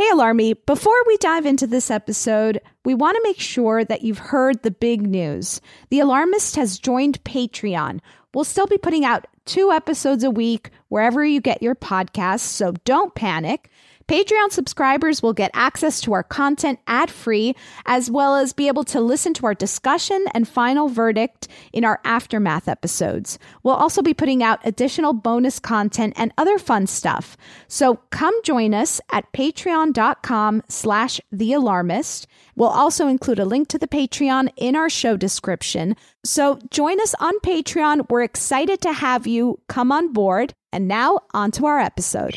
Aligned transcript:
Hey, 0.00 0.10
Alarmy, 0.14 0.54
before 0.64 0.96
we 1.06 1.18
dive 1.18 1.44
into 1.44 1.66
this 1.66 1.90
episode, 1.90 2.62
we 2.86 2.94
want 2.94 3.16
to 3.16 3.22
make 3.22 3.38
sure 3.38 3.84
that 3.84 4.00
you've 4.00 4.16
heard 4.16 4.62
the 4.62 4.70
big 4.70 5.02
news. 5.02 5.60
The 5.90 6.00
Alarmist 6.00 6.56
has 6.56 6.78
joined 6.78 7.22
Patreon. 7.22 8.00
We'll 8.32 8.44
still 8.44 8.66
be 8.66 8.78
putting 8.78 9.04
out 9.04 9.26
two 9.44 9.70
episodes 9.70 10.24
a 10.24 10.30
week 10.30 10.70
wherever 10.88 11.22
you 11.22 11.38
get 11.38 11.62
your 11.62 11.74
podcasts, 11.74 12.48
so 12.48 12.72
don't 12.86 13.14
panic. 13.14 13.68
Patreon 14.10 14.50
subscribers 14.50 15.22
will 15.22 15.32
get 15.32 15.52
access 15.54 16.00
to 16.00 16.12
our 16.14 16.24
content 16.24 16.80
ad 16.88 17.12
free, 17.12 17.54
as 17.86 18.10
well 18.10 18.34
as 18.34 18.52
be 18.52 18.66
able 18.66 18.82
to 18.82 19.00
listen 19.00 19.32
to 19.34 19.46
our 19.46 19.54
discussion 19.54 20.24
and 20.34 20.48
final 20.48 20.88
verdict 20.88 21.46
in 21.72 21.84
our 21.84 22.00
aftermath 22.04 22.66
episodes. 22.66 23.38
We'll 23.62 23.76
also 23.76 24.02
be 24.02 24.12
putting 24.12 24.42
out 24.42 24.58
additional 24.64 25.12
bonus 25.12 25.60
content 25.60 26.14
and 26.16 26.32
other 26.36 26.58
fun 26.58 26.88
stuff. 26.88 27.36
So 27.68 28.00
come 28.10 28.34
join 28.42 28.74
us 28.74 29.00
at 29.12 29.32
patreon.com 29.32 30.64
slash 30.66 31.20
the 31.30 31.52
alarmist. 31.52 32.26
We'll 32.56 32.68
also 32.68 33.06
include 33.06 33.38
a 33.38 33.44
link 33.44 33.68
to 33.68 33.78
the 33.78 33.86
Patreon 33.86 34.48
in 34.56 34.74
our 34.74 34.90
show 34.90 35.16
description. 35.16 35.94
So 36.24 36.58
join 36.72 37.00
us 37.00 37.14
on 37.20 37.38
Patreon. 37.44 38.10
We're 38.10 38.24
excited 38.24 38.80
to 38.80 38.92
have 38.92 39.28
you 39.28 39.60
come 39.68 39.92
on 39.92 40.12
board. 40.12 40.52
And 40.72 40.88
now 40.88 41.20
on 41.32 41.52
to 41.52 41.66
our 41.66 41.78
episode. 41.78 42.36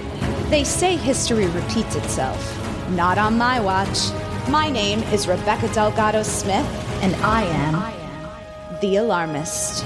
They 0.51 0.65
say 0.65 0.97
history 0.97 1.47
repeats 1.47 1.95
itself. 1.95 2.89
Not 2.89 3.17
on 3.17 3.37
my 3.37 3.61
watch. 3.61 4.11
My 4.49 4.69
name 4.69 4.99
is 5.03 5.25
Rebecca 5.25 5.73
Delgado 5.73 6.23
Smith, 6.23 6.65
and 7.01 7.15
I 7.23 7.43
am 7.43 8.81
the 8.81 8.97
alarmist. 8.97 9.83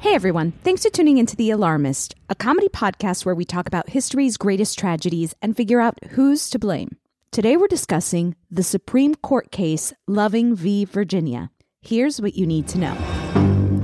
Hey 0.00 0.14
everyone, 0.14 0.52
thanks 0.62 0.84
for 0.84 0.90
tuning 0.90 1.18
into 1.18 1.36
The 1.36 1.50
Alarmist, 1.50 2.14
a 2.30 2.34
comedy 2.34 2.70
podcast 2.70 3.26
where 3.26 3.34
we 3.34 3.44
talk 3.44 3.66
about 3.66 3.90
history's 3.90 4.38
greatest 4.38 4.78
tragedies 4.78 5.34
and 5.42 5.54
figure 5.54 5.82
out 5.82 6.02
who's 6.12 6.48
to 6.48 6.58
blame. 6.58 6.96
Today 7.30 7.58
we're 7.58 7.66
discussing 7.66 8.36
the 8.50 8.62
Supreme 8.62 9.16
Court 9.16 9.50
case 9.50 9.92
Loving 10.06 10.56
v. 10.56 10.86
Virginia. 10.86 11.50
Here's 11.82 12.22
what 12.22 12.36
you 12.36 12.46
need 12.46 12.66
to 12.68 12.78
know. 12.78 13.33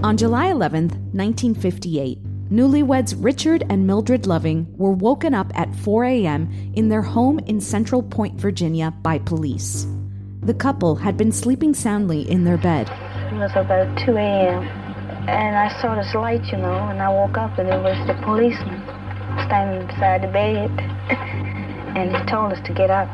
On 0.03 0.17
July 0.17 0.47
11th, 0.47 0.97
1958, 1.13 2.51
newlyweds 2.51 3.15
Richard 3.19 3.65
and 3.69 3.87
Mildred 3.87 4.27
Loving 4.27 4.67
were 4.79 4.93
woken 4.93 5.35
up 5.35 5.53
at 5.55 5.77
4 5.77 6.05
a.m. 6.07 6.73
in 6.75 6.89
their 6.89 7.03
home 7.03 7.39
in 7.41 7.61
Central 7.61 8.03
Point, 8.03 8.41
Virginia 8.41 8.95
by 9.03 9.19
police. 9.19 9.87
The 10.41 10.55
couple 10.55 10.97
had 10.97 11.19
been 11.19 11.31
sleeping 11.31 11.75
soundly 11.75 12.23
in 12.31 12.45
their 12.45 12.57
bed. 12.57 12.89
It 13.31 13.37
was 13.37 13.51
about 13.55 13.95
2 14.07 14.17
a.m. 14.17 14.63
and 15.29 15.55
I 15.55 15.69
saw 15.83 15.95
this 15.95 16.15
light, 16.15 16.47
you 16.51 16.57
know, 16.57 16.79
and 16.89 17.03
I 17.03 17.11
woke 17.11 17.37
up 17.37 17.59
and 17.59 17.69
it 17.69 17.83
was 17.83 17.99
the 18.07 18.15
policeman 18.25 18.81
standing 19.45 19.87
beside 19.87 20.23
the 20.23 20.29
bed. 20.29 20.71
and 21.95 22.17
he 22.17 22.25
told 22.25 22.55
us 22.55 22.67
to 22.67 22.73
get 22.73 22.91
up, 22.91 23.09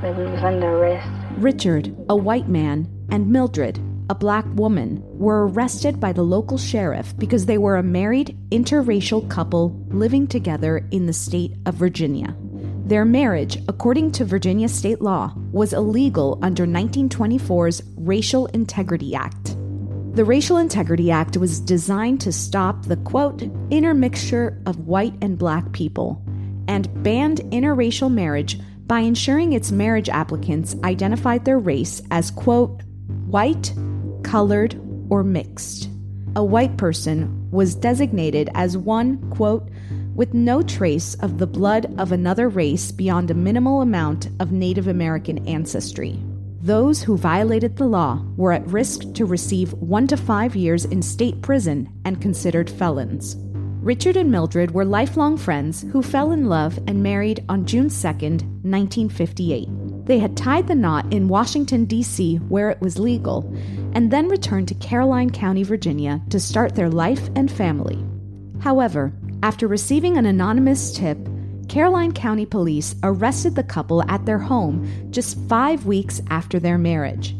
that 0.00 0.16
we 0.16 0.26
was 0.26 0.44
under 0.44 0.78
arrest. 0.78 1.10
Richard, 1.38 1.92
a 2.08 2.14
white 2.14 2.48
man, 2.48 2.88
and 3.10 3.28
Mildred, 3.28 3.80
a 4.10 4.14
black 4.14 4.44
woman, 4.54 5.00
were 5.04 5.46
arrested 5.46 6.00
by 6.00 6.12
the 6.12 6.22
local 6.22 6.58
sheriff 6.58 7.16
because 7.16 7.46
they 7.46 7.58
were 7.58 7.76
a 7.76 7.82
married 7.82 8.36
interracial 8.50 9.30
couple 9.30 9.70
living 9.90 10.26
together 10.26 10.84
in 10.90 11.06
the 11.06 11.12
state 11.12 11.54
of 11.64 11.76
Virginia. 11.76 12.36
Their 12.84 13.04
marriage, 13.04 13.62
according 13.68 14.10
to 14.12 14.24
Virginia 14.24 14.68
state 14.68 15.00
law, 15.00 15.32
was 15.52 15.72
illegal 15.72 16.40
under 16.42 16.66
1924's 16.66 17.84
Racial 17.98 18.46
Integrity 18.46 19.14
Act. 19.14 19.56
The 20.16 20.24
Racial 20.24 20.56
Integrity 20.56 21.12
Act 21.12 21.36
was 21.36 21.60
designed 21.60 22.20
to 22.22 22.32
stop 22.32 22.86
the 22.86 22.96
quote, 22.96 23.42
intermixture 23.70 24.60
of 24.66 24.88
white 24.88 25.14
and 25.22 25.38
black 25.38 25.70
people 25.70 26.20
and 26.66 26.90
banned 27.04 27.38
interracial 27.52 28.12
marriage 28.12 28.58
by 28.88 28.98
ensuring 28.98 29.52
its 29.52 29.70
marriage 29.70 30.08
applicants 30.08 30.74
identified 30.82 31.44
their 31.44 31.60
race 31.60 32.02
as 32.10 32.32
quote, 32.32 32.82
white, 33.28 33.72
colored, 34.30 34.80
or 35.08 35.24
mixed. 35.24 35.90
A 36.36 36.44
white 36.44 36.76
person 36.76 37.50
was 37.50 37.74
designated 37.74 38.48
as 38.54 38.76
one, 38.76 39.18
quote, 39.30 39.68
with 40.14 40.32
no 40.34 40.62
trace 40.62 41.14
of 41.14 41.38
the 41.38 41.48
blood 41.48 41.92
of 41.98 42.12
another 42.12 42.48
race 42.48 42.92
beyond 42.92 43.28
a 43.32 43.34
minimal 43.34 43.80
amount 43.80 44.28
of 44.38 44.52
Native 44.52 44.86
American 44.86 45.44
ancestry. 45.48 46.16
Those 46.62 47.02
who 47.02 47.16
violated 47.16 47.76
the 47.76 47.86
law 47.86 48.22
were 48.36 48.52
at 48.52 48.64
risk 48.68 49.12
to 49.14 49.24
receive 49.24 49.72
one 49.72 50.06
to 50.06 50.16
five 50.16 50.54
years 50.54 50.84
in 50.84 51.02
state 51.02 51.42
prison 51.42 51.88
and 52.04 52.22
considered 52.22 52.70
felons. 52.70 53.34
Richard 53.82 54.16
and 54.16 54.30
Mildred 54.30 54.70
were 54.70 54.84
lifelong 54.84 55.38
friends 55.38 55.84
who 55.90 56.02
fell 56.02 56.30
in 56.30 56.46
love 56.46 56.78
and 56.86 57.02
married 57.02 57.42
on 57.48 57.66
June 57.66 57.88
2, 57.88 58.06
1958. 58.06 59.79
They 60.10 60.18
had 60.18 60.36
tied 60.36 60.66
the 60.66 60.74
knot 60.74 61.06
in 61.12 61.28
Washington, 61.28 61.84
D.C., 61.84 62.38
where 62.48 62.68
it 62.68 62.80
was 62.80 62.98
legal, 62.98 63.48
and 63.92 64.10
then 64.10 64.26
returned 64.26 64.66
to 64.66 64.74
Caroline 64.74 65.30
County, 65.30 65.62
Virginia 65.62 66.20
to 66.30 66.40
start 66.40 66.74
their 66.74 66.90
life 66.90 67.30
and 67.36 67.48
family. 67.48 68.04
However, 68.58 69.12
after 69.44 69.68
receiving 69.68 70.16
an 70.16 70.26
anonymous 70.26 70.92
tip, 70.92 71.16
Caroline 71.68 72.10
County 72.10 72.44
Police 72.44 72.96
arrested 73.04 73.54
the 73.54 73.62
couple 73.62 74.02
at 74.10 74.26
their 74.26 74.40
home 74.40 74.84
just 75.12 75.38
five 75.48 75.86
weeks 75.86 76.20
after 76.28 76.58
their 76.58 76.76
marriage. 76.76 77.36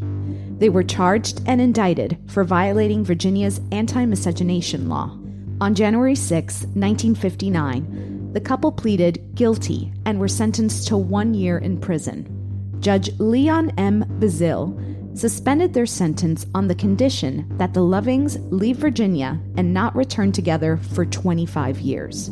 They 0.57 0.69
were 0.69 0.81
charged 0.81 1.41
and 1.45 1.59
indicted 1.59 2.17
for 2.27 2.45
violating 2.45 3.03
Virginia's 3.03 3.59
anti 3.73 4.05
miscegenation 4.05 4.87
law. 4.87 5.19
On 5.59 5.75
January 5.75 6.15
6, 6.15 6.61
1959, 6.61 8.31
the 8.31 8.39
couple 8.39 8.71
pleaded 8.71 9.35
guilty 9.35 9.91
and 10.05 10.21
were 10.21 10.29
sentenced 10.29 10.87
to 10.87 10.95
one 10.95 11.33
year 11.33 11.57
in 11.57 11.77
prison. 11.77 12.37
Judge 12.81 13.11
Leon 13.19 13.71
M. 13.77 14.03
Bazile 14.19 14.75
suspended 15.15 15.71
their 15.71 15.85
sentence 15.85 16.47
on 16.55 16.67
the 16.67 16.73
condition 16.73 17.45
that 17.57 17.75
the 17.75 17.81
Lovings 17.81 18.39
leave 18.51 18.77
Virginia 18.77 19.39
and 19.55 19.71
not 19.71 19.95
return 19.95 20.31
together 20.31 20.77
for 20.77 21.05
25 21.05 21.79
years. 21.79 22.31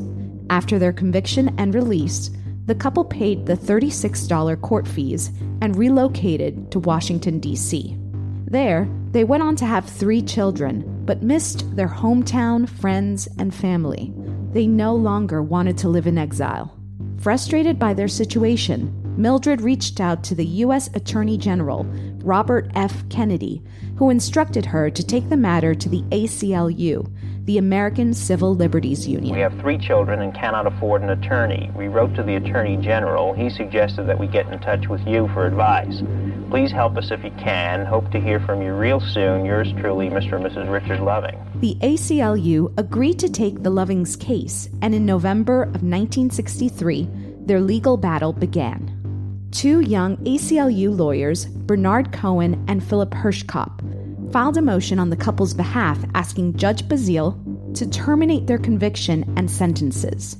After 0.50 0.80
their 0.80 0.92
conviction 0.92 1.54
and 1.60 1.75
release, 1.75 2.31
the 2.66 2.74
couple 2.74 3.06
paid 3.06 3.46
the 3.46 3.56
$36 3.56 4.60
court 4.62 4.88
fees 4.88 5.31
and 5.62 5.75
relocated 5.75 6.72
to 6.72 6.80
Washington, 6.80 7.40
D.C. 7.40 7.95
There, 8.45 8.90
they 9.12 9.24
went 9.24 9.44
on 9.44 9.56
to 9.57 9.66
have 9.66 9.86
three 9.88 10.22
children, 10.22 11.04
but 11.06 11.22
missed 11.22 11.75
their 11.75 11.88
hometown, 11.88 12.68
friends, 12.68 13.28
and 13.38 13.54
family. 13.54 14.12
They 14.52 14.66
no 14.66 14.95
longer 14.95 15.44
wanted 15.44 15.78
to 15.80 15.90
live 15.90 16.07
in 16.07 16.18
exile. 16.18 16.75
Frustrated 17.18 17.78
by 17.78 17.94
their 17.94 18.07
situation, 18.07 18.95
Mildred 19.19 19.60
reached 19.60 20.00
out 20.00 20.24
to 20.24 20.33
the 20.33 20.45
U.S. 20.45 20.89
Attorney 20.94 21.38
General, 21.38 21.83
Robert 22.24 22.71
F. 22.74 23.04
Kennedy, 23.10 23.62
who 23.98 24.10
instructed 24.10 24.68
her 24.68 24.89
to 24.89 25.06
take 25.06 25.27
the 25.27 25.36
matter 25.36 25.75
to 25.75 25.89
the 25.89 26.04
ACLU, 26.04 27.12
the 27.44 27.57
American 27.57 28.13
Civil 28.13 28.56
Liberties 28.56 29.10
Union. 29.10 29.36
We 29.36 29.42
have 29.42 29.60
three 29.60 29.77
children 29.77 30.21
and 30.21 30.33
cannot 30.33 30.68
afford 30.68 31.01
an 31.01 31.10
attorney. 31.10 31.69
We 31.75 31.89
wrote 31.89 32.16
to 32.16 32.24
the 32.24 32.36
Attorney 32.36 32.77
General. 32.77 33.33
He 33.33 33.50
suggested 33.50 34.04
that 34.07 34.18
we 34.18 34.25
get 34.25 34.48
in 34.54 34.60
touch 34.60 34.88
with 34.88 35.06
you 35.06 35.27
for 35.33 35.45
advice. 35.45 36.01
Please 36.50 36.71
help 36.71 36.95
us 36.95 37.12
if 37.12 37.21
you 37.21 37.31
can. 37.31 37.86
Hope 37.86 38.10
to 38.12 38.21
hear 38.21 38.39
from 38.39 38.62
you 38.62 38.74
real 38.74 39.01
soon. 39.01 39.44
Yours 39.44 39.68
truly, 39.81 40.10
Mr. 40.10 40.38
and 40.38 40.45
Mrs. 40.45 40.71
Richard 40.71 41.01
Loving. 41.01 41.38
The 41.56 41.75
ACLU 41.81 42.74
agreed 42.77 43.19
to 43.19 43.30
take 43.30 43.63
the 43.63 43.69
Lovings 43.69 44.18
case, 44.18 44.69
and 44.81 44.95
in 44.95 45.06
November 45.06 45.63
of 45.63 45.83
1963, 45.83 47.10
their 47.42 47.60
legal 47.60 47.98
battle 47.98 48.31
began. 48.31 48.95
Two 49.51 49.80
young 49.81 50.18
ACLU 50.18 50.96
lawyers, 50.96 51.46
Bernard 51.46 52.12
Cohen 52.12 52.63
and 52.68 52.84
Philip 52.84 53.12
Hirschkop, 53.12 54.31
filed 54.31 54.57
a 54.57 54.62
motion 54.62 55.00
on 55.00 55.10
the 55.10 55.16
couple's 55.16 55.56
behalf 55.56 55.98
asking 56.13 56.56
Judge 56.56 56.84
Bazile 56.88 57.36
to 57.75 57.90
terminate 57.90 58.46
their 58.46 58.60
conviction 58.60 59.34
and 59.38 59.50
sentences. 59.50 60.38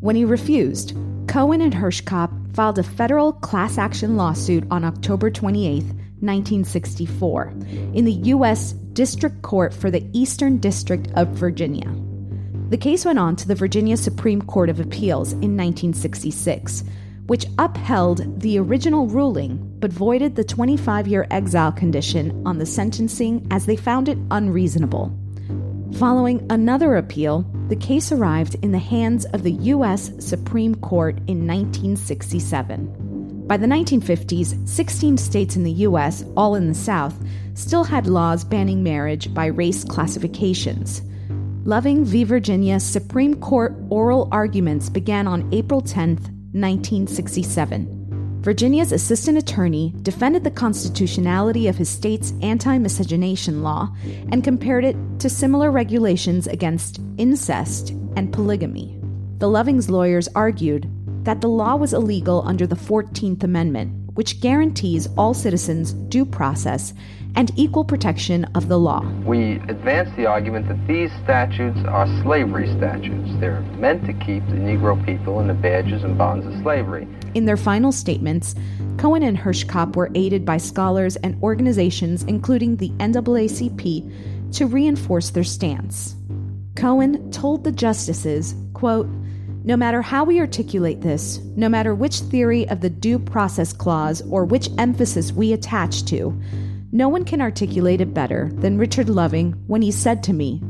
When 0.00 0.14
he 0.14 0.26
refused, 0.26 0.94
Cohen 1.26 1.62
and 1.62 1.72
Hirschkop 1.72 2.54
filed 2.54 2.78
a 2.78 2.82
federal 2.82 3.32
class 3.32 3.78
action 3.78 4.16
lawsuit 4.16 4.64
on 4.70 4.84
October 4.84 5.30
28, 5.30 5.82
1964, 5.82 7.54
in 7.94 8.04
the 8.04 8.12
U.S. 8.12 8.72
District 8.92 9.40
Court 9.40 9.72
for 9.72 9.90
the 9.90 10.06
Eastern 10.12 10.58
District 10.58 11.08
of 11.14 11.28
Virginia. 11.28 11.90
The 12.68 12.76
case 12.76 13.06
went 13.06 13.18
on 13.18 13.36
to 13.36 13.48
the 13.48 13.54
Virginia 13.54 13.96
Supreme 13.96 14.42
Court 14.42 14.68
of 14.68 14.80
Appeals 14.80 15.32
in 15.32 15.56
1966 15.56 16.84
which 17.26 17.46
upheld 17.58 18.40
the 18.40 18.58
original 18.58 19.06
ruling 19.06 19.58
but 19.78 19.92
voided 19.92 20.36
the 20.36 20.44
25 20.44 21.08
year 21.08 21.26
exile 21.30 21.72
condition 21.72 22.42
on 22.46 22.58
the 22.58 22.66
sentencing 22.66 23.46
as 23.50 23.66
they 23.66 23.76
found 23.76 24.08
it 24.08 24.18
unreasonable. 24.30 25.16
Following 25.98 26.44
another 26.50 26.96
appeal, 26.96 27.46
the 27.68 27.76
case 27.76 28.10
arrived 28.10 28.56
in 28.62 28.72
the 28.72 28.78
hands 28.78 29.26
of 29.26 29.42
the 29.42 29.52
U.S. 29.52 30.10
Supreme 30.18 30.74
Court 30.74 31.16
in 31.28 31.46
1967. 31.46 33.46
By 33.46 33.56
the 33.56 33.66
1950s, 33.66 34.68
16 34.68 35.18
states 35.18 35.54
in 35.54 35.62
the 35.62 35.72
U.S., 35.72 36.24
all 36.36 36.56
in 36.56 36.66
the 36.66 36.74
South, 36.74 37.14
still 37.54 37.84
had 37.84 38.06
laws 38.06 38.42
banning 38.42 38.82
marriage 38.82 39.32
by 39.32 39.46
race 39.46 39.84
classifications. 39.84 41.02
Loving 41.64 42.04
v. 42.04 42.24
Virginia 42.24 42.80
Supreme 42.80 43.40
Court 43.40 43.74
oral 43.88 44.28
arguments 44.32 44.88
began 44.88 45.28
on 45.28 45.48
April 45.52 45.80
10, 45.80 46.33
1967. 46.54 48.40
Virginia's 48.40 48.92
assistant 48.92 49.36
attorney 49.38 49.92
defended 50.02 50.44
the 50.44 50.50
constitutionality 50.50 51.66
of 51.66 51.76
his 51.76 51.88
state's 51.88 52.32
anti 52.42 52.78
miscegenation 52.78 53.62
law 53.62 53.94
and 54.30 54.44
compared 54.44 54.84
it 54.84 54.96
to 55.18 55.28
similar 55.28 55.70
regulations 55.70 56.46
against 56.46 57.00
incest 57.18 57.90
and 58.16 58.32
polygamy. 58.32 58.98
The 59.38 59.48
Lovings 59.48 59.90
lawyers 59.90 60.28
argued 60.34 60.90
that 61.24 61.40
the 61.40 61.48
law 61.48 61.74
was 61.76 61.92
illegal 61.92 62.42
under 62.46 62.66
the 62.66 62.76
14th 62.76 63.42
Amendment, 63.42 64.10
which 64.14 64.40
guarantees 64.40 65.08
all 65.16 65.34
citizens 65.34 65.92
due 65.92 66.24
process 66.24 66.94
and 67.36 67.50
equal 67.56 67.84
protection 67.84 68.44
of 68.54 68.68
the 68.68 68.78
law. 68.78 69.00
We 69.24 69.54
advance 69.68 70.10
the 70.16 70.26
argument 70.26 70.68
that 70.68 70.86
these 70.86 71.10
statutes 71.22 71.78
are 71.86 72.06
slavery 72.22 72.68
statutes. 72.76 73.30
They're 73.40 73.60
meant 73.78 74.04
to 74.06 74.12
keep 74.12 74.46
the 74.46 74.56
Negro 74.56 75.04
people 75.04 75.40
in 75.40 75.48
the 75.48 75.54
badges 75.54 76.04
and 76.04 76.16
bonds 76.16 76.46
of 76.46 76.54
slavery. 76.62 77.08
In 77.34 77.46
their 77.46 77.56
final 77.56 77.92
statements, 77.92 78.54
Cohen 78.98 79.22
and 79.22 79.36
Hirschkop 79.36 79.96
were 79.96 80.10
aided 80.14 80.44
by 80.44 80.56
scholars 80.56 81.16
and 81.16 81.40
organizations, 81.42 82.22
including 82.24 82.76
the 82.76 82.90
NAACP, 82.90 84.52
to 84.54 84.66
reinforce 84.66 85.30
their 85.30 85.44
stance. 85.44 86.14
Cohen 86.76 87.30
told 87.30 87.64
the 87.64 87.72
justices, 87.72 88.54
quote, 88.72 89.08
no 89.64 89.76
matter 89.76 90.02
how 90.02 90.24
we 90.24 90.40
articulate 90.40 91.00
this, 91.00 91.38
no 91.56 91.68
matter 91.68 91.94
which 91.94 92.20
theory 92.20 92.68
of 92.68 92.82
the 92.82 92.90
due 92.90 93.18
process 93.18 93.72
clause 93.72 94.22
or 94.30 94.44
which 94.44 94.68
emphasis 94.76 95.32
we 95.32 95.52
attach 95.54 96.04
to, 96.04 96.38
no 96.94 97.08
one 97.08 97.24
can 97.24 97.40
articulate 97.40 98.00
it 98.00 98.14
better 98.14 98.52
than 98.54 98.78
Richard 98.78 99.08
Loving 99.08 99.52
when 99.66 99.82
he 99.82 99.90
said 99.90 100.22
to 100.22 100.32
me, 100.32 100.62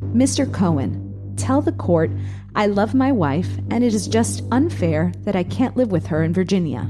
Mr. 0.00 0.50
Cohen, 0.50 1.34
tell 1.36 1.60
the 1.60 1.72
court 1.72 2.08
I 2.54 2.66
love 2.66 2.94
my 2.94 3.10
wife 3.10 3.48
and 3.72 3.82
it 3.82 3.92
is 3.92 4.06
just 4.06 4.44
unfair 4.52 5.12
that 5.24 5.34
I 5.34 5.42
can't 5.42 5.76
live 5.76 5.90
with 5.90 6.06
her 6.06 6.22
in 6.22 6.32
Virginia. 6.32 6.88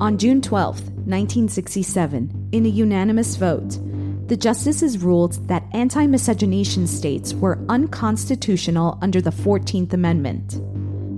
On 0.00 0.16
June 0.16 0.40
12, 0.40 0.76
1967, 1.08 2.50
in 2.52 2.66
a 2.66 2.68
unanimous 2.68 3.34
vote, 3.34 3.80
the 4.28 4.36
justices 4.36 4.98
ruled 4.98 5.48
that 5.48 5.66
anti 5.72 6.06
miscegenation 6.06 6.86
states 6.86 7.34
were 7.34 7.58
unconstitutional 7.68 8.96
under 9.02 9.20
the 9.20 9.30
14th 9.30 9.92
Amendment. 9.92 10.60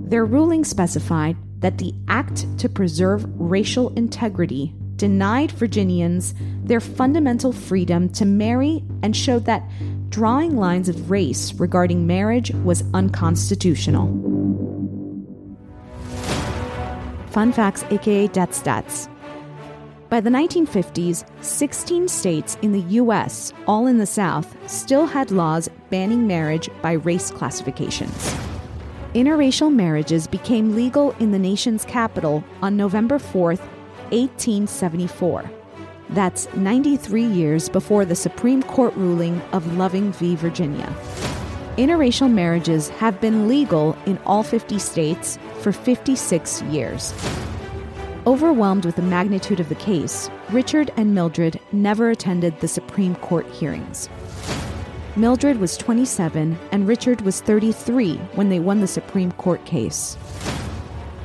Their 0.09 0.25
ruling 0.25 0.63
specified 0.63 1.37
that 1.59 1.77
the 1.77 1.93
Act 2.07 2.47
to 2.57 2.67
Preserve 2.67 3.23
Racial 3.39 3.93
Integrity 3.93 4.73
denied 5.01 5.51
Virginians 5.53 6.35
their 6.63 6.79
fundamental 6.79 7.51
freedom 7.51 8.07
to 8.07 8.23
marry 8.23 8.83
and 9.01 9.17
showed 9.17 9.45
that 9.45 9.67
drawing 10.09 10.55
lines 10.55 10.87
of 10.87 11.09
race 11.09 11.55
regarding 11.55 12.05
marriage 12.05 12.51
was 12.63 12.83
unconstitutional. 12.93 14.05
Fun 17.31 17.51
facts, 17.51 17.83
aka 17.89 18.27
death 18.27 18.51
stats. 18.51 19.09
By 20.09 20.21
the 20.21 20.29
1950s, 20.29 21.25
16 21.43 22.07
states 22.07 22.59
in 22.61 22.71
the 22.71 22.85
US, 23.01 23.53
all 23.65 23.87
in 23.87 23.97
the 23.97 24.05
South, 24.05 24.55
still 24.69 25.07
had 25.07 25.31
laws 25.31 25.67
banning 25.89 26.27
marriage 26.27 26.69
by 26.83 26.91
race 26.91 27.31
classifications. 27.31 28.35
Interracial 29.15 29.73
marriages 29.73 30.27
became 30.27 30.75
legal 30.75 31.09
in 31.13 31.31
the 31.31 31.39
nation's 31.39 31.85
capital 31.85 32.43
on 32.61 32.77
November 32.77 33.17
4th, 33.17 33.67
1874. 34.11 35.49
That's 36.09 36.53
93 36.55 37.23
years 37.23 37.69
before 37.69 38.03
the 38.03 38.15
Supreme 38.15 38.61
Court 38.63 38.93
ruling 38.95 39.41
of 39.53 39.77
Loving 39.77 40.11
v. 40.11 40.35
Virginia. 40.35 40.93
Interracial 41.77 42.31
marriages 42.31 42.89
have 42.89 43.21
been 43.21 43.47
legal 43.47 43.97
in 44.05 44.17
all 44.25 44.43
50 44.43 44.77
states 44.77 45.39
for 45.61 45.71
56 45.71 46.61
years. 46.63 47.13
Overwhelmed 48.27 48.85
with 48.85 48.97
the 48.97 49.01
magnitude 49.01 49.59
of 49.59 49.69
the 49.69 49.75
case, 49.75 50.29
Richard 50.51 50.91
and 50.97 51.15
Mildred 51.15 51.59
never 51.71 52.11
attended 52.11 52.59
the 52.59 52.67
Supreme 52.67 53.15
Court 53.15 53.47
hearings. 53.47 54.09
Mildred 55.15 55.59
was 55.59 55.75
27 55.77 56.57
and 56.71 56.87
Richard 56.87 57.21
was 57.21 57.41
33 57.41 58.17
when 58.35 58.49
they 58.49 58.59
won 58.59 58.81
the 58.81 58.87
Supreme 58.87 59.31
Court 59.33 59.63
case. 59.65 60.17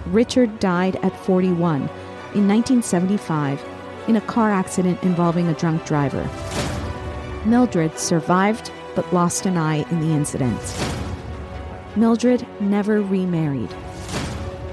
Richard 0.07 0.59
died 0.59 0.97
at 1.03 1.17
41 1.25 1.91
in 2.37 2.47
1975 2.47 3.65
in 4.09 4.17
a 4.17 4.21
car 4.21 4.51
accident 4.51 5.03
involving 5.03 5.49
a 5.49 5.55
drunk 5.55 5.85
driver. 5.87 6.29
Mildred 7.47 7.99
survived 7.99 8.71
but 8.95 9.11
lost 9.13 9.47
an 9.47 9.57
eye 9.57 9.89
in 9.91 10.01
the 10.01 10.15
incident. 10.15 10.61
Mildred 11.97 12.47
never 12.61 13.01
remarried. 13.01 13.75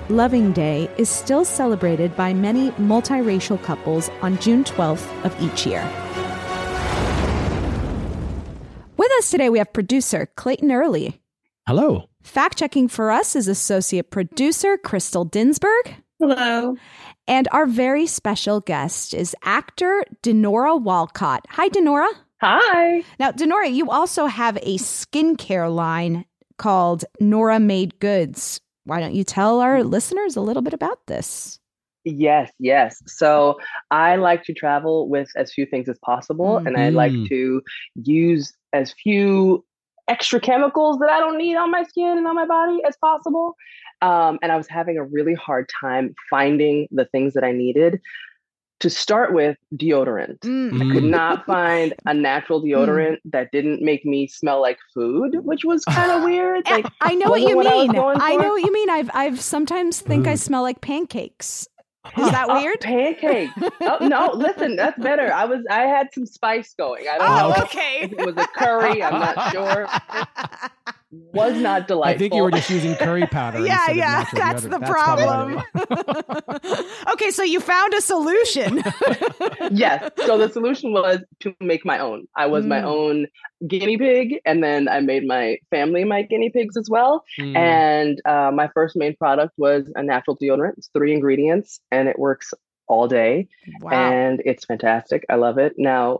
Loving 0.09 0.51
Day 0.51 0.89
is 0.97 1.09
still 1.09 1.45
celebrated 1.45 2.15
by 2.15 2.33
many 2.33 2.71
multiracial 2.71 3.61
couples 3.63 4.09
on 4.21 4.37
June 4.39 4.65
12th 4.65 5.23
of 5.23 5.41
each 5.41 5.65
year. 5.65 5.81
With 8.97 9.11
us 9.17 9.31
today, 9.31 9.49
we 9.49 9.59
have 9.59 9.71
producer 9.71 10.29
Clayton 10.35 10.71
Early. 10.71 11.21
Hello. 11.65 12.09
Fact 12.23 12.57
checking 12.57 12.89
for 12.89 13.11
us 13.11 13.35
is 13.35 13.47
associate 13.47 14.11
producer 14.11 14.77
Krystal 14.77 15.29
Dinsberg. 15.29 16.02
Hello. 16.23 16.77
And 17.27 17.49
our 17.51 17.65
very 17.65 18.07
special 18.07 18.61
guest 18.61 19.13
is 19.13 19.35
actor 19.43 20.05
Dinora 20.21 20.81
Walcott. 20.81 21.45
Hi, 21.49 21.67
Dinora. 21.67 22.07
Hi. 22.39 23.03
Now, 23.19 23.31
Dinora, 23.31 23.73
you 23.73 23.89
also 23.89 24.27
have 24.27 24.55
a 24.57 24.77
skincare 24.77 25.73
line 25.73 26.23
called 26.57 27.03
Nora 27.19 27.59
Made 27.59 27.99
Goods. 27.99 28.61
Why 28.85 29.01
don't 29.01 29.13
you 29.15 29.25
tell 29.25 29.59
our 29.59 29.83
listeners 29.83 30.37
a 30.37 30.41
little 30.41 30.61
bit 30.61 30.73
about 30.73 31.05
this? 31.07 31.59
Yes, 32.05 32.53
yes. 32.57 33.01
So 33.05 33.59
I 33.91 34.15
like 34.15 34.45
to 34.45 34.53
travel 34.53 35.09
with 35.09 35.29
as 35.35 35.51
few 35.51 35.65
things 35.65 35.89
as 35.89 35.99
possible, 35.99 36.55
mm-hmm. 36.57 36.67
and 36.67 36.77
I 36.77 36.87
like 36.87 37.11
Mm. 37.11 37.27
to 37.27 37.61
use 37.95 38.53
as 38.71 38.93
few 38.93 39.65
extra 40.07 40.39
chemicals 40.39 40.99
that 40.99 41.09
I 41.09 41.19
don't 41.19 41.37
need 41.37 41.55
on 41.57 41.69
my 41.71 41.83
skin 41.83 42.17
and 42.17 42.27
on 42.27 42.35
my 42.35 42.45
body 42.45 42.79
as 42.87 42.95
possible. 42.97 43.55
Um, 44.03 44.37
and 44.41 44.51
I 44.51 44.57
was 44.57 44.67
having 44.67 44.97
a 44.97 45.03
really 45.03 45.33
hard 45.33 45.69
time 45.81 46.13
finding 46.29 46.87
the 46.91 47.05
things 47.05 47.33
that 47.33 47.43
I 47.43 47.51
needed. 47.53 47.99
To 48.79 48.89
start 48.89 49.33
with, 49.33 49.55
deodorant. 49.73 50.39
Mm. 50.39 50.81
I 50.81 50.93
could 50.93 51.05
not 51.05 51.45
find 51.47 51.93
a 52.05 52.13
natural 52.13 52.61
deodorant 52.61 53.19
that 53.31 53.49
didn't 53.53 53.81
make 53.81 54.03
me 54.03 54.27
smell 54.27 54.59
like 54.61 54.77
food, 54.93 55.37
which 55.45 55.63
was 55.63 55.85
kind 55.95 56.11
of 56.11 56.21
weird. 56.21 56.69
Like 56.69 56.85
I 56.99 57.15
know 57.15 57.29
what 57.29 57.39
you 57.41 57.51
I 57.51 57.55
was 57.55 57.67
mean. 57.67 57.91
going 57.93 58.19
I, 58.19 58.35
know 58.35 58.49
what 58.49 58.61
you 58.61 58.73
mean. 58.73 58.89
I've 58.89 59.09
I've 59.13 59.39
sometimes 59.39 60.01
think 60.01 60.27
I 60.27 60.33
Mm. 60.33 60.37
smell 60.39 60.63
like 60.63 60.81
pancakes. 60.81 61.65
Is 62.17 62.29
that 62.31 62.47
Oh, 62.49 62.59
weird? 62.61 62.81
pancakes. 62.81 63.53
oh 63.83 63.99
no, 64.01 64.31
listen, 64.35 64.75
that's 64.75 64.99
better. 65.01 65.31
I 65.31 65.45
was 65.45 65.63
I 65.71 65.83
had 65.83 66.09
some 66.13 66.25
spice 66.25 66.73
going. 66.77 67.05
I 67.09 67.17
don't 67.19 67.29
know 67.37 67.53
Oh, 67.55 67.61
if 67.61 67.63
okay. 67.67 67.99
it 68.01 68.25
was 68.25 68.37
a 68.37 68.47
curry. 68.47 69.01
I'm 69.01 69.17
not 69.19 69.49
sure. 69.53 69.87
Was 71.33 71.55
not 71.57 71.87
delightful. 71.87 72.03
I 72.15 72.17
think 72.17 72.33
you 72.33 72.43
were 72.43 72.51
just 72.51 72.69
using 72.69 72.95
curry 72.95 73.25
powder. 73.27 73.59
Yeah, 73.65 73.91
yeah, 73.91 74.25
that's 74.33 74.63
deodorant. 74.65 74.69
the 74.69 74.79
probably 74.79 75.25
what 75.55 75.65
it 75.75 76.67
problem. 76.67 76.85
okay, 77.13 77.31
so 77.31 77.43
you 77.43 77.59
found 77.59 77.93
a 77.93 78.01
solution. 78.01 78.83
yes. 79.71 80.09
So 80.25 80.37
the 80.37 80.49
solution 80.49 80.91
was 80.93 81.19
to 81.41 81.55
make 81.59 81.85
my 81.85 81.99
own. 81.99 82.27
I 82.35 82.47
was 82.47 82.65
my 82.65 82.81
Mm. 82.81 82.85
own 82.85 83.27
guinea 83.67 83.97
pig, 83.97 84.39
and 84.45 84.63
then 84.63 84.87
I 84.87 84.99
made 84.99 85.25
my 85.25 85.57
family 85.69 86.03
my 86.03 86.23
guinea 86.23 86.49
pigs 86.49 86.75
as 86.77 86.89
well. 86.89 87.23
Mm. 87.39 87.55
And 87.55 88.21
uh, 88.25 88.51
my 88.53 88.69
first 88.73 88.95
main 88.95 89.15
product 89.15 89.53
was 89.57 89.91
a 89.95 90.03
natural 90.03 90.37
deodorant. 90.37 90.77
It's 90.77 90.89
three 90.95 91.13
ingredients, 91.13 91.79
and 91.91 92.07
it 92.07 92.17
works 92.19 92.53
all 92.87 93.07
day. 93.07 93.47
wow. 93.81 93.91
and 93.91 94.41
it's 94.45 94.65
fantastic. 94.65 95.25
I 95.29 95.35
love 95.35 95.57
it. 95.57 95.73
Now, 95.77 96.19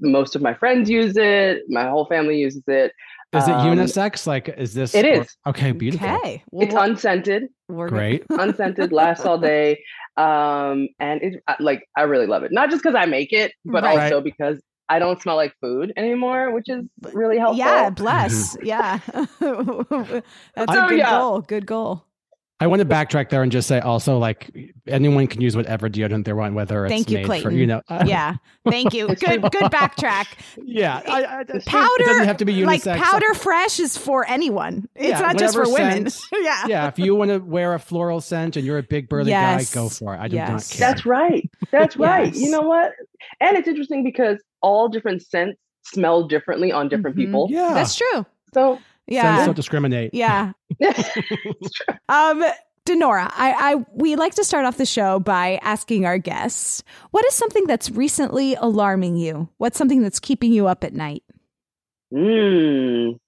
most 0.00 0.34
of 0.36 0.42
my 0.42 0.54
friends 0.54 0.88
use 0.90 1.16
it. 1.16 1.62
My 1.68 1.88
whole 1.88 2.06
family 2.06 2.38
uses 2.38 2.62
it. 2.66 2.92
Is 3.34 3.46
it 3.46 3.52
Um, 3.52 3.76
unisex? 3.76 4.26
Like, 4.26 4.48
is 4.48 4.72
this? 4.72 4.94
It 4.94 5.04
is. 5.04 5.36
or- 5.44 5.50
okay, 5.50 5.72
beautiful. 5.72 6.08
Okay. 6.08 6.42
Well, 6.50 6.64
It's 6.64 6.74
what- 6.74 6.88
unscented, 6.88 7.48
we're 7.68 7.88
Great. 7.88 8.24
unscented, 8.30 8.90
lasts 8.92 9.26
all 9.26 9.36
day, 9.38 9.82
um, 10.16 10.88
and 10.98 11.20
it 11.22 11.42
like 11.60 11.86
I 11.96 12.02
really 12.02 12.26
love 12.26 12.42
it. 12.44 12.52
Not 12.52 12.70
just 12.70 12.82
because 12.82 12.94
I 12.96 13.04
make 13.04 13.32
it, 13.34 13.52
but 13.66 13.84
Right. 13.84 13.98
also 14.10 14.22
because 14.22 14.58
I 14.88 14.98
don't 14.98 15.20
smell 15.20 15.36
like 15.36 15.52
food 15.60 15.92
anymore, 15.98 16.50
which 16.52 16.70
is 16.70 16.84
really 17.12 17.36
helpful. 17.36 17.58
Yeah, 17.66 17.90
bless. 18.02 18.56
yeah. 18.62 18.98
That's 19.06 19.38
So, 19.40 20.86
a 20.86 20.88
good 20.88 20.98
yeah. 20.98 21.18
goal. 21.18 21.40
Good 21.42 21.66
goal. 21.66 22.04
I 22.60 22.66
want 22.66 22.80
to 22.80 22.86
backtrack 22.86 23.28
there 23.30 23.42
and 23.44 23.52
just 23.52 23.68
say 23.68 23.78
also, 23.78 24.18
like, 24.18 24.50
anyone 24.88 25.28
can 25.28 25.40
use 25.40 25.54
whatever 25.56 25.88
deodorant 25.88 26.24
they 26.24 26.32
want, 26.32 26.54
whether 26.54 26.86
it's 26.86 26.92
Thank 26.92 27.08
you, 27.08 27.18
made 27.18 27.22
for 27.26 27.26
Clayton. 27.26 27.52
you 27.56 27.66
know. 27.68 27.82
Yeah. 28.04 28.34
Thank 28.68 28.92
you. 28.94 29.06
Good 29.06 29.42
good 29.42 29.52
backtrack. 29.70 30.26
yeah. 30.64 31.00
I, 31.06 31.24
I, 31.40 31.44
Powder 31.66 31.88
It 32.00 32.06
doesn't 32.06 32.24
have 32.26 32.36
to 32.38 32.44
be 32.44 32.54
unisex. 32.54 32.86
like 32.86 33.00
powder 33.00 33.32
fresh 33.34 33.78
is 33.78 33.96
for 33.96 34.26
anyone. 34.28 34.88
It's 34.96 35.10
Yeah, 35.10 35.20
not 35.20 35.38
just 35.38 35.54
for 35.54 35.72
women. 35.72 36.10
scent. 36.10 36.26
yeah. 36.42 36.64
yeah, 36.66 36.88
if 36.88 36.98
you 36.98 37.14
want 37.14 37.30
to 37.30 37.38
wear 37.38 37.74
a 37.74 37.78
floral 37.78 38.20
scent 38.20 38.56
and 38.56 38.66
you're 38.66 38.78
a 38.78 38.82
big 38.82 39.08
burly 39.08 39.30
Yes. 39.30 39.72
guy, 39.72 39.80
go 39.80 39.88
for 39.88 40.14
it. 40.14 40.18
I 40.18 40.26
do 40.26 40.34
Yes. 40.36 40.50
not 40.50 40.76
care. 40.78 40.88
That's 40.88 41.06
right. 41.06 41.50
That's 41.70 41.96
right. 41.96 42.34
You 42.34 42.50
know 42.50 42.62
what? 42.62 42.90
And 43.40 43.56
it's 43.56 43.68
interesting 43.68 44.02
because 44.02 44.42
all 44.62 44.88
different 44.88 45.22
scents 45.22 45.58
smell 45.84 46.26
differently 46.26 46.72
on 46.72 46.88
different 46.88 47.16
Mhm. 47.16 47.20
people. 47.26 47.46
yeah, 47.50 47.72
That's 47.72 47.94
true. 47.94 48.26
So 48.52 48.78
Yeah. 49.08 49.22
Scents 49.36 49.46
don't 49.46 49.56
discriminate. 49.56 50.12
Yeah. 50.14 50.52
Um, 52.08 52.44
Dinora, 52.86 53.30
I, 53.34 53.74
I 53.74 53.84
we 53.94 54.16
like 54.16 54.34
to 54.36 54.44
start 54.44 54.64
off 54.64 54.78
the 54.78 54.86
show 54.86 55.20
by 55.20 55.58
asking 55.62 56.06
our 56.06 56.16
guests, 56.16 56.82
what 57.10 57.24
is 57.26 57.34
something 57.34 57.66
that's 57.66 57.90
recently 57.90 58.54
alarming 58.54 59.16
you? 59.16 59.48
What's 59.58 59.76
something 59.76 60.00
that's 60.02 60.18
keeping 60.18 60.52
you 60.52 60.66
up 60.68 60.84
at 60.84 60.94
night? 60.94 61.22
Mm, 62.12 63.18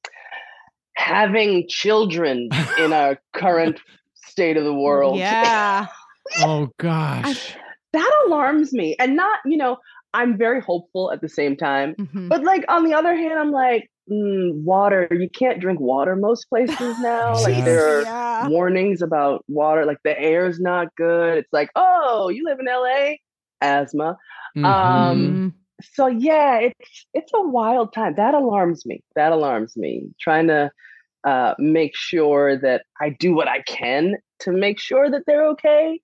having 0.96 1.66
children 1.68 2.48
in 2.78 2.92
our 2.94 3.18
current 3.34 3.78
state 4.14 4.56
of 4.56 4.64
the 4.64 4.74
world. 4.74 5.18
Yeah. 5.18 5.86
Oh 6.42 6.68
gosh. 6.78 7.56
That 7.92 8.22
alarms 8.26 8.72
me. 8.72 8.94
And 9.00 9.16
not, 9.16 9.40
you 9.44 9.56
know, 9.56 9.78
I'm 10.14 10.38
very 10.38 10.60
hopeful 10.60 11.10
at 11.10 11.20
the 11.20 11.28
same 11.28 11.56
time. 11.56 11.96
Mhm. 11.96 12.28
But 12.28 12.44
like 12.44 12.64
on 12.68 12.84
the 12.84 12.94
other 12.94 13.16
hand, 13.16 13.36
I'm 13.36 13.50
like, 13.50 13.90
mm, 14.10 14.62
water. 14.64 15.08
You 15.10 15.28
can't 15.30 15.60
drink 15.60 15.80
water 15.80 16.16
most 16.16 16.46
places 16.48 16.98
now. 17.00 17.40
like 17.42 17.54
Yes. 17.56 17.64
there 17.64 17.86
are 17.86 18.02
Yeah. 18.04 18.48
warnings 18.48 19.02
about 19.02 19.44
water. 19.48 19.84
Like 19.86 19.98
the 20.04 20.18
air 20.18 20.46
is 20.46 20.60
not 20.60 20.94
good. 20.96 21.38
It's 21.38 21.52
like, 21.52 21.70
oh, 21.76 22.28
you 22.28 22.44
live 22.44 22.58
in 22.60 22.66
LA, 22.66 23.16
asthma. 23.60 24.16
Mhm. 24.56 24.64
Um, 24.64 25.54
so 25.82 26.06
yeah, 26.08 26.58
it's 26.58 27.06
it's 27.14 27.32
a 27.34 27.40
wild 27.42 27.92
time. 27.92 28.14
That 28.16 28.34
alarms 28.34 28.84
me. 28.84 29.02
That 29.16 29.32
alarms 29.32 29.76
me. 29.76 30.08
Trying 30.20 30.48
to 30.48 30.70
uh, 31.24 31.54
make 31.58 31.94
sure 31.96 32.58
that 32.58 32.82
I 33.00 33.10
do 33.10 33.34
what 33.34 33.48
I 33.48 33.62
can 33.62 34.16
to 34.40 34.52
make 34.52 34.80
sure 34.80 35.10
that 35.10 35.22
they're 35.26 35.46
okay. 35.48 36.00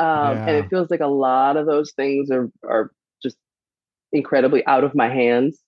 Um, 0.00 0.38
And 0.46 0.50
it 0.56 0.68
feels 0.70 0.90
like 0.90 1.00
a 1.00 1.06
lot 1.08 1.56
of 1.56 1.66
those 1.66 1.92
things 1.92 2.30
are 2.30 2.50
are 2.64 2.90
just 3.22 3.36
incredibly 4.12 4.64
out 4.66 4.84
of 4.84 4.94
my 4.94 5.08
hands. 5.08 5.60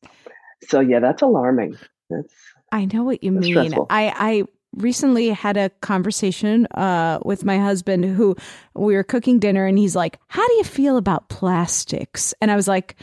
So 0.69 0.81
yeah, 0.81 1.01
that's 1.01 1.23
alarming. 1.23 1.77
That's 2.09 2.33
I 2.73 2.85
know 2.85 3.03
what 3.05 3.23
you 3.25 3.33
mean. 3.33 3.53
stressful. 3.55 3.87
I, 3.91 4.13
I 4.17 4.45
recently 4.77 5.31
had 5.31 5.57
a 5.57 5.71
conversation 5.81 6.67
uh, 6.67 7.19
with 7.25 7.45
my 7.45 7.59
husband 7.59 8.05
who 8.05 8.37
we 8.75 8.95
were 8.95 9.03
cooking 9.03 9.39
dinner 9.41 9.67
and 9.67 9.77
he's 9.79 9.97
like, 9.97 10.19
How 10.29 10.47
do 10.47 10.53
you 10.55 10.65
feel 10.65 10.97
about 10.97 11.29
plastics? 11.29 12.35
And 12.41 12.51
I 12.51 12.57
was 12.57 12.69
like, 12.69 12.97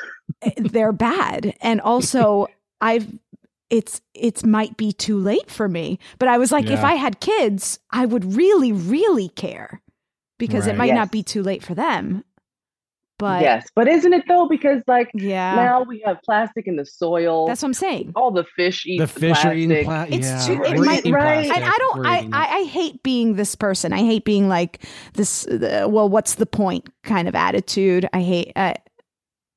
They're 0.56 0.92
bad. 0.92 1.54
And 1.60 1.80
also, 1.80 2.46
I've 2.80 3.06
it's 3.70 4.00
it's 4.12 4.44
might 4.44 4.76
be 4.76 4.92
too 4.92 5.18
late 5.18 5.50
for 5.50 5.68
me. 5.68 5.98
But 6.18 6.28
I 6.28 6.38
was 6.38 6.52
like, 6.52 6.70
if 6.70 6.84
I 6.84 6.94
had 6.94 7.20
kids, 7.20 7.78
I 7.90 8.04
would 8.06 8.34
really, 8.36 8.72
really 8.72 9.28
care 9.28 9.80
because 10.38 10.66
it 10.66 10.76
might 10.76 10.86
Yes. 10.86 10.96
not 10.96 11.12
be 11.12 11.22
too 11.22 11.42
late 11.42 11.62
for 11.62 11.74
them. 11.74 12.24
But 13.22 13.42
yes, 13.42 13.68
but 13.76 13.86
isn't 13.86 14.12
it 14.12 14.24
though? 14.26 14.48
Because 14.48 14.82
like 14.88 15.08
yeah, 15.14 15.54
now 15.54 15.82
we 15.82 16.02
have 16.04 16.18
plastic 16.24 16.66
in 16.66 16.74
the 16.76 16.84
soil. 16.84 17.46
that's 17.46 17.62
what 17.62 17.68
I'm 17.68 17.74
saying. 17.74 18.12
all 18.16 18.32
the 18.32 18.44
fish 18.56 18.84
eat 18.84 18.98
the 18.98 19.06
fish 19.06 19.44
are 19.44 19.54
eating 19.54 19.84
plastic. 19.84 19.86
plastic. 19.86 20.18
It's 20.18 20.48
yeah. 20.48 20.54
too- 20.56 20.62
it 20.64 20.80
might- 20.84 20.98
eating 20.98 21.12
right. 21.12 21.46
plastic. 21.46 21.56
and 21.56 21.64
I 21.64 21.76
don't. 21.78 22.06
I, 22.06 22.28
I 22.32 22.56
I 22.58 22.64
hate 22.64 23.02
being 23.04 23.36
this 23.36 23.54
person. 23.54 23.92
I 23.92 23.98
hate 24.00 24.24
being 24.24 24.48
like 24.48 24.84
this. 25.14 25.46
Uh, 25.46 25.86
well, 25.88 26.08
what's 26.08 26.34
the 26.34 26.46
point? 26.46 26.88
Kind 27.04 27.28
of 27.28 27.34
attitude. 27.36 28.08
I 28.12 28.22
hate. 28.22 28.52
I, 28.56 28.74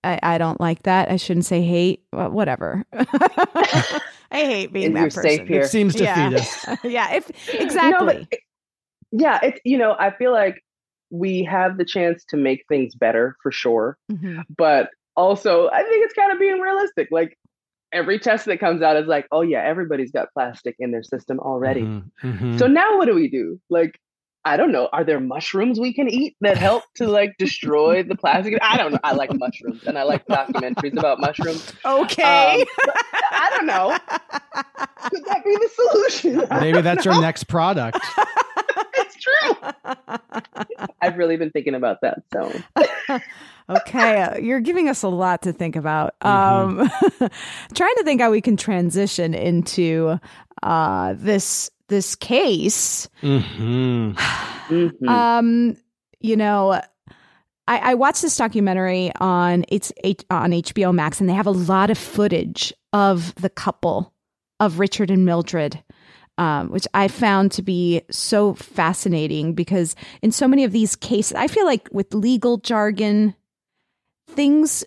I 0.03 0.19
I 0.21 0.37
don't 0.37 0.61
like 0.61 0.83
that. 0.83 1.09
I 1.09 1.15
shouldn't 1.17 1.45
say 1.45 1.61
hate. 1.63 2.03
Well, 2.13 2.29
whatever. 2.29 2.83
I 2.93 3.99
hate 4.31 4.73
being 4.73 4.87
And 4.87 4.95
that 4.97 5.03
person. 5.05 5.23
safe 5.23 5.47
here. 5.47 5.61
it 5.61 5.69
seems 5.69 5.95
to 5.95 6.03
yeah. 6.03 6.29
feed 6.29 6.39
us. 6.39 6.65
yeah. 6.83 7.13
If 7.15 7.29
No, 7.53 7.59
exactly. 7.59 8.05
but 8.05 8.27
it- 8.31 8.39
yeah, 9.11 9.39
it's 9.43 9.59
you 9.63 9.77
know, 9.77 9.95
I 9.97 10.11
feel 10.11 10.31
like 10.33 10.61
we 11.19 11.43
have 11.43 11.77
the 11.77 11.85
chance 11.85 12.23
to 12.29 12.37
make 12.37 12.63
things 12.69 12.95
better 12.95 13.35
for 13.41 13.51
sure, 13.51 13.97
Mhm. 14.11 14.43
but 14.57 14.89
also 15.15 15.69
I 15.69 15.83
think 15.83 16.05
it's 16.05 16.13
kind 16.13 16.31
of 16.31 16.39
being 16.39 16.59
realistic. 16.59 17.07
Like 17.11 17.37
every 17.93 18.19
test 18.19 18.45
that 18.45 18.59
comes 18.59 18.81
out 18.81 18.97
is 18.97 19.07
like, 19.07 19.27
oh 19.31 19.41
yeah, 19.41 19.63
everybody's 19.63 20.11
got 20.11 20.27
plastic 20.33 20.75
in 20.79 20.91
their 20.91 21.03
system 21.03 21.39
already. 21.39 21.81
Mhm, 21.83 22.03
mhm. 22.21 22.59
So 22.59 22.67
now 22.67 22.97
what 22.97 23.05
do 23.05 23.15
we 23.15 23.29
do? 23.29 23.59
Like 23.69 23.99
I 24.47 24.57
don't 24.57 24.71
know. 24.71 24.89
Are 24.93 25.03
there 25.03 25.19
mushrooms 25.19 25.79
we 25.79 25.91
can 25.91 26.07
eat 26.07 26.35
that 26.41 26.55
help 26.57 26.83
to 26.97 27.07
like 27.07 27.33
destroy 27.39 28.03
the 28.03 28.13
plastic? 28.15 28.53
I 28.61 28.77
don't 28.77 28.91
know. 28.91 28.99
I 29.03 29.13
like 29.13 29.33
mushrooms 29.33 29.83
and 29.87 29.97
I 29.97 30.03
like 30.03 30.23
documentaries 30.27 30.95
about 30.95 31.19
mushrooms. 31.19 31.73
Okay. 31.83 32.61
Um, 32.61 32.67
I 33.31 33.49
don't 33.55 33.65
know. 33.65 33.97
Could 35.09 35.25
that 35.25 35.43
be 35.43 35.55
the 35.55 35.69
solution? 35.73 36.47
Maybe 36.61 36.81
that's 36.81 37.05
your 37.05 37.19
next 37.19 37.45
product. 37.45 37.97
It's 39.15 39.23
true. 39.23 40.85
I've 41.01 41.17
really 41.17 41.37
been 41.37 41.51
thinking 41.51 41.75
about 41.75 42.01
that. 42.01 42.23
So 42.33 42.51
okay, 43.69 44.21
uh, 44.21 44.37
you're 44.37 44.59
giving 44.59 44.89
us 44.89 45.03
a 45.03 45.07
lot 45.07 45.41
to 45.43 45.53
think 45.53 45.75
about. 45.75 46.15
Mm-hmm. 46.21 46.81
Um, 46.81 47.29
trying 47.73 47.95
to 47.95 48.03
think 48.03 48.21
how 48.21 48.31
we 48.31 48.41
can 48.41 48.57
transition 48.57 49.33
into 49.33 50.19
uh, 50.63 51.13
this 51.17 51.69
this 51.87 52.15
case. 52.15 53.07
Mm-hmm. 53.21 54.11
mm-hmm. 54.73 55.07
Um, 55.09 55.77
you 56.19 56.35
know, 56.35 56.81
I, 57.67 57.77
I, 57.77 57.93
watched 57.93 58.21
this 58.21 58.35
documentary 58.35 59.11
on 59.19 59.65
it's 59.69 59.91
on 60.29 60.51
HBO 60.51 60.93
Max, 60.93 61.19
and 61.19 61.29
they 61.29 61.33
have 61.33 61.47
a 61.47 61.51
lot 61.51 61.89
of 61.89 61.97
footage 61.97 62.73
of 62.93 63.35
the 63.35 63.49
couple 63.49 64.13
of 64.59 64.79
Richard 64.79 65.11
and 65.11 65.25
Mildred. 65.25 65.83
Um, 66.37 66.69
which 66.69 66.85
I 66.93 67.07
found 67.07 67.53
to 67.53 67.61
be 67.61 68.01
so 68.11 68.55
fascinating 68.55 69.53
because 69.53 69.95
in 70.21 70.33
so 70.33 70.49
many 70.49 70.65
of 70.65 70.73
these 70.73 70.97
cases, 70.97 71.31
I 71.31 71.47
feel 71.47 71.63
like 71.65 71.87
with 71.93 72.13
legal 72.13 72.57
jargon, 72.57 73.35
things 74.27 74.83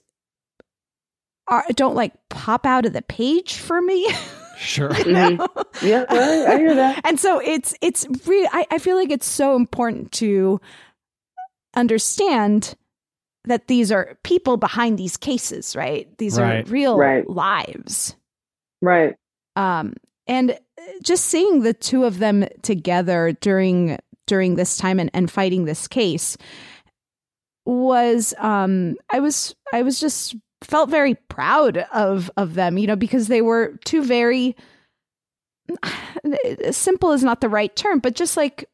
are 1.49 1.65
don't 1.75 1.95
like 1.95 2.13
pop 2.29 2.67
out 2.67 2.87
of 2.87 2.93
the 2.93 3.03
page 3.03 3.57
for 3.57 3.81
me. 3.81 4.07
Sure. 4.59 4.89
mm-hmm. 4.91 5.87
Yeah, 5.87 6.05
I, 6.09 6.55
I, 6.55 6.59
hear 6.59 6.75
that. 6.75 7.01
And 7.05 7.21
so 7.21 7.41
it's 7.41 7.77
it's 7.81 8.07
really 8.27 8.49
I, 8.53 8.67
I 8.73 8.79
feel 8.79 8.97
like 8.97 9.11
it's 9.11 9.25
so 9.25 9.55
important 9.55 10.11
to 10.15 10.61
understand 11.77 12.75
that 13.45 13.69
these 13.69 13.93
are 13.93 14.19
people 14.25 14.57
behind 14.57 14.99
these 14.99 15.17
cases, 15.17 15.77
right? 15.77 16.09
These 16.19 16.41
right. 16.41 16.67
are 16.67 16.71
real 16.71 16.99
right. 16.99 17.29
lives. 17.31 18.17
Right. 18.83 19.15
Um 19.55 19.95
and 20.27 20.59
just 21.03 21.27
seeing 21.27 21.63
the 21.63 21.75
two 21.75 22.05
of 22.05 22.19
them 22.19 22.47
together 22.63 23.37
during 23.41 23.99
during 24.27 24.57
this 24.57 24.77
time 24.77 25.01
and, 25.01 25.11
and 25.15 25.31
fighting 25.31 25.65
this 25.65 25.89
case 25.89 26.37
was 27.65 28.35
um 28.39 28.97
I 29.11 29.21
was 29.21 29.55
I 29.73 29.83
was 29.83 30.01
just 30.01 30.37
felt 30.63 30.91
very 30.91 31.15
proud 31.15 31.79
of 31.93 32.31
of 32.37 32.55
them, 32.55 32.79
you 32.79 32.87
know, 32.87 32.97
because 32.97 33.29
they 33.29 33.43
were 33.43 33.79
two 33.85 34.03
very 34.03 34.57
simple 36.71 37.13
is 37.13 37.23
not 37.23 37.41
the 37.41 37.49
right 37.49 37.75
term, 37.75 37.99
but 37.99 38.15
just 38.15 38.37
like 38.37 38.65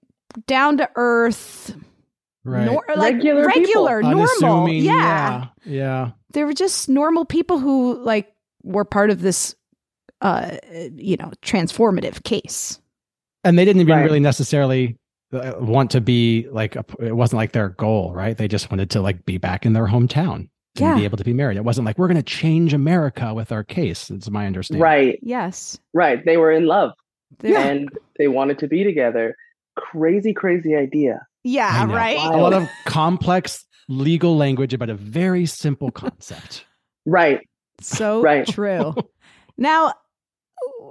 down 0.47 0.79
to 0.79 0.91
earth 0.97 1.77
right. 2.45 2.65
Nor- 2.65 2.85
like 2.97 3.15
regular, 3.17 3.47
regular 3.47 4.03
normal. 4.03 4.69
Yeah. 4.69 4.93
yeah. 4.93 5.47
Yeah. 5.65 6.11
They 6.33 6.45
were 6.45 6.53
just 6.53 6.89
normal 6.89 7.25
people 7.25 7.59
who 7.59 8.03
like 8.03 8.33
were 8.63 8.85
part 8.85 9.11
of 9.11 9.21
this 9.21 9.55
uh 10.25 10.57
you 10.97 11.17
know, 11.17 11.31
transformative 11.43 12.25
case. 12.25 12.81
And 13.45 13.59
they 13.59 13.65
didn't 13.65 13.83
even 13.83 13.97
right. 13.97 14.05
really 14.05 14.21
necessarily 14.21 14.97
uh, 15.33 15.55
want 15.59 15.91
to 15.93 16.01
be 16.01 16.47
like 16.51 16.77
a, 16.77 16.85
it 16.99 17.15
wasn't 17.15 17.37
like 17.37 17.53
their 17.53 17.71
goal, 17.71 18.13
right? 18.15 18.37
They 18.37 18.49
just 18.49 18.71
wanted 18.71 18.91
to 18.91 19.01
like 19.01 19.25
be 19.25 19.39
back 19.39 19.67
in 19.67 19.75
their 19.75 19.87
hometown 19.87 20.35
and 20.35 20.49
yeah. 20.77 20.95
be 20.95 21.05
able 21.05 21.19
to 21.19 21.25
be 21.25 21.33
married. 21.33 21.57
It 21.57 21.65
wasn't 21.65 21.87
like 21.87 21.99
we're 21.99 22.09
going 22.09 22.17
to 22.17 22.23
change 22.23 22.73
America 22.75 23.33
with 23.35 23.53
our 23.53 23.63
case. 23.63 24.11
It's 24.11 24.31
my 24.31 24.47
understanding. 24.47 24.83
Right. 24.83 25.19
Yes. 25.23 25.79
Right. 25.93 26.25
They 26.25 26.37
were 26.37 26.51
in 26.51 26.67
love 26.67 26.93
yeah. 27.43 27.61
and 27.61 27.89
they 28.19 28.29
wanted 28.29 28.59
to 28.61 28.69
be 28.69 28.85
together. 28.85 29.37
Crazy, 29.77 30.33
crazy 30.33 30.75
idea. 30.75 31.27
Yeah. 31.43 31.87
Right. 31.87 32.17
A 32.17 32.37
lot 32.37 32.53
of 32.53 32.69
complex 32.87 33.65
legal 33.89 34.37
language 34.37 34.73
about 34.73 34.91
a 34.91 34.95
very 34.95 35.47
simple 35.47 35.91
concept. 35.91 36.65
right. 37.07 37.41
So 37.81 38.23
right. 38.23 38.47
true. 38.47 38.95
now, 39.59 39.93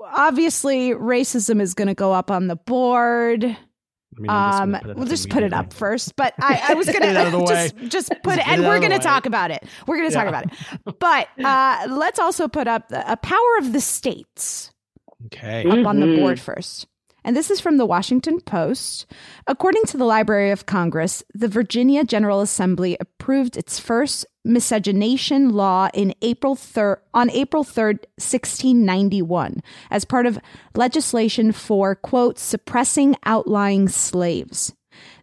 obviously, 0.05 0.91
racism 0.91 1.61
is 1.61 1.73
going 1.73 1.87
to 1.87 1.93
go 1.93 2.13
up 2.13 2.31
on 2.31 2.47
the 2.47 2.55
board. 2.55 3.43
I 3.45 4.21
mean, 4.21 4.29
um, 4.29 4.77
we'll 4.95 5.07
just 5.07 5.29
put 5.29 5.43
it 5.43 5.53
up 5.53 5.73
first, 5.73 6.15
but 6.15 6.33
I, 6.39 6.61
I 6.69 6.73
was 6.75 6.87
gonna 6.91 7.13
just 7.47 7.75
just 7.77 8.13
put 8.23 8.37
it, 8.37 8.47
and 8.47 8.63
we're 8.63 8.79
gonna 8.79 8.99
talk 8.99 9.25
about 9.25 9.51
it. 9.51 9.63
We're 9.87 9.97
gonna 9.97 10.11
talk 10.11 10.27
about 10.27 10.45
it, 10.45 10.51
but 10.99 11.27
uh, 11.43 11.87
let's 11.89 12.19
also 12.19 12.47
put 12.47 12.67
up 12.67 12.89
the 12.89 13.11
a 13.11 13.17
power 13.17 13.57
of 13.59 13.73
the 13.73 13.81
states. 13.81 14.71
Okay, 15.27 15.61
up 15.61 15.67
mm-hmm. 15.67 15.87
on 15.87 15.99
the 15.99 16.17
board 16.17 16.39
first. 16.39 16.87
And 17.23 17.35
this 17.35 17.49
is 17.49 17.59
from 17.59 17.77
the 17.77 17.85
Washington 17.85 18.41
Post. 18.41 19.05
According 19.47 19.83
to 19.85 19.97
the 19.97 20.05
Library 20.05 20.51
of 20.51 20.65
Congress, 20.65 21.23
the 21.33 21.47
Virginia 21.47 22.03
General 22.03 22.41
Assembly 22.41 22.97
approved 22.99 23.57
its 23.57 23.79
first 23.79 24.25
miscegenation 24.43 25.49
law 25.49 25.89
in 25.93 26.13
April 26.21 26.55
3rd, 26.55 26.97
on 27.13 27.29
April 27.29 27.63
3rd, 27.63 27.99
1691, 28.17 29.61
as 29.89 30.05
part 30.05 30.25
of 30.25 30.39
legislation 30.75 31.51
for, 31.51 31.95
quote, 31.95 32.37
suppressing 32.37 33.15
outlying 33.25 33.87
slaves. 33.87 34.73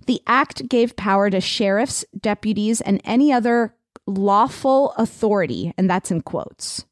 The 0.06 0.22
act 0.26 0.68
gave 0.68 0.96
power 0.96 1.30
to 1.30 1.40
sheriffs, 1.40 2.04
deputies, 2.18 2.80
and 2.80 3.00
any 3.04 3.32
other 3.32 3.74
lawful 4.06 4.92
authority, 4.96 5.72
and 5.76 5.88
that's 5.88 6.10
in 6.10 6.22
quotes, 6.22 6.84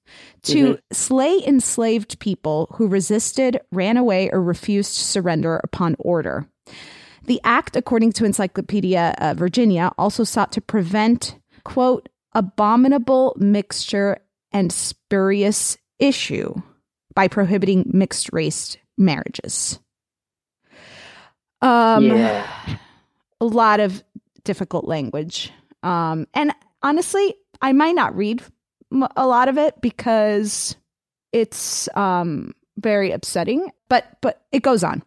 to 0.42 0.64
mm-hmm. 0.64 0.80
slay 0.92 1.42
enslaved 1.46 2.18
people 2.18 2.68
who 2.74 2.88
resisted, 2.88 3.60
ran 3.72 3.96
away, 3.96 4.30
or 4.30 4.42
refused 4.42 4.94
to 4.94 5.04
surrender 5.04 5.60
upon 5.64 5.96
order. 5.98 6.46
The 7.24 7.40
act, 7.44 7.76
according 7.76 8.12
to 8.12 8.24
Encyclopedia 8.24 9.14
uh, 9.18 9.34
Virginia, 9.34 9.92
also 9.98 10.24
sought 10.24 10.52
to 10.52 10.60
prevent, 10.60 11.38
quote, 11.64 12.08
abominable 12.32 13.36
mixture 13.38 14.18
and 14.52 14.72
spurious 14.72 15.76
issue 15.98 16.54
by 17.14 17.28
prohibiting 17.28 17.84
mixed 17.92 18.32
race 18.32 18.76
marriages. 18.96 19.78
Um, 21.60 22.04
yeah. 22.04 22.46
a 23.40 23.44
lot 23.44 23.80
of 23.80 24.02
difficult 24.44 24.86
language. 24.86 25.52
Um, 25.82 26.26
and 26.32 26.52
honestly, 26.82 27.34
I 27.60 27.72
might 27.72 27.94
not 27.94 28.16
read 28.16 28.42
a 29.16 29.26
lot 29.26 29.48
of 29.48 29.58
it 29.58 29.80
because 29.80 30.76
it's 31.32 31.88
um, 31.96 32.54
very 32.78 33.10
upsetting. 33.10 33.70
But 33.88 34.06
but 34.20 34.42
it 34.52 34.62
goes 34.62 34.84
on. 34.84 35.02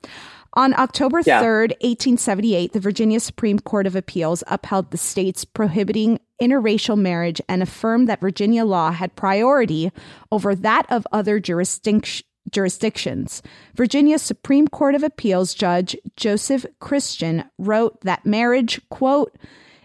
On 0.55 0.73
October 0.73 1.21
yeah. 1.25 1.41
3rd, 1.41 1.69
1878, 1.79 2.73
the 2.73 2.79
Virginia 2.81 3.21
Supreme 3.21 3.57
Court 3.57 3.87
of 3.87 3.95
Appeals 3.95 4.43
upheld 4.47 4.91
the 4.91 4.97
state's 4.97 5.45
prohibiting 5.45 6.19
interracial 6.41 6.97
marriage 6.97 7.39
and 7.47 7.63
affirmed 7.63 8.09
that 8.09 8.19
Virginia 8.19 8.65
law 8.65 8.91
had 8.91 9.15
priority 9.15 9.91
over 10.29 10.53
that 10.53 10.85
of 10.89 11.07
other 11.11 11.39
jurisdictions 11.39 12.23
jurisdictions. 12.49 13.43
Virginia 13.75 14.17
Supreme 14.17 14.67
Court 14.67 14.95
of 14.95 15.03
Appeals 15.03 15.53
Judge 15.53 15.95
Joseph 16.17 16.65
Christian 16.79 17.43
wrote 17.59 18.01
that 18.01 18.25
marriage, 18.25 18.81
quote, 18.89 19.37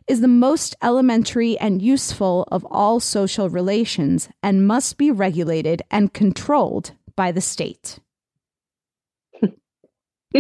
is 0.09 0.21
the 0.21 0.29
most 0.29 0.75
elementary 0.83 1.59
and 1.59 1.83
useful 1.83 2.47
of 2.53 2.67
all 2.71 3.01
social 3.01 3.49
relations 3.49 4.29
and 4.43 4.67
must 4.67 4.99
be 4.99 5.11
regulated 5.11 5.83
and 5.91 6.13
controlled 6.13 6.93
by 7.17 7.33
the 7.33 7.41
state. 7.41 7.99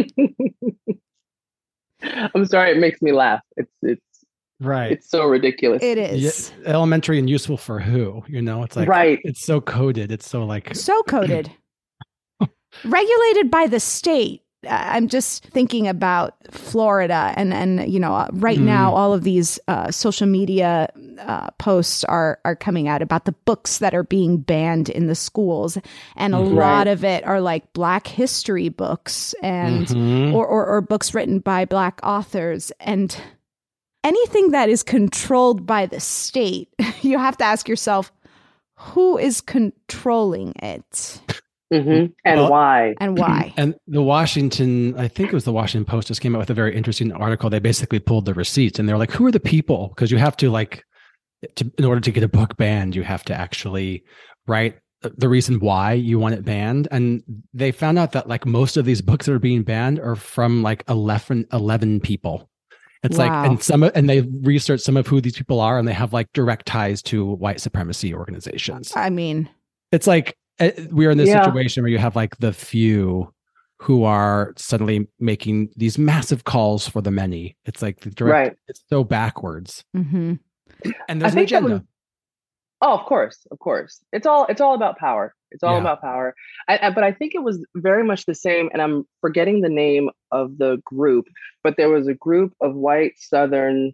I'm 2.03 2.45
sorry, 2.45 2.73
it 2.73 2.79
makes 2.79 3.01
me 3.03 3.13
laugh. 3.13 3.41
It's 3.57 3.73
it's 3.83 4.25
right. 4.61 4.93
It's 4.93 5.11
so 5.11 5.25
ridiculous. 5.25 5.83
It 5.83 5.99
is 5.99 6.53
yeah, 6.63 6.69
elementary 6.71 7.19
and 7.19 7.29
useful 7.29 7.57
for 7.57 7.81
who? 7.81 8.23
You 8.29 8.43
know, 8.43 8.63
it's 8.63 8.77
like 8.77 8.89
right. 8.89 9.19
It's 9.25 9.45
so 9.45 9.61
coded. 9.61 10.13
It's 10.13 10.29
so 10.29 10.45
like 10.45 10.75
so 10.77 11.03
coded. 11.05 11.51
Regulated 12.85 13.51
by 13.51 13.67
the 13.67 13.81
state. 13.81 14.43
I'm 14.69 15.09
just 15.09 15.45
thinking 15.47 15.89
about 15.89 16.35
Florida, 16.51 17.33
and 17.37 17.53
and 17.53 17.91
you 17.91 18.01
know, 18.01 18.15
uh, 18.15 18.29
right 18.33 18.59
mm. 18.59 18.65
now 18.65 18.93
all 18.93 19.13
of 19.13 19.25
these 19.25 19.59
uh, 19.69 19.91
social 19.91 20.27
media 20.27 20.89
uh, 21.21 21.51
posts 21.59 22.05
are 22.05 22.39
are 22.45 22.57
coming 22.57 22.89
out 22.89 23.03
about 23.03 23.25
the 23.25 23.33
books 23.33 23.79
that 23.79 23.95
are 23.95 24.05
being 24.05 24.39
banned 24.39 24.89
in 24.89 25.07
the 25.07 25.15
schools, 25.15 25.79
and 26.17 26.35
a 26.35 26.39
right. 26.39 26.49
lot 26.49 26.89
of 26.89 27.05
it 27.05 27.25
are 27.25 27.41
like 27.41 27.73
Black 27.73 28.07
history 28.07 28.69
books 28.69 29.35
and 29.43 29.87
mm-hmm. 29.87 30.35
or, 30.35 30.47
or 30.47 30.67
or 30.67 30.81
books 30.81 31.15
written 31.15 31.39
by 31.39 31.65
Black 31.65 32.01
authors, 32.03 32.73
and 32.81 33.17
anything 34.05 34.53
that 34.53 34.69
is 34.69 34.83
controlled 34.83 35.67
by 35.67 35.87
the 35.87 36.01
state, 36.01 36.69
you 37.03 37.19
have 37.19 37.37
to 37.39 37.45
ask 37.45 37.69
yourself, 37.69 38.13
who 38.75 39.19
is 39.19 39.41
controlling 39.41 40.53
it? 40.63 41.21
Mm-hmm. 41.73 42.13
And 42.25 42.41
well, 42.41 42.51
why? 42.51 42.95
And 43.01 43.19
why? 43.19 43.53
And 43.59 43.75
the 43.89 44.03
Washington, 44.03 44.99
I 44.99 45.09
think 45.09 45.31
it 45.31 45.35
was 45.35 45.45
the 45.45 45.53
Washington 45.53 45.85
Post, 45.85 46.09
just 46.09 46.21
came 46.21 46.35
out 46.37 46.39
with 46.39 46.51
a 46.51 46.55
very 46.55 46.77
interesting 46.77 47.13
article. 47.13 47.51
They 47.51 47.59
basically 47.59 47.99
pulled 47.99 48.25
the 48.25 48.35
receipts 48.35 48.79
and 48.79 48.89
they're 48.89 48.99
like, 48.99 49.11
who 49.11 49.27
are 49.27 49.33
the 49.33 49.41
people? 49.41 49.89
Because 49.89 50.11
you 50.11 50.19
have 50.19 50.37
to, 50.39 50.51
like, 50.51 50.85
to, 51.57 51.71
in 51.79 51.85
order 51.85 52.01
to 52.01 52.11
get 52.13 52.23
a 52.23 52.29
book 52.29 52.57
banned, 52.57 52.95
you 52.95 53.03
have 53.03 53.25
to 53.25 53.35
actually 53.35 54.05
write 54.47 54.79
the 55.03 55.29
reason 55.29 55.61
why 55.61 55.93
you 55.93 56.19
want 56.19 56.35
it 56.35 56.45
banned 56.45 56.89
and 56.91 57.23
they 57.53 57.71
found 57.71 57.99
out 57.99 58.13
that 58.13 58.29
like 58.29 58.47
most 58.47 58.77
of 58.77 58.85
these 58.85 59.01
books 59.03 59.27
that 59.27 59.33
are 59.33 59.39
being 59.39 59.63
banned 59.63 59.99
are 60.01 60.17
from 60.17 60.63
like 60.63 60.83
11 60.89 61.47
11 61.53 62.01
people 62.01 62.49
it's 63.03 63.19
wow. 63.19 63.27
like 63.27 63.51
and 63.51 63.63
some 63.63 63.83
and 63.83 64.09
they 64.09 64.23
research 64.43 64.81
some 64.81 64.97
of 64.97 65.07
who 65.07 65.21
these 65.21 65.37
people 65.37 65.61
are 65.61 65.79
and 65.79 65.87
they 65.87 65.93
have 65.93 66.13
like 66.13 66.33
direct 66.33 66.67
ties 66.67 67.03
to 67.03 67.25
white 67.25 67.61
supremacy 67.61 68.15
organizations 68.15 68.93
i 68.97 69.11
mean 69.11 69.49
it's 69.93 70.07
like 70.07 70.37
we 70.91 71.07
are 71.07 71.11
in 71.11 71.19
this 71.19 71.29
yeah. 71.29 71.45
situation 71.45 71.83
where 71.83 71.91
you 71.91 71.99
have 71.99 72.17
like 72.17 72.37
the 72.39 72.53
few 72.53 73.33
who 73.79 74.05
are 74.05 74.55
suddenly 74.57 75.07
making 75.21 75.69
these 75.77 75.99
massive 75.99 76.45
calls 76.45 76.89
for 76.89 77.03
the 77.03 77.11
many 77.11 77.57
it's 77.67 77.83
like 77.83 78.01
the 78.01 78.11
direct 78.11 78.49
right. 78.49 78.59
it's 78.69 78.83
so 78.89 79.05
backwards 79.05 79.85
mm-hmm. 79.95 80.35
and 81.09 81.23
there's 81.23 81.35
an 81.35 81.41
agenda 81.41 81.85
Oh, 82.83 82.93
of 82.93 83.07
course, 83.07 83.47
of 83.51 83.59
course. 83.59 84.01
It's 84.13 84.27
all 84.27 84.47
it's 84.47 84.61
all 84.61 84.75
about 84.75 84.99
power. 84.99 85.35
It's 85.51 85.63
all 85.63 85.75
yeah. 85.75 85.81
about 85.81 86.03
power. 86.03 86.35
I, 86.69 86.79
I, 86.83 86.91
but 86.91 87.05
I 87.05 87.13
think 87.13 87.35
it 87.35 87.43
was 87.43 87.65
very 87.75 88.05
much 88.05 88.27
the 88.27 88.35
same. 88.35 88.69
And 88.73 88.83
I'm 88.83 89.05
forgetting 89.21 89.63
the 89.63 89.71
name 89.71 90.11
of 90.31 90.59
the 90.59 90.81
group, 90.85 91.27
but 91.65 91.77
there 91.77 91.89
was 91.89 92.07
a 92.07 92.15
group 92.15 92.53
of 92.61 92.75
white 92.75 93.15
Southern, 93.17 93.93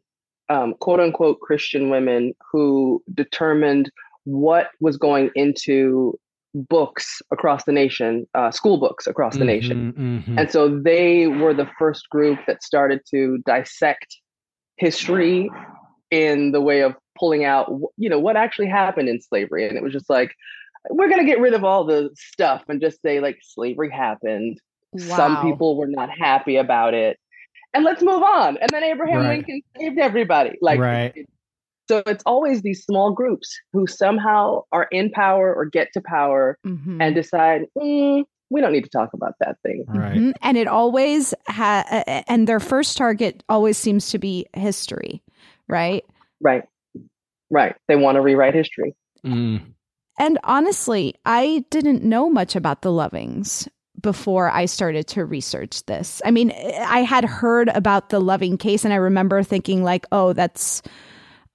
um, 0.49 0.75
quote 0.81 0.99
unquote 0.99 1.41
Christian 1.41 1.91
women 1.91 2.35
who 2.51 3.03
determined 3.15 3.91
what 4.25 4.71
was 4.81 4.97
going 4.97 5.31
into 5.37 6.19
books 6.55 7.23
across 7.31 7.65
the 7.65 7.73
nation, 7.73 8.27
uh, 8.35 8.51
school 8.51 8.79
books 8.79 9.07
across 9.07 9.35
the 9.35 9.41
mm-hmm, 9.41 9.47
nation. 9.47 9.93
Mm-hmm. 9.93 10.39
And 10.39 10.51
so 10.51 10.69
they 10.69 11.27
were 11.27 11.55
the 11.55 11.69
first 11.79 12.09
group 12.11 12.39
that 12.47 12.63
started 12.63 13.01
to 13.11 13.39
dissect 13.47 14.17
history 14.77 15.51
in 16.11 16.53
the 16.53 16.61
way 16.61 16.83
of 16.83 16.95
pulling 17.19 17.45
out, 17.45 17.71
you 17.97 18.09
know, 18.09 18.19
what 18.19 18.37
actually 18.37 18.69
happened 18.69 19.09
in 19.09 19.21
slavery. 19.21 19.67
And 19.67 19.77
it 19.77 19.83
was 19.83 19.93
just 19.93 20.11
like, 20.11 20.35
we're 20.91 21.09
going 21.09 21.21
to 21.21 21.27
get 21.27 21.41
rid 21.41 21.55
of 21.55 21.65
all 21.65 21.85
the 21.85 22.11
stuff 22.15 22.65
and 22.69 22.81
just 22.81 23.01
say, 23.03 23.21
like, 23.21 23.39
slavery 23.43 23.91
happened. 23.91 24.61
Wow. 24.93 25.17
Some 25.17 25.43
people 25.43 25.77
were 25.77 25.87
not 25.87 26.11
happy 26.11 26.57
about 26.57 26.93
it. 26.93 27.19
And 27.73 27.85
let's 27.85 28.03
move 28.03 28.23
on. 28.23 28.59
And 28.59 28.69
then 28.71 28.85
Abraham 28.85 29.19
right. 29.19 29.37
Lincoln 29.37 29.63
saved 29.79 29.99
everybody. 29.99 30.59
Like, 30.61 30.81
right. 30.81 31.27
So 31.93 32.03
it's 32.07 32.23
always 32.25 32.63
these 32.63 32.83
small 32.85 33.13
groups 33.13 33.61
who 33.75 33.87
somehow 33.87 34.63
are 34.73 34.89
in 34.91 35.11
power 35.11 35.53
or 35.55 35.67
get 35.67 35.93
to 35.93 36.01
power 36.01 36.57
mm-hmm. 36.67 37.03
and 37.03 37.15
decide, 37.15 37.67
mm, 37.77 38.25
we 38.49 38.61
don't 38.63 38.73
need 38.73 38.85
to 38.85 38.89
talk 38.89 39.13
about 39.13 39.35
that 39.41 39.59
thing. 39.63 39.85
Right. 39.87 40.17
Mm-hmm. 40.17 40.31
And 40.41 40.57
it 40.57 40.69
always 40.69 41.35
ha- 41.47 41.85
and 42.27 42.49
their 42.49 42.61
first 42.61 42.97
target 42.97 43.43
always 43.47 43.77
seems 43.77 44.09
to 44.13 44.19
be 44.19 44.47
history, 44.55 45.23
right? 45.69 46.03
Right. 46.41 46.65
Right. 47.51 47.77
They 47.89 47.97
want 47.97 48.17
to 48.17 48.23
rewrite 48.23 48.55
history. 48.55 48.95
Mm. 49.23 49.61
And 50.19 50.39
honestly, 50.45 51.15
I 51.27 51.67
didn't 51.69 52.05
know 52.05 52.31
much 52.31 52.57
about 52.57 52.81
the 52.81 52.91
Lovings 52.91 53.69
before 54.01 54.51
I 54.51 54.65
started 54.65 55.09
to 55.09 55.27
research 55.27 55.85
this. 55.85 56.23
I 56.25 56.31
mean, 56.31 56.53
I 56.53 57.01
had 57.01 57.27
heard 57.27 57.69
about 57.69 58.09
the 58.09 58.19
Loving 58.19 58.57
case 58.57 58.87
and 58.87 58.95
I 58.95 58.97
remember 58.97 59.43
thinking 59.43 59.85
like, 59.85 60.07
"Oh, 60.11 60.33
that's 60.33 60.81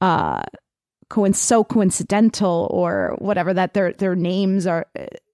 uh 0.01 0.41
co- 1.09 1.31
so 1.31 1.63
coincidental 1.63 2.67
or 2.71 3.15
whatever 3.19 3.53
that 3.53 3.73
their 3.73 3.93
their 3.93 4.15
names 4.15 4.67
are 4.67 4.85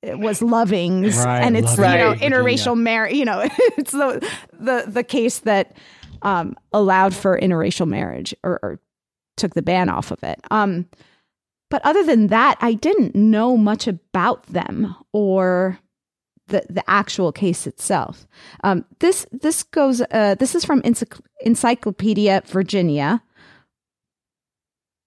it 0.02 0.19
was 0.19 0.41
Lovings 0.41 1.23
right, 1.23 1.41
and 1.41 1.58
it's 1.58 1.78
Loving, 1.78 1.99
you 1.99 2.06
know 2.06 2.13
interracial 2.13 2.78
marriage, 2.78 3.15
you 3.15 3.26
know, 3.26 3.41
it's 3.78 3.91
the 3.91 4.28
the 4.54 4.86
the 4.88 5.04
case 5.04 5.39
that 5.39 5.76
um 6.21 6.56
allowed 6.71 7.13
for 7.13 7.39
interracial 7.39 7.88
marriage 7.88 8.36
or, 8.43 8.60
or 8.63 8.80
took 9.38 9.54
the 9.54 9.62
ban 9.62 9.89
off 9.89 10.12
of 10.12 10.23
it. 10.23 10.39
Um, 10.52 10.88
but 11.69 11.84
other 11.86 12.04
than 12.04 12.28
that, 12.28 12.58
I 12.62 12.73
didn't 12.73 13.15
know 13.15 13.58
much 13.58 13.88
about 13.88 14.45
them 14.45 14.95
or 15.12 15.80
the 16.47 16.63
the 16.69 16.84
actual 16.88 17.32
case 17.32 17.65
itself. 17.65 18.28
Um, 18.63 18.86
this 18.99 19.26
this 19.32 19.63
goes. 19.63 20.02
Uh, 20.12 20.36
this 20.36 20.54
is 20.56 20.65
from 20.65 20.82
Encycl- 20.84 21.21
Encyclopedia 21.41 22.43
Virginia, 22.45 23.23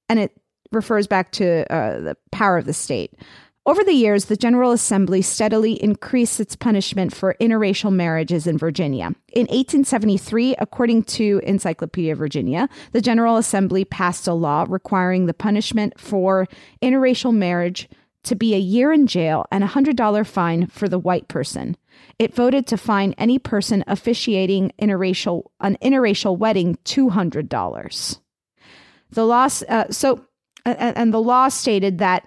and 0.08 0.18
it 0.18 0.32
refers 0.72 1.06
back 1.06 1.32
to 1.32 1.70
uh, 1.72 2.00
the 2.00 2.16
power 2.32 2.58
of 2.58 2.66
the 2.66 2.72
state. 2.72 3.12
Over 3.66 3.82
the 3.82 3.92
years, 3.92 4.26
the 4.26 4.36
General 4.36 4.70
Assembly 4.70 5.22
steadily 5.22 5.82
increased 5.82 6.38
its 6.38 6.54
punishment 6.54 7.12
for 7.12 7.34
interracial 7.40 7.92
marriages 7.92 8.46
in 8.46 8.58
Virginia. 8.58 9.06
In 9.32 9.46
1873, 9.46 10.54
according 10.60 11.02
to 11.04 11.40
Encyclopedia 11.42 12.14
Virginia, 12.14 12.68
the 12.92 13.00
General 13.00 13.36
Assembly 13.38 13.84
passed 13.84 14.28
a 14.28 14.34
law 14.34 14.66
requiring 14.68 15.26
the 15.26 15.34
punishment 15.34 15.98
for 15.98 16.46
interracial 16.80 17.34
marriage 17.34 17.88
to 18.22 18.36
be 18.36 18.54
a 18.54 18.58
year 18.58 18.92
in 18.92 19.08
jail 19.08 19.46
and 19.50 19.64
a 19.64 19.68
$100 19.68 20.26
fine 20.26 20.68
for 20.68 20.88
the 20.88 20.98
white 20.98 21.26
person. 21.26 21.76
It 22.20 22.34
voted 22.34 22.68
to 22.68 22.76
fine 22.76 23.14
any 23.18 23.40
person 23.40 23.82
officiating 23.88 24.72
interracial 24.80 25.44
an 25.60 25.76
interracial 25.82 26.38
wedding 26.38 26.78
$200. 26.84 28.20
The 29.10 29.24
law 29.24 29.48
uh, 29.68 29.84
so 29.90 30.26
uh, 30.64 30.74
and 30.78 31.12
the 31.14 31.22
law 31.22 31.48
stated 31.48 31.98
that 31.98 32.26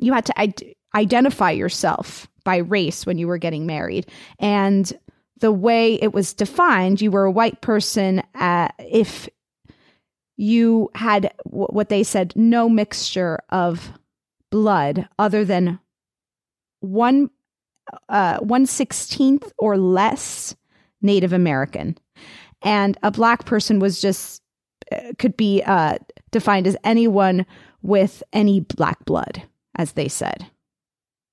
you 0.00 0.12
had 0.12 0.26
to 0.26 0.74
identify 0.94 1.50
yourself 1.50 2.28
by 2.44 2.56
race 2.56 3.04
when 3.04 3.18
you 3.18 3.26
were 3.26 3.38
getting 3.38 3.66
married. 3.66 4.06
And 4.38 4.90
the 5.40 5.52
way 5.52 5.94
it 5.94 6.14
was 6.14 6.32
defined, 6.32 7.00
you 7.00 7.10
were 7.10 7.24
a 7.24 7.30
white 7.30 7.60
person 7.60 8.22
uh, 8.34 8.68
if 8.78 9.28
you 10.36 10.90
had 10.94 11.32
w- 11.44 11.66
what 11.66 11.88
they 11.88 12.02
said 12.02 12.32
no 12.36 12.68
mixture 12.68 13.38
of 13.50 13.90
blood 14.50 15.08
other 15.18 15.44
than 15.44 15.78
one 16.80 17.30
uh, 18.08 18.38
one 18.38 18.66
sixteenth 18.66 19.52
or 19.58 19.76
less 19.76 20.56
Native 21.02 21.32
American, 21.32 21.96
and 22.62 22.98
a 23.02 23.10
black 23.10 23.44
person 23.44 23.78
was 23.78 24.00
just 24.00 24.42
could 25.18 25.36
be 25.36 25.62
uh, 25.64 25.98
defined 26.30 26.66
as 26.66 26.76
anyone 26.84 27.46
with 27.82 28.22
any 28.32 28.60
black 28.60 29.04
blood 29.04 29.42
as 29.76 29.92
they 29.92 30.08
said. 30.08 30.46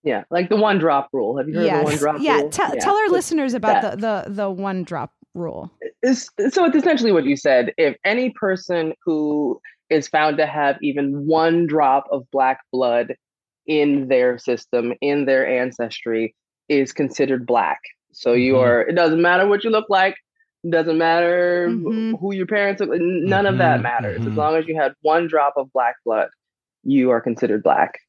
Yeah, 0.03 0.23
like 0.29 0.49
the 0.49 0.57
one 0.57 0.79
drop 0.79 1.09
rule. 1.13 1.37
Have 1.37 1.47
you 1.47 1.55
heard 1.55 1.65
yes. 1.65 1.75
of 1.75 1.79
the 1.79 1.85
one 1.85 1.97
drop 1.97 2.15
yeah, 2.19 2.39
rule? 2.41 2.49
T- 2.49 2.61
yeah, 2.61 2.79
tell 2.79 2.95
our 2.95 3.07
so 3.07 3.13
listeners 3.13 3.53
about 3.53 3.81
the, 3.81 3.97
the 3.97 4.33
the 4.33 4.49
one 4.49 4.83
drop 4.83 5.13
rule. 5.33 5.71
It's, 6.01 6.29
so 6.49 6.65
it's 6.65 6.75
essentially 6.75 7.13
what 7.13 7.25
you 7.25 7.37
said. 7.37 7.73
If 7.77 7.95
any 8.03 8.31
person 8.31 8.93
who 9.05 9.61
is 9.89 10.07
found 10.09 10.37
to 10.37 10.45
have 10.45 10.77
even 10.81 11.25
one 11.25 11.67
drop 11.67 12.05
of 12.11 12.29
black 12.31 12.59
blood 12.71 13.15
in 13.65 14.09
their 14.09 14.37
system, 14.37 14.93
in 14.99 15.25
their 15.25 15.47
ancestry, 15.47 16.35
is 16.67 16.91
considered 16.91 17.45
black. 17.45 17.79
So 18.11 18.31
mm-hmm. 18.31 18.41
you 18.41 18.57
are. 18.59 18.81
It 18.81 18.95
doesn't 18.95 19.21
matter 19.21 19.47
what 19.47 19.63
you 19.63 19.69
look 19.69 19.89
like. 19.89 20.15
It 20.63 20.71
doesn't 20.71 20.97
matter 20.97 21.67
mm-hmm. 21.69 22.15
who 22.15 22.33
your 22.33 22.47
parents 22.47 22.81
are. 22.81 22.85
None 22.85 22.99
mm-hmm. 22.99 23.45
of 23.45 23.57
that 23.57 23.81
matters. 23.81 24.21
As 24.21 24.27
mm-hmm. 24.27 24.37
long 24.37 24.55
as 24.55 24.65
you 24.67 24.79
had 24.79 24.93
one 25.01 25.27
drop 25.27 25.55
of 25.57 25.71
black 25.73 25.95
blood, 26.05 26.29
you 26.83 27.11
are 27.11 27.21
considered 27.21 27.63
black 27.63 27.99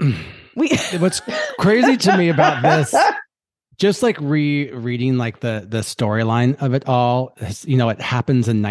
we 0.00 0.68
what's 0.98 1.20
crazy 1.58 1.96
to 1.96 2.16
me 2.16 2.28
about 2.28 2.62
this 2.62 2.94
just 3.78 4.02
like 4.02 4.18
rereading 4.20 5.16
like 5.16 5.40
the 5.40 5.66
the 5.68 5.78
storyline 5.78 6.60
of 6.62 6.74
it 6.74 6.86
all 6.88 7.36
you 7.64 7.76
know 7.76 7.88
it 7.88 8.00
happens 8.00 8.48
in 8.48 8.62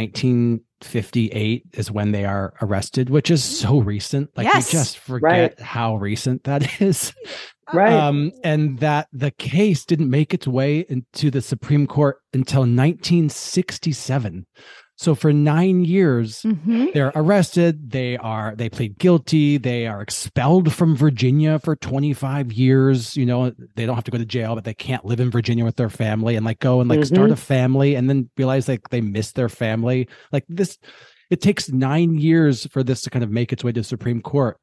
1958 0.82 1.64
is 1.74 1.92
when 1.92 2.12
they 2.12 2.24
are 2.24 2.54
arrested 2.62 3.10
which 3.10 3.32
is 3.32 3.44
so 3.44 3.80
recent. 3.80 4.30
Like 4.38 4.46
yes. 4.46 4.72
we 4.72 4.78
just 4.78 5.00
forget 5.00 5.56
right. 5.58 5.60
how 5.60 5.96
recent 5.96 6.44
that 6.44 6.82
is. 6.82 7.14
Right. 7.74 7.92
Um 7.92 8.32
and 8.44 8.80
that 8.80 9.08
the 9.12 9.32
case 9.32 9.86
didn't 9.86 10.10
make 10.10 10.34
its 10.34 10.48
way 10.48 10.86
into 10.88 11.32
the 11.32 11.42
supreme 11.42 11.88
court 11.88 12.18
until 12.34 12.62
1967 12.62 14.46
so 15.00 15.14
for 15.14 15.32
nine 15.32 15.86
years, 15.86 16.42
mm-hmm. 16.42 16.88
they're 16.92 17.12
arrested. 17.14 17.92
They 17.92 18.18
are 18.18 18.56
they 18.56 18.68
plead 18.68 18.98
guilty. 18.98 19.58
They 19.58 19.86
are 19.86 20.02
expelled 20.02 20.74
from 20.74 20.96
Virginia 20.96 21.60
for 21.60 21.76
25 21.76 22.52
years. 22.52 23.16
You 23.16 23.28
know, 23.28 23.54
they 23.76 23.86
don't 23.86 23.94
have 23.94 24.06
to 24.06 24.12
go 24.12 24.18
to 24.18 24.26
jail, 24.26 24.56
but 24.56 24.64
they 24.64 24.74
can't 24.74 25.06
live 25.06 25.20
in 25.20 25.30
Virginia 25.30 25.64
with 25.64 25.76
their 25.76 25.92
family 25.92 26.36
and 26.36 26.44
like 26.44 26.58
go 26.58 26.82
and 26.82 26.90
like 26.90 27.02
mm-hmm. 27.02 27.16
start 27.16 27.30
a 27.30 27.36
family 27.36 27.94
and 27.94 28.10
then 28.10 28.28
realize 28.38 28.68
like 28.68 28.90
they 28.90 29.02
miss 29.02 29.34
their 29.34 29.50
family. 29.50 30.08
Like 30.32 30.46
this, 30.50 30.80
it 31.30 31.42
takes 31.42 31.70
nine 31.70 32.18
years 32.18 32.66
for 32.66 32.82
this 32.82 33.02
to 33.02 33.12
kind 33.12 33.24
of 33.24 33.30
make 33.30 33.54
its 33.54 33.64
way 33.64 33.72
to 33.72 33.82
the 33.82 33.84
Supreme 33.84 34.22
Court. 34.22 34.58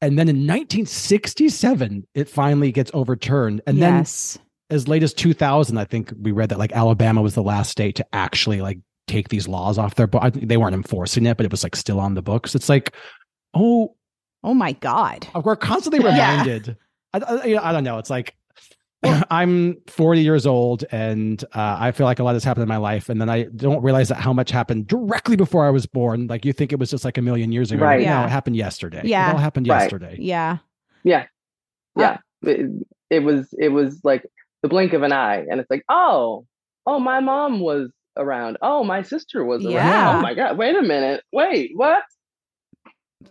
And 0.00 0.16
then 0.16 0.28
in 0.28 0.46
1967, 0.46 2.06
it 2.14 2.28
finally 2.28 2.70
gets 2.70 2.92
overturned. 2.94 3.60
And 3.66 3.78
yes. 3.78 4.34
then 4.34 4.76
as 4.76 4.86
late 4.86 5.02
as 5.02 5.14
2000, 5.14 5.78
I 5.78 5.84
think 5.84 6.12
we 6.20 6.30
read 6.30 6.50
that 6.50 6.60
like 6.60 6.72
Alabama 6.72 7.22
was 7.22 7.34
the 7.34 7.42
last 7.42 7.70
state 7.70 7.96
to 7.96 8.06
actually 8.12 8.60
like 8.60 8.78
take 9.06 9.28
these 9.28 9.46
laws 9.48 9.78
off 9.78 9.94
their 9.96 10.06
book. 10.06 10.32
They 10.34 10.56
weren't 10.56 10.74
enforcing 10.74 11.26
it, 11.26 11.36
but 11.36 11.44
it 11.46 11.50
was 11.52 11.62
like 11.62 11.76
still 11.76 12.00
on 12.00 12.14
the 12.14 12.22
books. 12.22 12.54
It's 12.54 12.68
like, 12.68 12.94
oh, 13.54 13.94
oh 14.42 14.54
my 14.54 14.72
god, 14.72 15.26
we're 15.44 15.56
constantly 15.56 15.98
reminded. 16.04 16.66
yeah. 16.68 17.20
I, 17.28 17.34
I, 17.54 17.68
I 17.70 17.72
don't 17.72 17.84
know. 17.84 17.98
It's 17.98 18.10
like 18.10 18.34
I'm 19.30 19.76
40 19.88 20.22
years 20.22 20.46
old 20.46 20.84
and 20.90 21.42
uh, 21.54 21.76
I 21.78 21.92
feel 21.92 22.06
like 22.06 22.18
a 22.18 22.24
lot 22.24 22.34
has 22.34 22.42
happened 22.44 22.62
in 22.62 22.68
my 22.68 22.78
life. 22.78 23.08
And 23.10 23.20
then 23.20 23.28
I 23.28 23.44
don't 23.54 23.82
realize 23.82 24.08
that 24.08 24.16
how 24.16 24.32
much 24.32 24.50
happened 24.50 24.86
directly 24.86 25.36
before 25.36 25.66
I 25.66 25.70
was 25.70 25.84
born. 25.86 26.26
Like 26.26 26.44
you 26.46 26.52
think 26.54 26.72
it 26.72 26.78
was 26.78 26.90
just 26.90 27.04
like 27.04 27.18
a 27.18 27.22
million 27.22 27.52
years 27.52 27.70
ago. 27.70 27.84
Right. 27.84 27.98
No, 28.00 28.04
Yeah. 28.06 28.24
it 28.24 28.30
happened 28.30 28.56
yesterday. 28.56 29.02
Yeah. 29.04 29.28
It 29.28 29.32
all 29.34 29.38
happened 29.38 29.68
Right. 29.68 29.82
yesterday. 29.82 30.16
Yeah. 30.18 30.58
Yeah. 31.04 31.26
Uh, 31.96 32.00
Yeah. 32.00 32.16
it, 32.44 32.70
it 33.10 33.18
was 33.20 33.54
it 33.58 33.68
was 33.68 34.00
like 34.04 34.24
the 34.62 34.68
blink 34.68 34.94
of 34.94 35.02
an 35.02 35.12
eye. 35.12 35.44
And 35.50 35.60
it's 35.60 35.70
like, 35.70 35.84
oh, 35.90 36.46
oh, 36.86 36.98
my 36.98 37.20
mom 37.20 37.60
was 37.60 37.90
around. 38.16 38.58
Oh, 38.62 38.84
my 38.84 39.02
sister 39.02 39.44
was 39.44 39.64
around. 39.64 39.74
Oh 39.74 39.78
yeah. 39.78 40.18
Oh 40.18 40.20
my 40.20 40.34
God. 40.34 40.56
Wait 40.58 40.76
a 40.76 40.82
minute. 40.82 41.22
Wait, 41.32 41.72
what? 41.74 42.02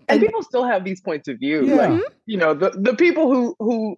And 0.09 0.19
people 0.21 0.43
still 0.43 0.65
have 0.65 0.83
these 0.83 1.01
points 1.01 1.27
of 1.27 1.39
view. 1.39 1.65
Yeah. 1.65 1.77
Mm-hmm. 1.87 1.93
Like, 1.93 2.13
you 2.25 2.37
know, 2.37 2.53
the, 2.53 2.71
the 2.71 2.95
people 2.95 3.31
who 3.33 3.55
who 3.59 3.95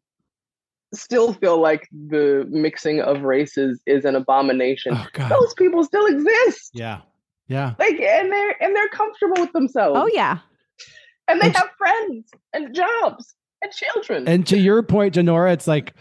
still 0.94 1.34
feel 1.34 1.60
like 1.60 1.88
the 1.92 2.46
mixing 2.50 3.02
of 3.02 3.24
races 3.24 3.82
is 3.86 4.06
an 4.06 4.16
abomination. 4.16 4.94
Oh 4.96 5.08
God. 5.14 5.30
Those 5.32 5.54
people 5.56 5.84
still 5.84 6.06
exist. 6.06 6.72
Yeah. 6.74 7.02
Yeah. 7.48 7.74
Like 7.80 8.00
and 8.00 8.32
they're 8.32 8.64
and 8.64 8.76
they're 8.76 8.90
comfortable 8.90 9.42
with 9.42 9.52
themselves. 9.54 10.00
Oh 10.02 10.10
yeah. 10.14 10.40
And 11.28 11.42
they 11.42 11.48
And- 11.48 11.56
have 11.56 11.70
friends 11.78 12.30
and 12.54 12.74
jobs 12.76 13.34
and 13.62 13.72
children. 13.72 14.28
And 14.28 14.46
to 14.48 14.58
your 14.58 14.84
point, 14.84 15.16
Janora, 15.16 15.54
it's 15.54 15.68
like 15.68 15.94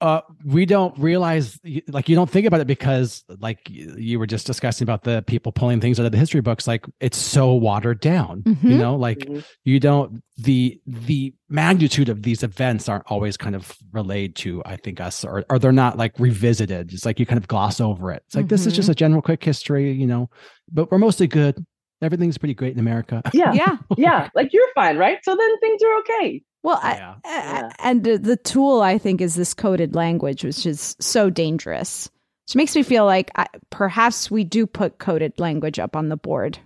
uh 0.00 0.20
we 0.44 0.64
don't 0.64 0.98
realize 0.98 1.58
like 1.88 2.08
you 2.08 2.14
don't 2.16 2.30
think 2.30 2.46
about 2.46 2.60
it 2.60 2.66
because 2.66 3.22
like 3.38 3.60
you 3.68 4.18
were 4.18 4.26
just 4.26 4.46
discussing 4.46 4.84
about 4.84 5.02
the 5.02 5.22
people 5.26 5.52
pulling 5.52 5.80
things 5.80 6.00
out 6.00 6.06
of 6.06 6.12
the 6.12 6.18
history 6.18 6.40
books 6.40 6.66
like 6.66 6.86
it's 7.00 7.18
so 7.18 7.52
watered 7.54 8.00
down 8.00 8.42
you 8.46 8.54
Mhm. 8.54 8.78
know 8.78 8.96
like 8.96 9.18
Mhm. 9.20 9.44
you 9.64 9.78
don't 9.80 10.22
the 10.38 10.80
the 10.86 11.34
magnitude 11.48 12.08
of 12.08 12.22
these 12.22 12.42
events 12.42 12.88
aren't 12.88 13.04
always 13.10 13.36
kind 13.36 13.54
of 13.54 13.76
relayed 13.92 14.36
to 14.36 14.62
i 14.64 14.76
think 14.76 15.00
us 15.00 15.24
or, 15.24 15.44
or 15.50 15.58
they're 15.58 15.72
not 15.72 15.98
like 15.98 16.18
revisited 16.18 16.92
it's 16.92 17.04
like 17.04 17.18
you 17.20 17.26
kind 17.26 17.38
of 17.38 17.46
gloss 17.48 17.80
over 17.80 18.10
it 18.10 18.22
it's 18.26 18.34
like 18.36 18.48
this 18.48 18.66
is 18.66 18.72
just 18.72 18.88
a 18.88 18.94
general 18.94 19.20
quick 19.22 19.44
history 19.44 19.92
you 19.92 20.06
know 20.06 20.30
but 20.72 20.90
we're 20.90 20.98
mostly 20.98 21.26
good 21.26 21.64
everything's 22.02 22.38
pretty 22.38 22.54
great 22.54 22.72
in 22.72 22.78
america 22.80 23.20
yeah. 23.34 23.52
Yeah. 23.52 23.76
yeah. 23.98 24.28
Like 24.34 24.54
you're 24.54 24.72
fine, 24.74 24.96
right? 24.96 25.18
So 25.22 25.36
then 25.36 25.58
things 25.60 25.82
are 25.82 25.98
okay. 25.98 26.42
Well, 26.62 26.78
I, 26.82 26.92
Yeah. 26.94 27.14
a- 27.24 27.28
Yeah. 27.28 27.72
and 27.78 28.04
the- 28.04 28.18
the 28.18 28.36
tool 28.36 28.80
I 28.82 28.98
think 28.98 29.20
is 29.20 29.34
this 29.34 29.54
coded 29.54 29.94
language, 29.94 30.44
which 30.44 30.66
is 30.66 30.96
so 31.00 31.30
dangerous. 31.30 32.10
Which 32.46 32.56
makes 32.56 32.74
me 32.74 32.82
feel 32.82 33.04
like 33.04 33.30
I, 33.36 33.46
perhaps 33.70 34.30
we 34.30 34.44
do 34.44 34.66
put 34.66 34.98
coded 34.98 35.38
language 35.38 35.78
up 35.78 35.94
on 35.96 36.08
the 36.08 36.16
board. 36.16 36.58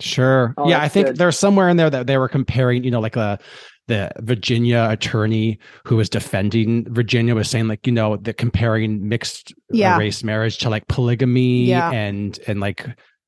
Sure. 0.00 0.52
Oh, 0.58 0.68
yeah, 0.68 0.82
I 0.82 0.88
think 0.88 1.06
good. 1.06 1.16
there's 1.16 1.38
somewhere 1.38 1.68
in 1.70 1.78
there 1.78 1.88
that 1.88 2.06
they 2.06 2.18
were 2.18 2.28
comparing, 2.28 2.84
you 2.84 2.90
know, 2.90 3.00
like 3.00 3.14
the 3.14 3.38
the 3.88 4.10
Virginia 4.18 4.88
attorney 4.90 5.60
who 5.84 5.94
was 5.94 6.10
defending 6.10 6.92
Virginia 6.92 7.36
was 7.36 7.48
saying 7.48 7.68
like, 7.68 7.86
you 7.86 7.92
know, 7.92 8.16
the 8.16 8.32
comparing 8.34 9.08
mixed 9.08 9.52
uh, 9.52 9.76
Yeah. 9.76 9.96
race 9.96 10.24
marriage 10.24 10.58
to 10.58 10.68
like 10.70 10.88
polygamy 10.88 11.66
Yeah. 11.66 11.92
and 11.92 12.36
and 12.48 12.58
like 12.58 12.84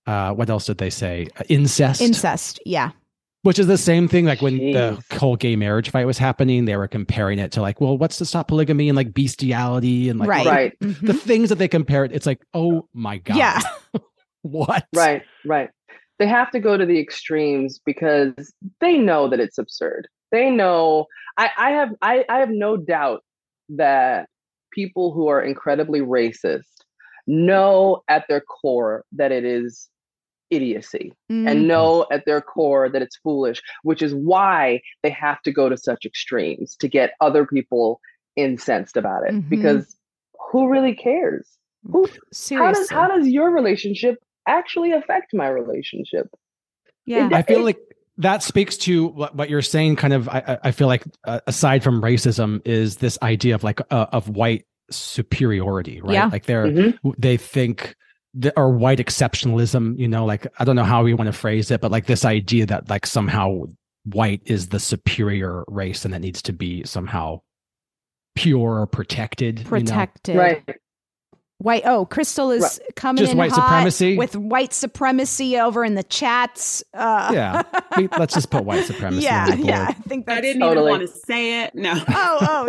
uh 0.08 0.32
what 0.32 0.50
else 0.50 0.66
did 0.66 0.78
they 0.78 0.90
say? 0.90 1.28
Uh, 1.38 1.44
incest. 1.48 2.02
Incest, 2.02 2.58
yeah, 2.66 2.90
Which 3.48 3.58
is 3.58 3.66
the 3.66 3.78
same 3.78 4.08
thing 4.08 4.26
like 4.26 4.42
when 4.42 4.58
the 4.58 5.02
whole 5.14 5.34
gay 5.34 5.56
marriage 5.56 5.88
fight 5.90 6.04
was 6.04 6.18
happening, 6.18 6.66
they 6.66 6.76
were 6.76 6.86
comparing 6.86 7.38
it 7.38 7.50
to 7.52 7.62
like, 7.62 7.80
well, 7.80 7.96
what's 7.96 8.18
to 8.18 8.26
stop 8.26 8.48
polygamy 8.48 8.90
and 8.90 8.96
like 8.96 9.14
bestiality 9.14 10.10
and 10.10 10.20
like 10.20 10.28
right, 10.28 10.46
all 10.46 10.52
Right. 10.52 10.76
the, 10.80 10.86
Mhm. 10.88 11.06
the 11.06 11.14
things 11.14 11.48
that 11.48 11.54
they 11.54 11.66
compared. 11.66 12.12
It's 12.12 12.26
like, 12.26 12.42
oh 12.52 12.86
my 12.92 13.16
god. 13.16 13.38
yeah, 13.38 13.60
What? 14.42 14.84
Right, 14.94 15.22
right. 15.46 15.70
They 16.18 16.26
have 16.26 16.50
to 16.50 16.60
go 16.60 16.76
to 16.76 16.84
the 16.84 17.00
extremes 17.00 17.80
because 17.86 18.34
they 18.80 18.98
know 18.98 19.30
that 19.30 19.40
it's 19.40 19.56
absurd. 19.56 20.08
They 20.30 20.50
know 20.50 21.06
I, 21.38 21.48
I 21.56 21.70
have 21.70 21.88
I, 22.02 22.26
I 22.28 22.40
have 22.40 22.50
no 22.50 22.76
doubt 22.76 23.22
that 23.70 24.28
people 24.72 25.14
who 25.14 25.28
are 25.28 25.40
incredibly 25.40 26.00
racist 26.00 26.64
know 27.26 28.02
at 28.08 28.26
their 28.28 28.42
core 28.42 29.04
that 29.12 29.32
it 29.32 29.46
is 29.46 29.88
idiocy 30.50 31.12
Mm, 31.30 31.46
and 31.48 31.68
know 31.68 32.06
at 32.10 32.24
their 32.24 32.40
core 32.40 32.88
that 32.88 33.02
it's 33.02 33.16
foolish, 33.18 33.60
which 33.82 34.00
is 34.02 34.14
why 34.14 34.80
they 35.02 35.10
have 35.10 35.40
to 35.42 35.52
go 35.52 35.68
to 35.68 35.76
such 35.76 36.04
extremes 36.06 36.74
to 36.76 36.88
get 36.88 37.12
other 37.20 37.44
people 37.46 38.00
incensed 38.36 38.96
about 38.96 39.24
it. 39.28 39.34
Mhm. 39.34 39.48
Because 39.50 39.96
who 40.50 40.68
really 40.68 40.94
cares? 40.94 41.46
Who 41.90 42.06
how 42.06 42.12
seriously, 42.32 42.80
does 42.82 42.90
how 42.90 43.08
does 43.08 43.28
your 43.28 43.50
relationship 43.50 44.16
actually 44.46 44.92
affect 44.92 45.34
my 45.34 45.48
relationship? 45.48 46.26
yeah, 47.04 47.28
I 47.32 47.42
feel 47.42 47.62
like 47.62 47.78
that 48.18 48.42
speaks 48.42 48.76
to 48.78 49.06
what, 49.08 49.34
what 49.36 49.48
you're 49.48 49.62
saying. 49.62 49.96
Kind 49.96 50.12
of, 50.12 50.28
I, 50.28 50.42
I- 50.46 50.58
I 50.64 50.70
feel 50.72 50.86
like 50.88 51.04
uh, 51.24 51.40
aside 51.46 51.82
from 51.84 52.02
racism, 52.02 52.60
is 52.66 52.96
this 52.96 53.16
idea 53.22 53.54
of 53.54 53.62
like 53.62 53.80
uh, 53.92 54.06
of 54.12 54.28
white 54.30 54.64
superiority, 54.90 56.00
right? 56.00 56.14
Yeah. 56.14 56.26
Like 56.32 56.46
they're 56.46 56.66
Mhm. 56.66 56.98
they 57.18 57.36
think 57.36 57.94
the, 58.38 58.58
or 58.58 58.70
white 58.70 58.98
exceptionalism. 58.98 59.98
You 59.98 60.08
know, 60.08 60.24
like 60.24 60.46
I 60.58 60.64
don't 60.64 60.76
know 60.76 60.84
how 60.84 61.02
we 61.02 61.14
want 61.14 61.28
to 61.28 61.32
phrase 61.32 61.70
it, 61.70 61.80
but 61.80 61.90
like 61.90 62.06
this 62.06 62.24
idea 62.24 62.66
that 62.66 62.88
like 62.88 63.06
somehow 63.06 63.64
white 64.04 64.42
is 64.46 64.68
the 64.68 64.80
superior 64.80 65.64
race 65.68 66.04
and 66.04 66.14
that 66.14 66.20
needs 66.20 66.42
to 66.42 66.52
be 66.52 66.84
somehow 66.84 67.40
pure 68.34 68.80
or 68.80 68.86
protected. 68.86 69.58
you 69.58 69.64
know? 69.64 69.70
protected. 69.70 70.36
Right. 70.36 70.64
White. 71.60 71.82
Oh, 71.84 72.06
Krystal 72.06 72.56
is 72.56 72.80
coming 72.94 73.18
Just 73.18 73.32
in 73.32 73.38
white 73.38 73.50
hot 73.50 73.64
supremacy? 73.68 74.16
with 74.16 74.36
white 74.36 74.72
supremacy 74.72 75.58
over 75.58 75.84
in 75.84 75.96
the 75.96 76.04
chats. 76.04 76.84
Uh, 76.94 77.30
Yeah. 77.34 77.62
We- 77.96 78.08
let's 78.16 78.32
just 78.34 78.50
put 78.50 78.64
white 78.64 78.84
supremacy 78.84 79.24
yeah, 79.24 79.42
on 79.42 79.50
the 79.50 79.56
board. 79.56 79.68
yeah. 79.68 79.86
I 79.88 79.92
think 79.92 80.30
I 80.30 80.40
didn't 80.40 80.60
Totally. 80.62 80.92
even 80.92 81.00
want 81.00 81.12
to 81.12 81.18
say 81.26 81.64
it. 81.64 81.74
No. 81.74 81.94
Oh, 82.08 82.38
oh, 82.40 82.66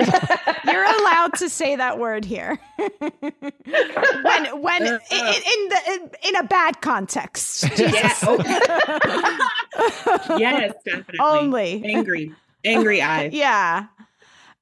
you're 0.71 0.83
allowed 0.83 1.33
to 1.35 1.49
say 1.49 1.75
that 1.75 1.99
word 1.99 2.25
here. 2.25 2.57
when, 2.77 4.61
when 4.61 4.81
in, 4.81 4.93
in 4.93 4.99
the 5.11 5.79
in, 5.87 6.09
in 6.29 6.35
a 6.37 6.43
bad 6.43 6.81
context. 6.81 7.65
Yeah. 7.77 7.91
Jesus. 7.91 8.45
yes, 10.39 10.73
definitely. 10.83 11.19
Only. 11.19 11.83
angry, 11.85 12.31
angry 12.65 13.01
eyes. 13.01 13.33
Yeah. 13.33 13.85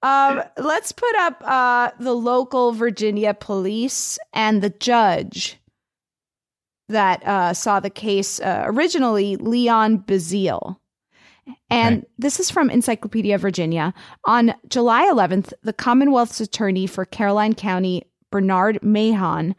Um, 0.03 0.43
let's 0.57 0.91
put 0.91 1.15
up 1.15 1.41
uh, 1.43 1.91
the 1.99 2.13
local 2.13 2.71
Virginia 2.71 3.33
police 3.33 4.19
and 4.33 4.61
the 4.61 4.69
judge 4.69 5.57
that 6.89 7.25
uh, 7.25 7.53
saw 7.53 7.79
the 7.79 7.89
case 7.89 8.39
uh, 8.39 8.63
originally, 8.65 9.35
Leon 9.35 9.99
Bazile. 9.99 10.77
And 11.69 12.05
this 12.17 12.39
is 12.39 12.49
from 12.49 12.69
Encyclopedia 12.69 13.37
Virginia. 13.37 13.93
On 14.25 14.53
July 14.67 15.09
11th, 15.11 15.53
the 15.63 15.73
Commonwealth's 15.73 16.41
attorney 16.41 16.87
for 16.87 17.05
Caroline 17.05 17.55
County, 17.55 18.03
Bernard 18.31 18.79
Mahon, 18.83 19.55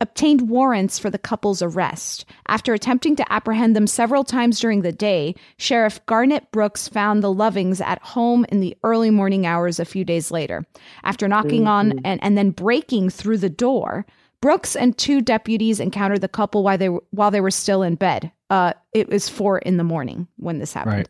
obtained 0.00 0.48
warrants 0.48 0.98
for 0.98 1.10
the 1.10 1.18
couple's 1.18 1.60
arrest. 1.60 2.24
After 2.46 2.72
attempting 2.72 3.16
to 3.16 3.32
apprehend 3.32 3.74
them 3.74 3.86
several 3.86 4.24
times 4.24 4.60
during 4.60 4.82
the 4.82 4.92
day, 4.92 5.34
Sheriff 5.56 6.04
Garnett 6.06 6.50
Brooks 6.52 6.88
found 6.88 7.22
the 7.22 7.32
Lovings 7.32 7.80
at 7.80 8.02
home 8.02 8.46
in 8.48 8.60
the 8.60 8.76
early 8.84 9.10
morning 9.10 9.46
hours 9.46 9.80
a 9.80 9.84
few 9.84 10.04
days 10.04 10.30
later. 10.30 10.64
After 11.02 11.26
knocking 11.26 11.66
on 11.66 12.00
and, 12.04 12.22
and 12.22 12.38
then 12.38 12.50
breaking 12.50 13.10
through 13.10 13.38
the 13.38 13.50
door, 13.50 14.06
Brooks 14.40 14.76
and 14.76 14.96
two 14.96 15.20
deputies 15.20 15.80
encountered 15.80 16.20
the 16.20 16.28
couple 16.28 16.62
while 16.62 16.78
they 16.78 16.88
were, 16.88 17.02
while 17.10 17.32
they 17.32 17.40
were 17.40 17.50
still 17.50 17.82
in 17.82 17.96
bed. 17.96 18.30
Uh, 18.50 18.72
it 18.92 19.08
was 19.08 19.28
four 19.28 19.58
in 19.58 19.78
the 19.78 19.84
morning 19.84 20.28
when 20.36 20.58
this 20.58 20.72
happened. 20.72 20.94
Right. 20.94 21.08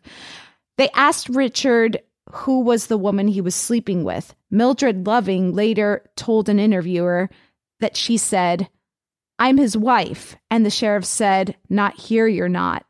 They 0.77 0.89
asked 0.95 1.29
Richard 1.29 1.99
who 2.31 2.61
was 2.61 2.87
the 2.87 2.97
woman 2.97 3.27
he 3.27 3.41
was 3.41 3.55
sleeping 3.55 4.03
with. 4.03 4.35
Mildred 4.51 5.07
Loving 5.07 5.53
later 5.53 6.09
told 6.15 6.47
an 6.47 6.59
interviewer 6.59 7.29
that 7.79 7.97
she 7.97 8.17
said, 8.17 8.69
I'm 9.39 9.57
his 9.57 9.75
wife. 9.75 10.35
And 10.51 10.65
the 10.65 10.69
sheriff 10.69 11.05
said, 11.05 11.55
Not 11.69 11.97
here, 11.97 12.27
you're 12.27 12.49
not. 12.49 12.85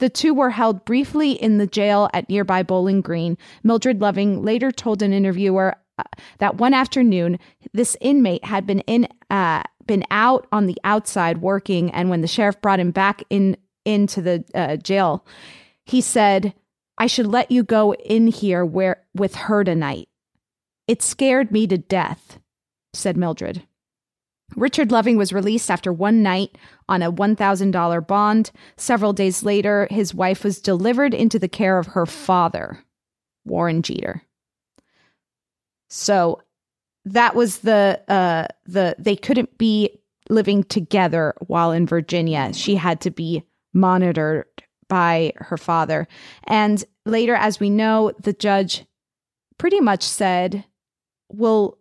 The 0.00 0.10
two 0.10 0.34
were 0.34 0.50
held 0.50 0.84
briefly 0.84 1.32
in 1.32 1.58
the 1.58 1.66
jail 1.66 2.10
at 2.12 2.28
nearby 2.28 2.62
Bowling 2.64 3.00
Green. 3.00 3.38
Mildred 3.62 4.00
Loving 4.00 4.42
later 4.42 4.72
told 4.72 5.02
an 5.02 5.12
interviewer 5.12 5.76
uh, 5.96 6.02
that 6.38 6.56
one 6.56 6.74
afternoon, 6.74 7.38
this 7.72 7.96
inmate 8.00 8.44
had 8.44 8.66
been 8.66 8.80
in, 8.80 9.06
uh, 9.30 9.62
been 9.86 10.04
out 10.10 10.48
on 10.50 10.66
the 10.66 10.76
outside 10.82 11.38
working, 11.38 11.90
and 11.92 12.10
when 12.10 12.20
the 12.20 12.26
sheriff 12.26 12.60
brought 12.60 12.80
him 12.80 12.90
back 12.90 13.22
in 13.30 13.56
into 13.84 14.20
the 14.20 14.44
uh, 14.54 14.76
jail, 14.76 15.24
he 15.84 16.00
said, 16.00 16.52
"I 16.98 17.06
should 17.06 17.28
let 17.28 17.52
you 17.52 17.62
go 17.62 17.94
in 17.94 18.26
here 18.26 18.64
where 18.64 19.04
with 19.14 19.36
her 19.36 19.62
tonight." 19.62 20.08
It 20.88 21.00
scared 21.00 21.52
me 21.52 21.68
to 21.68 21.78
death," 21.78 22.40
said 22.92 23.16
Mildred. 23.16 23.62
Richard 24.56 24.92
Loving 24.92 25.16
was 25.16 25.32
released 25.32 25.70
after 25.70 25.92
one 25.92 26.22
night 26.22 26.56
on 26.88 27.02
a 27.02 27.12
$1,000 27.12 28.06
bond. 28.06 28.50
Several 28.76 29.12
days 29.12 29.42
later, 29.42 29.88
his 29.90 30.14
wife 30.14 30.44
was 30.44 30.60
delivered 30.60 31.14
into 31.14 31.38
the 31.38 31.48
care 31.48 31.78
of 31.78 31.88
her 31.88 32.06
father, 32.06 32.78
Warren 33.44 33.82
Jeter. 33.82 34.22
So 35.88 36.40
that 37.04 37.34
was 37.34 37.58
the 37.58 38.00
uh 38.08 38.46
the 38.64 38.96
they 38.98 39.14
couldn't 39.14 39.58
be 39.58 39.90
living 40.30 40.64
together 40.64 41.34
while 41.46 41.70
in 41.70 41.86
Virginia. 41.86 42.52
She 42.54 42.76
had 42.76 43.00
to 43.02 43.10
be 43.10 43.44
monitored 43.74 44.46
by 44.88 45.32
her 45.36 45.56
father. 45.56 46.08
And 46.44 46.82
later 47.04 47.34
as 47.34 47.60
we 47.60 47.70
know, 47.70 48.12
the 48.18 48.32
judge 48.32 48.86
pretty 49.58 49.80
much 49.80 50.02
said, 50.02 50.64
"We'll 51.30 51.78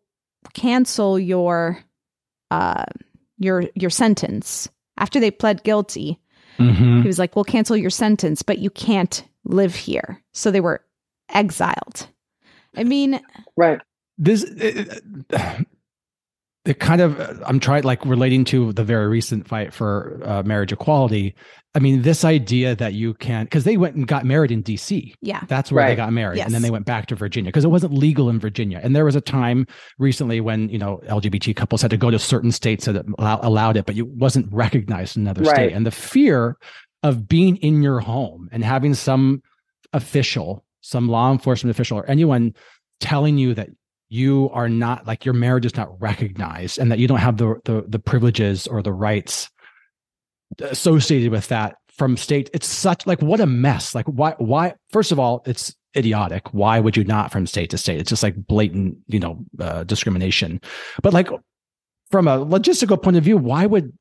cancel 0.54 1.18
your 1.18 1.80
uh 2.54 2.86
your 3.40 3.66
your 3.76 3.90
sentence 3.90 4.70
after 4.98 5.20
they 5.20 5.32
pled 5.32 5.64
guilty. 5.64 6.20
Mhm. 6.60 7.02
He 7.02 7.08
was 7.08 7.18
like, 7.20 7.36
"We'll 7.36 7.46
cancel 7.56 7.76
your 7.76 7.90
sentence, 7.90 8.44
but 8.44 8.60
you 8.60 8.70
can't 8.70 9.24
live 9.44 9.76
here." 9.76 10.22
So 10.34 10.52
they 10.52 10.62
were 10.62 10.82
exiled. 11.30 12.08
I 12.78 12.84
mean, 12.84 13.20
right. 13.58 13.82
This 14.18 14.44
it, 14.44 15.04
it 16.66 16.80
kind 16.80 17.02
of 17.02 17.20
I'm 17.46 17.60
trying 17.60 17.84
like 17.84 18.06
relating 18.06 18.46
to 18.46 18.72
the 18.74 18.84
very 18.84 19.08
recent 19.08 19.48
fight 19.48 19.74
for 19.74 20.20
uh, 20.24 20.44
marriage 20.44 20.72
equality. 20.72 21.36
I 21.76 21.80
mean, 21.80 22.04
this 22.04 22.24
idea 22.24 22.76
that 22.76 22.94
you 22.94 23.16
can 23.16 23.46
because 23.46 23.64
they 23.64 23.78
went 23.78 23.96
and 23.96 24.08
got 24.08 24.26
married 24.26 24.52
in 24.52 24.62
D.C. 24.62 25.16
Yeah. 25.22 25.42
that's 25.48 25.72
where 25.72 25.88
they 25.88 25.96
got 25.96 26.14
married, 26.14 26.40
and 26.40 26.54
then 26.54 26.62
they 26.62 26.70
went 26.70 26.86
back 26.86 27.08
to 27.08 27.16
Virginia 27.16 27.50
because 27.50 27.66
it 27.66 27.70
wasn't 27.70 27.94
legal 27.94 28.30
in 28.30 28.40
Virginia. 28.40 28.80
And 28.84 28.96
there 28.96 29.06
was 29.06 29.16
a 29.16 29.22
time 29.22 29.66
recently 29.98 30.40
when 30.40 30.70
you 30.70 30.78
know 30.78 31.02
LGBT 31.10 31.56
couples 31.56 31.82
had 31.82 31.92
to 31.92 31.98
go 31.98 32.12
to 32.12 32.20
certain 32.20 32.52
states 32.52 32.86
that 32.86 33.04
allow, 33.18 33.40
allowed 33.42 33.76
it, 33.76 33.86
but 33.88 33.98
it 33.98 34.08
wasn't 34.08 34.54
recognized 34.54 35.18
in 35.18 35.24
another 35.24 35.42
Right. 35.42 35.56
state. 35.56 35.74
And 35.74 35.86
the 35.86 35.92
fear 35.92 36.58
of 37.02 37.28
being 37.28 37.58
in 37.58 37.82
your 37.82 38.00
home 38.00 38.48
and 38.52 38.64
having 38.64 38.94
some 38.94 39.42
official, 39.94 40.64
some 40.82 41.10
law 41.10 41.32
enforcement 41.32 41.72
official, 41.76 41.98
or 41.98 42.06
anyone 42.10 42.54
telling 43.00 43.38
you 43.38 43.54
that 43.56 43.70
you 44.14 44.48
are 44.54 44.70
not 44.70 45.08
like 45.08 45.26
your 45.26 45.34
marriage 45.34 45.66
is 45.66 45.76
not 45.76 46.00
recognized 46.00 46.78
and 46.78 46.92
that 46.92 47.00
you 47.00 47.08
don't 47.08 47.18
have 47.18 47.38
the 47.38 47.60
the, 47.66 47.84
the 47.88 48.00
privileges 48.00 48.68
or 48.68 48.84
the 48.84 48.94
rights 48.94 49.50
associated 50.60 51.32
with 51.32 51.48
that 51.48 51.78
from 51.90 52.16
state. 52.16 52.48
It's 52.54 52.68
such 52.68 53.08
like 53.08 53.22
what 53.24 53.40
a 53.40 53.48
mess. 53.48 53.96
Like 53.96 54.06
why 54.06 54.36
why 54.38 54.76
first 54.92 55.12
of 55.12 55.20
all 55.20 55.42
it's 55.48 55.76
idiotic. 55.98 56.54
Why 56.54 56.80
would 56.80 56.96
you 56.96 57.04
not 57.04 57.32
from 57.32 57.48
state 57.48 57.72
to 57.72 57.78
state? 57.78 58.00
It's 58.00 58.10
just 58.10 58.22
like 58.22 58.36
blatant 58.36 58.98
you 59.08 59.20
know 59.20 59.44
uh, 59.60 59.84
discrimination. 59.84 60.62
But 61.02 61.14
like 61.14 61.30
from 62.12 62.28
a 62.28 62.46
logistical 62.46 63.02
point 63.02 63.18
of 63.18 63.24
view 63.24 63.38
why 63.38 63.66
would 63.66 63.92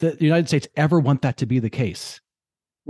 the 0.00 0.16
united 0.18 0.48
states 0.48 0.66
ever 0.76 0.98
want 0.98 1.22
that 1.22 1.36
to 1.36 1.46
be 1.46 1.60
the 1.60 1.70
case 1.70 2.20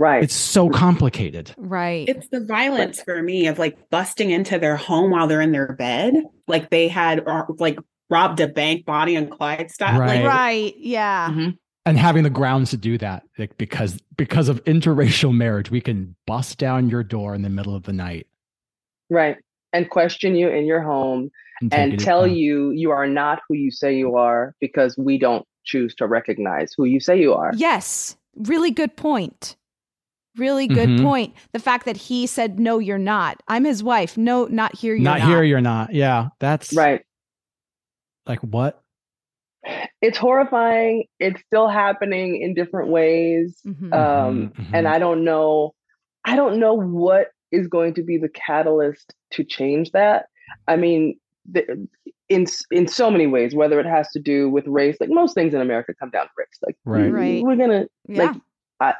Right. 0.01 0.23
it's 0.23 0.33
so 0.33 0.69
complicated 0.69 1.53
right. 1.57 2.09
It's 2.09 2.27
the 2.29 2.39
violence 2.43 3.01
for 3.01 3.21
me 3.21 3.47
of 3.47 3.59
like 3.59 3.89
busting 3.89 4.31
into 4.31 4.57
their 4.57 4.75
home 4.75 5.11
while 5.11 5.27
they're 5.27 5.41
in 5.41 5.51
their 5.51 5.73
bed, 5.73 6.15
like 6.47 6.69
they 6.71 6.87
had 6.87 7.25
like 7.59 7.77
robbed 8.09 8.39
a 8.39 8.47
bank, 8.47 8.85
Bonnie 8.85 9.15
and 9.15 9.29
Clyde 9.29 9.69
style. 9.69 9.99
Right. 9.99 10.23
Like, 10.23 10.25
right. 10.25 10.73
Yeah. 10.77 11.51
and 11.85 11.97
having 11.97 12.23
the 12.23 12.29
grounds 12.29 12.71
to 12.71 12.77
do 12.77 12.97
that 12.97 13.23
like 13.37 13.57
because 13.57 13.99
because 14.17 14.49
of 14.49 14.63
interracial 14.65 15.33
marriage 15.35 15.71
we 15.71 15.81
can 15.81 16.15
bust 16.27 16.57
down 16.57 16.89
your 16.89 17.03
door 17.03 17.33
in 17.35 17.41
the 17.43 17.49
middle 17.49 17.75
of 17.75 17.83
the 17.83 17.93
night 17.93 18.27
Right. 19.11 19.37
And 19.73 19.89
question 19.89 20.35
you 20.35 20.49
in 20.49 20.65
your 20.65 20.81
home 20.81 21.29
and, 21.61 21.69
take 21.71 21.79
and 21.79 21.93
it- 21.93 21.99
tell 21.99 22.21
uh, 22.21 22.27
you 22.27 22.71
you 22.71 22.91
are 22.91 23.07
not 23.07 23.41
who 23.47 23.55
you 23.55 23.69
say 23.69 23.95
you 23.95 24.15
are 24.15 24.55
because 24.59 24.97
we 24.97 25.17
don't 25.17 25.45
choose 25.63 25.93
to 25.95 26.07
recognize 26.07 26.73
who 26.75 26.85
you 26.85 26.99
say 26.99 27.19
you 27.19 27.33
are. 27.33 27.51
Yes. 27.55 28.17
Really 28.35 28.71
good 28.71 28.95
point. 28.95 29.55
Really 30.37 30.67
good 30.67 30.87
Mhm. 30.89 31.03
point. 31.03 31.33
The 31.51 31.59
fact 31.59 31.85
that 31.85 31.97
he 31.97 32.25
said, 32.25 32.59
no, 32.59 32.79
you're 32.79 32.97
not. 32.97 33.41
I'm 33.49 33.65
his 33.65 33.83
wife. 33.83 34.17
No, 34.17 34.45
not 34.45 34.75
here. 34.75 34.95
You're 34.95 35.03
not, 35.03 35.19
not, 35.19 35.27
here 35.27 35.43
you're 35.43 35.59
not 35.61 35.93
yeah 35.93 36.29
that's 36.39 36.73
Right. 36.73 37.01
like 38.25 38.39
what 38.41 38.81
It's 40.01 40.17
horrifying. 40.17 41.03
It's 41.19 41.39
still 41.41 41.67
happening 41.67 42.41
in 42.41 42.53
different 42.55 42.89
ways. 42.89 43.59
Mhm. 43.65 43.93
Um, 43.93 44.49
Mhm, 44.57 44.65
And 44.73 44.87
mhm. 44.87 44.91
I 44.91 44.97
don't 44.99 45.23
know. 45.23 45.75
I 46.25 46.35
don't 46.35 46.59
know 46.59 46.73
what 46.73 47.27
is 47.51 47.67
going 47.67 47.93
to 47.95 48.03
be 48.03 48.17
the 48.17 48.29
catalyst 48.29 49.13
to 49.31 49.43
change 49.43 49.91
that. 49.91 50.27
I 50.67 50.77
mean, 50.77 51.19
the, 51.51 51.87
in 52.29 52.47
in 52.71 52.87
so 52.87 53.11
many 53.11 53.27
ways, 53.27 53.53
whether 53.53 53.79
it 53.79 53.85
has 53.85 54.09
to 54.13 54.19
do 54.19 54.49
with 54.49 54.65
race, 54.65 54.97
like 54.99 55.09
most 55.11 55.35
things 55.35 55.53
in 55.53 55.61
America 55.61 55.93
come 55.99 56.09
down 56.09 56.25
to 56.25 56.31
race. 56.37 56.57
Like, 56.65 56.77
Right. 56.85 57.11
Right. 57.11 57.43
we're 57.43 57.55
gonna 57.57 57.85
Yeah. 58.07 58.23
like, 58.31 58.35
I, 58.79 58.93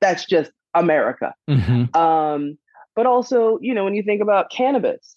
that's 0.00 0.24
just 0.24 0.50
America. 0.78 1.34
Mhm. 1.48 1.94
Um, 1.94 2.58
but 2.94 3.06
also, 3.06 3.58
you 3.60 3.74
know, 3.74 3.84
when 3.84 3.94
you 3.94 4.02
think 4.02 4.22
about 4.22 4.50
cannabis, 4.50 5.16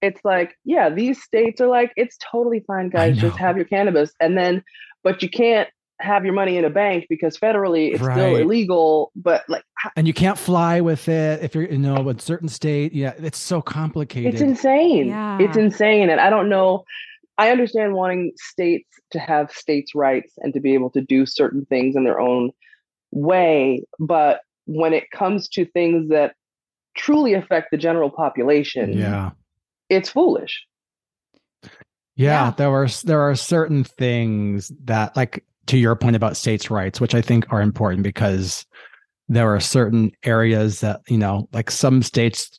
it's 0.00 0.20
like, 0.24 0.54
yeah, 0.64 0.90
these 0.90 1.22
states 1.22 1.60
are 1.60 1.68
like, 1.68 1.92
it's 1.96 2.18
totally 2.18 2.60
fine, 2.66 2.90
guys, 2.90 3.16
just 3.16 3.38
have 3.38 3.56
your 3.56 3.64
cannabis. 3.64 4.12
And 4.20 4.36
then, 4.36 4.62
but 5.02 5.22
you 5.22 5.30
can't 5.30 5.68
have 6.02 6.24
your 6.24 6.34
money 6.34 6.56
in 6.56 6.64
a 6.64 6.70
bank 6.70 7.06
because 7.08 7.38
federally 7.38 7.92
it's 7.94 8.02
still 8.02 8.36
illegal. 8.36 9.12
But 9.14 9.44
like, 9.48 9.64
and 9.96 10.06
you 10.06 10.12
can't 10.12 10.38
fly 10.38 10.80
with 10.80 11.08
it 11.08 11.42
if 11.42 11.54
you're 11.54 11.64
you 11.64 11.78
know 11.78 12.08
in 12.08 12.16
a 12.16 12.20
certain 12.20 12.48
state 12.48 12.92
yeah 12.92 13.14
it's 13.18 13.38
so 13.38 13.62
complicated 13.62 14.34
it's 14.34 14.42
insane. 14.42 15.08
Yeah. 15.08 15.38
It's 15.40 15.56
insane. 15.56 16.10
And 16.10 16.20
I 16.20 16.30
don't 16.30 16.48
know. 16.48 16.84
I 17.38 17.50
understand 17.50 17.94
wanting 17.94 18.32
states 18.36 18.88
to 19.12 19.18
have 19.18 19.50
states' 19.52 19.94
rights 19.94 20.32
and 20.38 20.52
to 20.54 20.60
be 20.60 20.74
able 20.74 20.90
to 20.90 21.00
do 21.00 21.24
certain 21.24 21.64
things 21.64 21.96
in 21.96 22.04
their 22.04 22.20
own 22.20 22.50
way. 23.10 23.84
But 23.98 24.40
when 24.76 24.92
it 24.92 25.10
comes 25.10 25.48
to 25.50 25.64
things 25.66 26.08
that 26.10 26.34
truly 26.96 27.34
affect 27.34 27.70
the 27.70 27.76
general 27.76 28.10
population, 28.10 28.92
yeah 28.92 29.30
it's 29.88 30.08
foolish. 30.08 30.64
Yeah, 32.16 32.46
Yeah. 32.46 32.50
there 32.56 32.70
are 32.70 32.88
there 33.04 33.20
are 33.20 33.34
certain 33.34 33.84
things 33.84 34.72
that 34.84 35.16
like 35.16 35.44
to 35.66 35.78
your 35.78 35.94
point 35.96 36.16
about 36.16 36.36
states' 36.36 36.70
rights, 36.70 37.00
which 37.00 37.14
I 37.14 37.20
think 37.22 37.50
are 37.52 37.62
important 37.62 38.02
because 38.02 38.64
there 39.28 39.54
are 39.54 39.60
certain 39.60 40.12
areas 40.24 40.80
that, 40.80 41.00
you 41.08 41.16
know, 41.18 41.48
like 41.52 41.70
some 41.70 42.02
states 42.02 42.58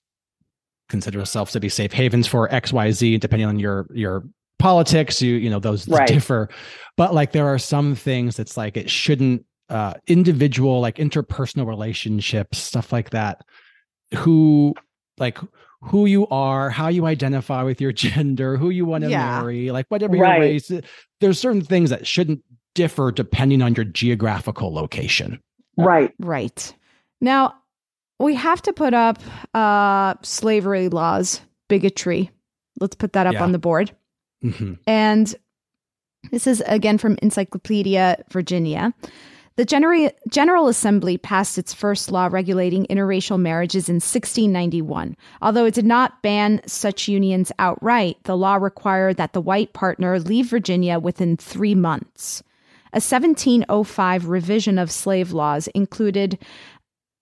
consider 0.90 1.18
themselves 1.20 1.52
to 1.54 1.60
be 1.60 1.70
safe 1.70 1.92
havens 1.92 2.28
for 2.28 2.48
XYZ, 2.50 3.20
depending 3.20 3.48
on 3.48 3.60
your 3.60 3.88
your 3.94 4.24
politics, 4.60 5.22
you 5.22 5.36
you 5.36 5.50
know, 5.50 5.60
those 5.60 5.88
Right. 5.88 6.08
differ. 6.08 6.50
But 6.98 7.14
like 7.14 7.32
there 7.32 7.48
are 7.48 7.60
some 7.60 7.96
things 7.96 8.36
that's 8.36 8.58
like 8.58 8.78
it 8.78 8.90
shouldn't 8.90 9.46
uh 9.70 9.94
individual 10.08 10.82
like 10.82 10.98
interpersonal 10.98 11.66
relationships, 11.68 12.58
stuff 12.58 12.92
like 12.92 13.12
that, 13.12 13.42
who 14.16 14.74
like 15.18 15.38
who 15.82 16.06
you 16.06 16.28
are, 16.28 16.70
how 16.70 16.88
you 16.88 17.06
identify 17.06 17.64
with 17.64 17.82
your 17.82 17.92
gender, 18.06 18.58
who 18.58 18.70
you 18.70 18.86
want 18.86 19.04
to 19.04 19.10
Yeah. 19.10 19.42
marry, 19.42 19.72
like 19.72 19.86
whatever 19.90 20.16
Right. 20.18 20.36
your 20.38 20.40
race. 20.42 20.72
There's 21.22 21.40
certain 21.40 21.62
things 21.62 21.90
that 21.90 22.08
shouldn't 22.08 22.42
differ 22.76 23.12
depending 23.12 23.62
on 23.62 23.76
your 23.76 23.86
geographical 23.86 24.74
location. 24.74 25.40
Right. 25.78 26.12
Right. 26.20 26.74
Now, 27.22 27.54
we 28.20 28.36
have 28.36 28.62
to 28.64 28.74
put 28.74 28.94
up 28.94 29.20
uh, 29.54 30.16
slavery 30.24 30.90
laws, 30.90 31.42
bigotry. 31.68 32.32
Let's 32.80 32.96
put 32.96 33.14
that 33.14 33.28
up 33.28 33.34
Yeah. 33.34 33.44
on 33.44 33.52
the 33.52 33.60
board. 33.60 33.92
Mhm. 34.44 34.80
And 34.88 35.36
this 36.32 36.48
is 36.48 36.62
again 36.66 36.98
from 36.98 37.18
Encyclopedia 37.22 38.24
Virginia. 38.32 38.94
The 39.56 39.66
Genera- 39.66 40.14
General 40.30 40.68
Assembly 40.68 41.18
passed 41.18 41.60
its 41.60 41.74
first 41.74 42.12
law 42.12 42.28
regulating 42.32 42.88
interracial 42.88 43.40
marriages 43.40 43.88
in 43.88 43.96
1691. 43.96 45.16
Although 45.42 45.66
it 45.66 45.76
did 45.76 45.86
not 45.86 46.22
ban 46.24 46.62
such 46.66 47.08
unions 47.08 47.52
outright, 47.60 48.18
the 48.24 48.36
law 48.36 48.56
required 48.56 49.18
that 49.18 49.34
the 49.34 49.42
white 49.42 49.74
partner 49.74 50.20
leave 50.20 50.48
Virginia 50.48 50.98
within 50.98 51.38
three 51.38 51.76
months. 51.76 52.42
A 52.94 52.98
1705 52.98 54.28
revision 54.28 54.80
of 54.80 54.92
slave 54.92 55.32
laws 55.32 55.68
included 55.70 56.40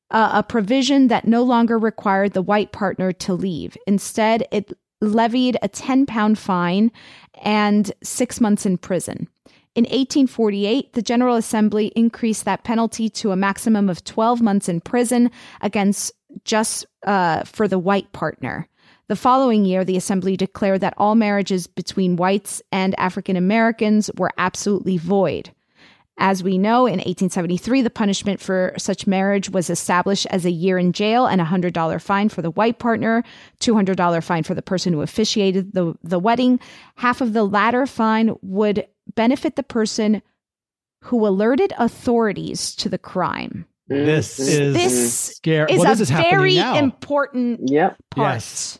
a 0.10 0.44
provision 0.44 1.08
that 1.08 1.26
no 1.26 1.42
longer 1.42 1.80
required 1.80 2.34
the 2.34 2.42
white 2.42 2.74
partner 2.74 3.14
to 3.14 3.34
leave. 3.34 3.78
Instead, 3.88 4.46
it 4.52 4.78
levied 5.00 5.58
a 5.62 5.70
10 5.70 6.06
pound 6.06 6.38
fine 6.38 6.92
and 7.42 7.92
six 8.04 8.42
months 8.42 8.66
in 8.66 8.78
prison. 8.78 9.28
In 9.74 9.84
1848, 9.86 10.94
the 10.94 11.02
General 11.02 11.38
Assembly 11.38 11.94
increased 11.96 12.44
that 12.44 12.66
penalty 12.66 13.10
to 13.10 13.32
a 13.32 13.38
maximum 13.38 13.90
of 13.90 14.04
12 14.04 14.42
months 14.42 14.68
in 14.68 14.82
prison 14.82 15.32
against 15.62 16.12
just 16.44 16.86
uh, 17.08 17.44
for 17.46 17.70
the 17.70 17.80
white 17.80 18.12
partner. 18.12 18.68
The 19.08 19.16
following 19.16 19.64
year, 19.64 19.86
the 19.86 19.96
Assembly 19.96 20.36
declared 20.36 20.82
that 20.82 20.94
all 20.98 21.16
marriages 21.16 21.68
between 21.68 22.18
whites 22.18 22.62
and 22.72 23.00
African 23.00 23.38
Americans 23.38 24.12
were 24.18 24.32
absolutely 24.38 24.98
void. 24.98 25.52
As 26.18 26.44
we 26.44 26.58
know, 26.58 26.86
in 26.86 27.00
1873, 27.00 27.82
the 27.82 27.90
punishment 27.90 28.40
for 28.40 28.74
such 28.78 29.08
marriage 29.08 29.50
was 29.50 29.70
established 29.70 30.28
as 30.30 30.46
a 30.46 30.52
year 30.52 30.78
in 30.78 30.92
jail 30.92 31.26
and 31.26 31.42
a 31.42 31.46
$100 31.46 32.02
fine 32.02 32.30
for 32.30 32.42
the 32.42 32.52
white 32.52 32.78
partner, 32.78 33.24
$200 33.60 34.24
fine 34.24 34.44
for 34.44 34.54
the 34.54 34.62
person 34.62 34.94
who 34.94 35.02
officiated 35.02 35.74
the, 35.74 35.96
the 36.04 36.20
wedding. 36.20 36.60
Half 36.96 37.22
of 37.22 37.34
the 37.34 37.44
latter 37.44 37.88
fine 37.88 38.36
would 38.42 38.86
benefit 39.16 39.56
the 39.56 39.64
person 39.64 40.22
who 41.04 41.26
alerted 41.26 41.74
authorities 41.78 42.76
to 42.76 42.90
the 42.90 42.98
crime. 42.98 43.66
This 43.88 44.40
is 44.40 44.74
This 44.74 45.36
scary. 45.36 45.72
Is 45.72 45.80
well, 45.80 45.88
a 45.88 45.96
this 45.96 46.02
is 46.02 46.12
very 46.12 46.56
now. 46.56 46.78
important 46.78 47.62
Yep. 47.70 47.98
part. 48.12 48.34
Yes. 48.36 48.80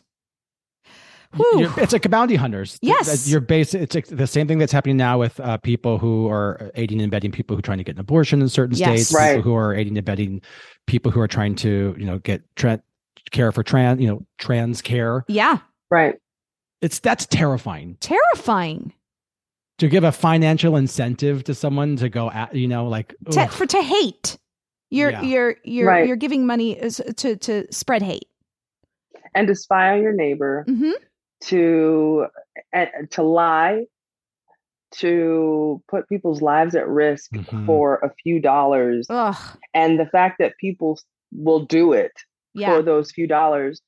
You're- 1.34 1.72
it's 1.82 1.92
like 1.94 2.08
bounty 2.10 2.34
hunters. 2.36 2.78
Yes. 2.82 3.26
you're 3.28 3.40
basic. 3.40 3.80
It's 3.82 3.94
like 3.94 4.06
the 4.06 4.26
same 4.26 4.46
thing 4.46 4.58
that's 4.58 4.72
happening 4.72 4.98
now 4.98 5.18
with 5.18 5.40
uh, 5.40 5.56
people 5.58 5.98
who 5.98 6.28
are 6.28 6.70
aiding 6.74 7.00
and 7.00 7.08
abetting 7.10 7.32
people 7.32 7.56
who 7.56 7.60
are 7.60 7.62
trying 7.62 7.78
to 7.78 7.84
get 7.84 7.96
an 7.96 8.00
abortion 8.00 8.42
in 8.42 8.48
certain 8.50 8.76
Yes. 8.76 9.06
states. 9.08 9.14
Right. 9.14 9.36
People 9.36 9.50
who 9.52 9.56
are 9.56 9.74
aiding 9.74 9.92
and 9.92 9.98
abetting 9.98 10.42
people 10.86 11.10
who 11.10 11.20
are 11.20 11.28
trying 11.28 11.54
to, 11.56 11.94
you 11.98 12.04
know, 12.04 12.18
get 12.18 12.42
tra- 12.56 12.82
care 13.30 13.50
for 13.50 13.62
trans, 13.62 14.00
you 14.00 14.08
know, 14.08 14.26
trans 14.38 14.82
care. 14.82 15.24
Yeah, 15.28 15.58
Right. 15.90 16.16
It's 16.82 16.98
that's 16.98 17.26
terrifying. 17.26 17.96
terrifying. 18.00 18.92
To 19.82 19.88
give 19.88 20.04
a 20.04 20.12
financial 20.12 20.76
incentive 20.76 21.42
to 21.42 21.54
someone 21.54 21.96
to 21.96 22.08
go 22.08 22.30
at 22.30 22.54
you 22.54 22.68
know 22.68 22.86
like 22.86 23.16
to, 23.32 23.48
for 23.48 23.66
to 23.66 23.82
hate 23.82 24.38
you're 24.90 25.10
Yeah. 25.10 25.22
you're 25.22 25.56
you're 25.64 25.88
Right. 25.88 26.06
you're 26.06 26.16
giving 26.16 26.46
money 26.46 26.76
to 27.16 27.36
to 27.36 27.66
spread 27.72 28.00
hate 28.02 28.26
and 29.34 29.48
to 29.48 29.54
spy 29.56 29.94
on 29.94 30.02
your 30.02 30.12
neighbor, 30.12 30.64
mm-hmm. 30.68 30.92
to 31.44 32.26
to 33.10 33.22
lie, 33.22 33.86
to 34.98 35.82
put 35.88 36.08
people's 36.08 36.42
lives 36.42 36.74
at 36.74 36.86
risk 36.86 37.32
Mhm. 37.32 37.66
for 37.66 37.96
a 38.04 38.10
few 38.22 38.40
dollars, 38.40 39.06
Ugh. 39.10 39.34
and 39.74 39.98
the 39.98 40.06
fact 40.06 40.36
that 40.38 40.52
people 40.60 41.00
will 41.32 41.64
do 41.64 41.92
it 41.92 42.12
Yeah. 42.54 42.76
for 42.76 42.82
those 42.82 43.10
few 43.10 43.26
dollars 43.26 43.80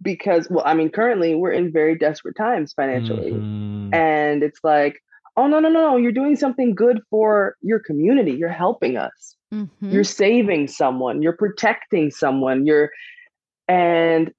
because 0.00 0.48
well 0.48 0.62
i 0.64 0.72
mean 0.72 0.88
currently 0.88 1.34
we're 1.34 1.50
in 1.52 1.70
very 1.70 1.94
desperate 1.98 2.34
times 2.36 2.72
financially 2.72 3.32
Mhm. 3.32 3.92
and 3.94 4.42
it's 4.42 4.60
like 4.64 5.02
oh 5.36 5.46
no 5.46 5.58
no 5.60 5.68
no 5.68 5.80
no 5.80 5.96
you're 5.96 6.12
doing 6.12 6.36
something 6.36 6.74
good 6.74 7.00
for 7.10 7.56
your 7.62 7.78
community 7.78 8.32
you're 8.32 8.48
helping 8.48 8.96
us 8.96 9.36
Mhm. 9.52 9.68
you're 9.80 10.04
saving 10.04 10.68
someone 10.68 11.22
you're 11.22 11.36
protecting 11.36 12.10
someone 12.10 12.64
you're 12.66 12.90
and 13.68 14.32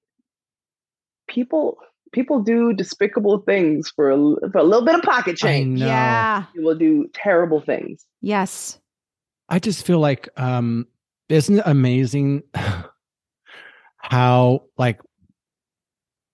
people 1.27 1.77
people 2.11 2.41
do 2.41 2.73
despicable 2.73 3.39
things 3.39 3.89
for 3.89 4.11
a, 4.11 4.15
l- 4.17 4.39
for 4.51 4.57
a 4.59 4.63
little 4.63 4.85
bit 4.85 4.95
of 4.95 5.01
pocket 5.01 5.35
change 5.37 5.79
know. 5.79 5.85
Yeah. 5.87 6.45
people 6.53 6.75
do 6.75 7.07
terrible 7.13 7.61
things 7.61 8.05
Yes. 8.21 8.79
I 9.49 9.59
just 9.59 9.85
feel 9.85 9.99
like 9.99 10.29
um 10.37 10.87
isn't 11.29 11.59
it 11.59 11.63
amazing 11.65 12.43
how 13.97 14.63
like 14.77 14.99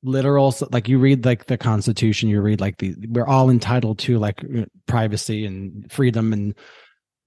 literal 0.04 0.56
like 0.72 0.88
you 0.88 0.97
read 0.97 1.26
like 1.26 1.45
the 1.47 1.58
constitution 1.58 2.30
you 2.30 2.41
read 2.41 2.62
like 2.62 2.78
the 2.78 2.95
we're 3.10 3.28
all 3.28 3.50
entitled 3.50 4.00
to 4.00 4.18
like 4.18 4.41
privacy 4.86 5.45
and 5.45 5.91
freedom 5.91 6.32
and 6.32 6.56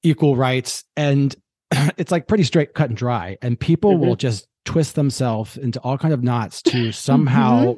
equal 0.02 0.36
rights 0.36 0.84
and 0.96 1.36
it's 1.98 2.10
like 2.10 2.26
pretty 2.26 2.44
straight 2.44 2.72
cut 2.74 2.88
and 2.88 2.96
dry 2.96 3.36
and 3.42 3.60
people 3.60 3.98
will 3.98 4.16
just 4.16 4.46
twist 4.64 4.94
themselves 4.94 5.56
into 5.58 5.78
all 5.80 5.98
kind 5.98 6.14
of 6.14 6.22
knots 6.22 6.62
to 6.62 6.92
somehow 6.92 7.76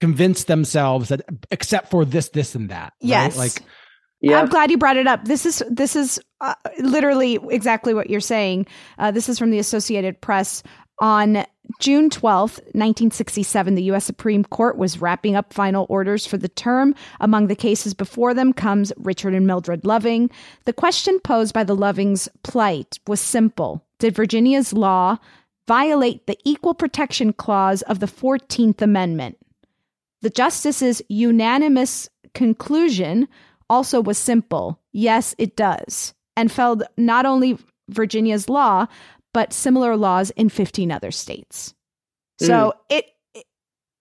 convince 0.00 0.44
themselves 0.44 1.10
that 1.10 1.22
except 1.52 1.88
for 1.90 2.04
this 2.04 2.30
this 2.30 2.56
and 2.56 2.70
that 2.70 2.92
right? 3.00 3.08
Yes. 3.08 3.36
like 3.36 3.62
yeah, 4.22 4.38
I'm 4.40 4.48
glad 4.48 4.70
you 4.70 4.78
brought 4.78 4.96
it 4.96 5.08
up. 5.08 5.24
This 5.24 5.44
is 5.44 5.64
this 5.68 5.96
is 5.96 6.20
uh, 6.40 6.54
literally 6.78 7.40
exactly 7.50 7.92
what 7.92 8.08
you're 8.08 8.20
saying. 8.20 8.68
Uh, 8.96 9.10
this 9.10 9.28
is 9.28 9.36
from 9.36 9.50
the 9.50 9.58
Associated 9.58 10.20
Press. 10.20 10.62
On 11.02 11.44
June 11.80 12.10
12th, 12.10 12.60
1967, 12.74 13.74
the 13.74 13.82
U.S. 13.84 14.04
Supreme 14.04 14.44
Court 14.44 14.78
was 14.78 15.00
wrapping 15.00 15.34
up 15.34 15.52
final 15.52 15.84
orders 15.88 16.26
for 16.26 16.36
the 16.36 16.48
term. 16.48 16.94
Among 17.20 17.48
the 17.48 17.56
cases 17.56 17.92
before 17.92 18.34
them 18.34 18.52
comes 18.52 18.92
Richard 18.96 19.34
and 19.34 19.44
Mildred 19.44 19.84
Loving. 19.84 20.30
The 20.64 20.72
question 20.72 21.18
posed 21.18 21.52
by 21.52 21.64
the 21.64 21.74
Lovings' 21.74 22.28
plight 22.44 23.00
was 23.08 23.20
simple 23.20 23.84
Did 23.98 24.14
Virginia's 24.14 24.72
law 24.72 25.18
violate 25.66 26.28
the 26.28 26.38
Equal 26.44 26.72
Protection 26.72 27.32
Clause 27.32 27.82
of 27.82 27.98
the 27.98 28.06
14th 28.06 28.80
Amendment? 28.80 29.38
The 30.20 30.30
justice's 30.30 31.02
unanimous 31.08 32.08
conclusion 32.32 33.26
also 33.68 34.00
was 34.00 34.18
simple 34.18 34.78
yes, 34.92 35.34
it 35.36 35.56
does, 35.56 36.14
and 36.36 36.52
felled 36.52 36.84
not 36.96 37.26
only 37.26 37.58
Virginia's 37.88 38.48
law, 38.48 38.86
but 39.34 39.52
similar 39.52 39.96
laws 39.96 40.30
in 40.30 40.48
15 40.48 40.90
other 40.92 41.10
states. 41.10 41.74
So 42.40 42.72
it, 42.88 43.06
it 43.34 43.44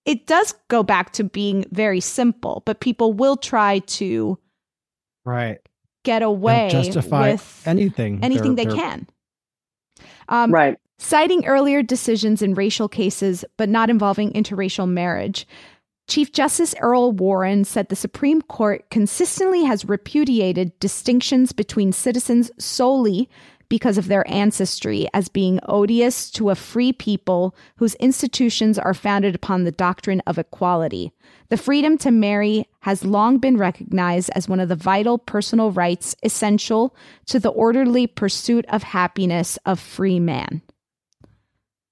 it 0.06 0.26
does 0.28 0.54
go 0.68 0.82
back 0.82 1.14
to 1.14 1.24
being 1.24 1.66
very 1.72 2.00
simple, 2.00 2.64
but 2.66 2.80
people 2.80 3.14
will 3.14 3.38
try 3.38 3.80
to 3.80 4.38
right 5.26 5.60
get 6.04 6.20
They'll 6.20 6.30
away 6.30 6.70
justify 6.72 7.32
with 7.34 7.64
anything 7.66 8.24
anything 8.24 8.56
They're- 8.56 8.66
they 8.66 8.72
they're- 8.72 8.82
can. 8.82 9.08
Um, 10.30 10.52
right. 10.52 10.78
Citing 10.98 11.46
earlier 11.46 11.82
decisions 11.84 12.42
in 12.42 12.54
racial 12.54 12.88
cases, 12.88 13.44
but 13.58 13.70
not 13.70 13.90
involving 13.90 14.32
interracial 14.34 14.88
marriage, 14.88 15.48
Chief 16.08 16.32
Justice 16.32 16.76
Earl 16.80 17.12
Warren 17.12 17.64
said 17.64 17.90
the 17.90 17.96
Supreme 17.96 18.42
Court 18.42 18.88
consistently 18.92 19.64
has 19.64 19.86
repudiated 19.86 20.78
distinctions 20.80 21.52
between 21.54 21.92
citizens 21.92 22.52
solely 22.60 23.30
because 23.72 23.98
of 23.98 24.10
their 24.10 24.30
ancestry 24.30 25.08
as 25.14 25.30
being 25.30 25.58
odious 25.64 26.30
to 26.30 26.50
a 26.50 26.56
free 26.56 26.92
people 26.92 27.56
whose 27.78 27.96
institutions 27.96 28.78
are 28.78 28.94
founded 28.94 29.34
upon 29.34 29.64
the 29.64 29.72
doctrine 29.72 30.22
of 30.28 30.38
equality. 30.38 31.14
The 31.48 31.56
freedom 31.56 31.98
to 32.00 32.12
marry 32.12 32.66
has 32.82 33.06
long 33.06 33.38
been 33.38 33.56
recognized 33.56 34.30
as 34.36 34.50
one 34.50 34.60
of 34.60 34.68
the 34.68 34.76
vital 34.76 35.18
personal 35.18 35.72
rights 35.72 36.18
essential 36.22 36.94
to 37.28 37.40
the 37.40 37.48
orderly 37.48 38.08
pursuit 38.08 38.66
of 38.68 38.84
happiness 38.84 39.58
of 39.66 39.80
free 39.80 40.20
man. 40.20 40.62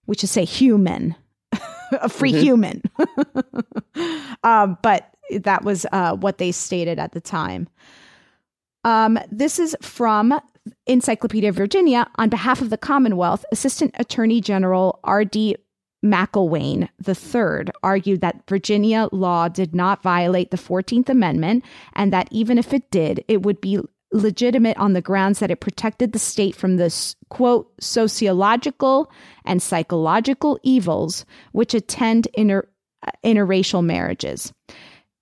We 0.06 0.16
should 0.18 0.28
say 0.28 0.44
human, 0.44 1.16
a 1.94 2.10
free 2.10 2.34
Mhm. 2.34 2.42
human. 2.42 2.82
um, 4.44 4.78
but 4.84 5.16
that 5.32 5.64
was 5.64 5.86
uh, 5.94 6.18
what 6.18 6.40
they 6.40 6.52
stated 6.52 7.00
at 7.00 7.14
the 7.14 7.22
time. 7.22 7.70
Um, 8.84 9.18
this 9.32 9.60
is 9.60 9.78
from 9.82 10.40
Encyclopedia 10.86 11.50
of 11.50 11.56
Virginia. 11.56 12.08
On 12.16 12.30
behalf 12.30 12.62
of 12.62 12.70
the 12.70 12.78
Commonwealth, 12.78 13.46
Assistant 13.52 13.96
Attorney 13.98 14.42
General 14.42 15.00
R.D. 15.04 15.56
McIlwaine 16.04 16.88
III 17.06 17.72
argued 17.84 18.22
that 18.22 18.48
Virginia 18.48 19.10
law 19.12 19.48
did 19.50 19.76
not 19.76 20.02
violate 20.02 20.52
the 20.52 20.58
14th 20.58 21.10
Amendment 21.10 21.66
and 21.94 22.14
that 22.14 22.30
even 22.32 22.58
if 22.58 22.74
it 22.74 22.90
did, 22.90 23.24
it 23.28 23.44
would 23.44 23.60
be 23.60 23.80
legitimate 24.12 24.78
on 24.78 24.94
the 24.94 25.02
grounds 25.02 25.40
that 25.40 25.52
it 25.52 25.60
protected 25.60 26.14
the 26.14 26.20
state 26.20 26.56
from 26.56 26.78
the 26.78 27.14
quote 27.30 27.72
sociological 27.80 29.12
and 29.46 29.62
psychological 29.62 30.60
evils 30.64 31.26
which 31.52 31.74
attend 31.74 32.28
inter, 32.34 32.68
interracial 33.24 33.84
marriages. 33.84 34.52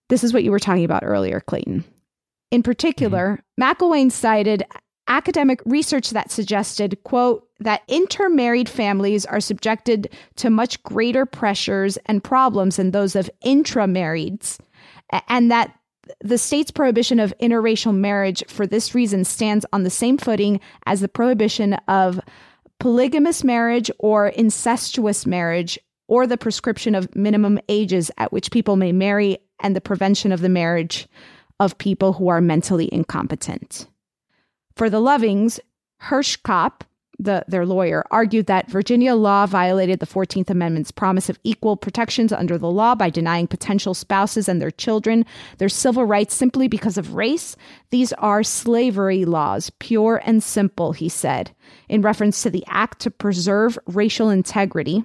This 0.09 0.23
is 0.23 0.33
what 0.33 0.43
you 0.43 0.51
were 0.51 0.59
talking 0.59 0.85
about 0.85 1.03
earlier, 1.03 1.41
Clayton. 1.41 1.83
In 2.51 2.63
particular, 2.63 3.43
mm-hmm. 3.59 3.83
McIlwaine 3.83 4.11
cited 4.11 4.63
academic 5.07 5.61
research 5.65 6.11
that 6.11 6.31
suggested, 6.31 6.97
quote, 7.03 7.47
that 7.59 7.81
intermarried 7.87 8.69
families 8.69 9.25
are 9.25 9.39
subjected 9.39 10.09
to 10.35 10.49
much 10.49 10.81
greater 10.83 11.25
pressures 11.25 11.97
and 12.05 12.23
problems 12.23 12.75
than 12.75 12.91
those 12.91 13.15
of 13.15 13.29
intramarrieds, 13.43 14.59
and 15.27 15.51
that 15.51 15.73
the 16.21 16.37
state's 16.37 16.71
prohibition 16.71 17.19
of 17.19 17.33
interracial 17.41 17.95
marriage 17.95 18.43
for 18.47 18.65
this 18.65 18.95
reason 18.95 19.23
stands 19.23 19.65
on 19.73 19.83
the 19.83 19.89
same 19.89 20.17
footing 20.17 20.59
as 20.85 21.01
the 21.01 21.07
prohibition 21.07 21.73
of 21.87 22.19
polygamous 22.79 23.43
marriage 23.43 23.91
or 23.99 24.27
incestuous 24.27 25.25
marriage 25.25 25.79
or 26.07 26.25
the 26.25 26.37
prescription 26.37 26.95
of 26.95 27.13
minimum 27.15 27.59
ages 27.67 28.09
at 28.17 28.31
which 28.31 28.51
people 28.51 28.75
may 28.75 28.91
marry 28.91 29.37
and 29.61 29.75
the 29.75 29.81
prevention 29.81 30.31
of 30.31 30.41
the 30.41 30.49
marriage 30.49 31.07
of 31.59 31.77
people 31.77 32.13
who 32.13 32.29
are 32.29 32.41
mentally 32.41 32.87
incompetent. 32.93 33.87
For 34.77 34.91
the 34.91 35.01
Lovings, 35.01 35.59
Hirschkop, 36.03 36.81
the, 37.17 37.43
their 37.47 37.65
lawyer, 37.65 38.05
argued 38.11 38.45
that 38.45 38.69
Virginia 38.69 39.15
law 39.15 39.47
violated 39.47 39.99
the 39.99 40.05
14th 40.05 40.51
Amendment's 40.51 40.91
promise 40.91 41.29
of 41.29 41.39
equal 41.43 41.75
protections 41.75 42.31
under 42.31 42.59
the 42.59 42.69
law 42.69 42.93
by 42.93 43.09
denying 43.09 43.47
potential 43.47 43.95
spouses 43.95 44.47
and 44.47 44.61
their 44.61 44.69
children 44.69 45.25
their 45.57 45.67
civil 45.67 46.05
rights 46.05 46.35
simply 46.35 46.67
because 46.67 46.95
of 46.95 47.15
race. 47.15 47.55
These 47.89 48.13
are 48.13 48.43
slavery 48.43 49.25
laws, 49.25 49.71
pure 49.79 50.21
and 50.23 50.43
simple, 50.43 50.91
he 50.91 51.09
said, 51.09 51.49
in 51.89 52.03
reference 52.03 52.43
to 52.43 52.51
the 52.51 52.63
act 52.67 52.99
to 52.99 53.09
preserve 53.09 53.79
racial 53.87 54.29
integrity. 54.29 55.03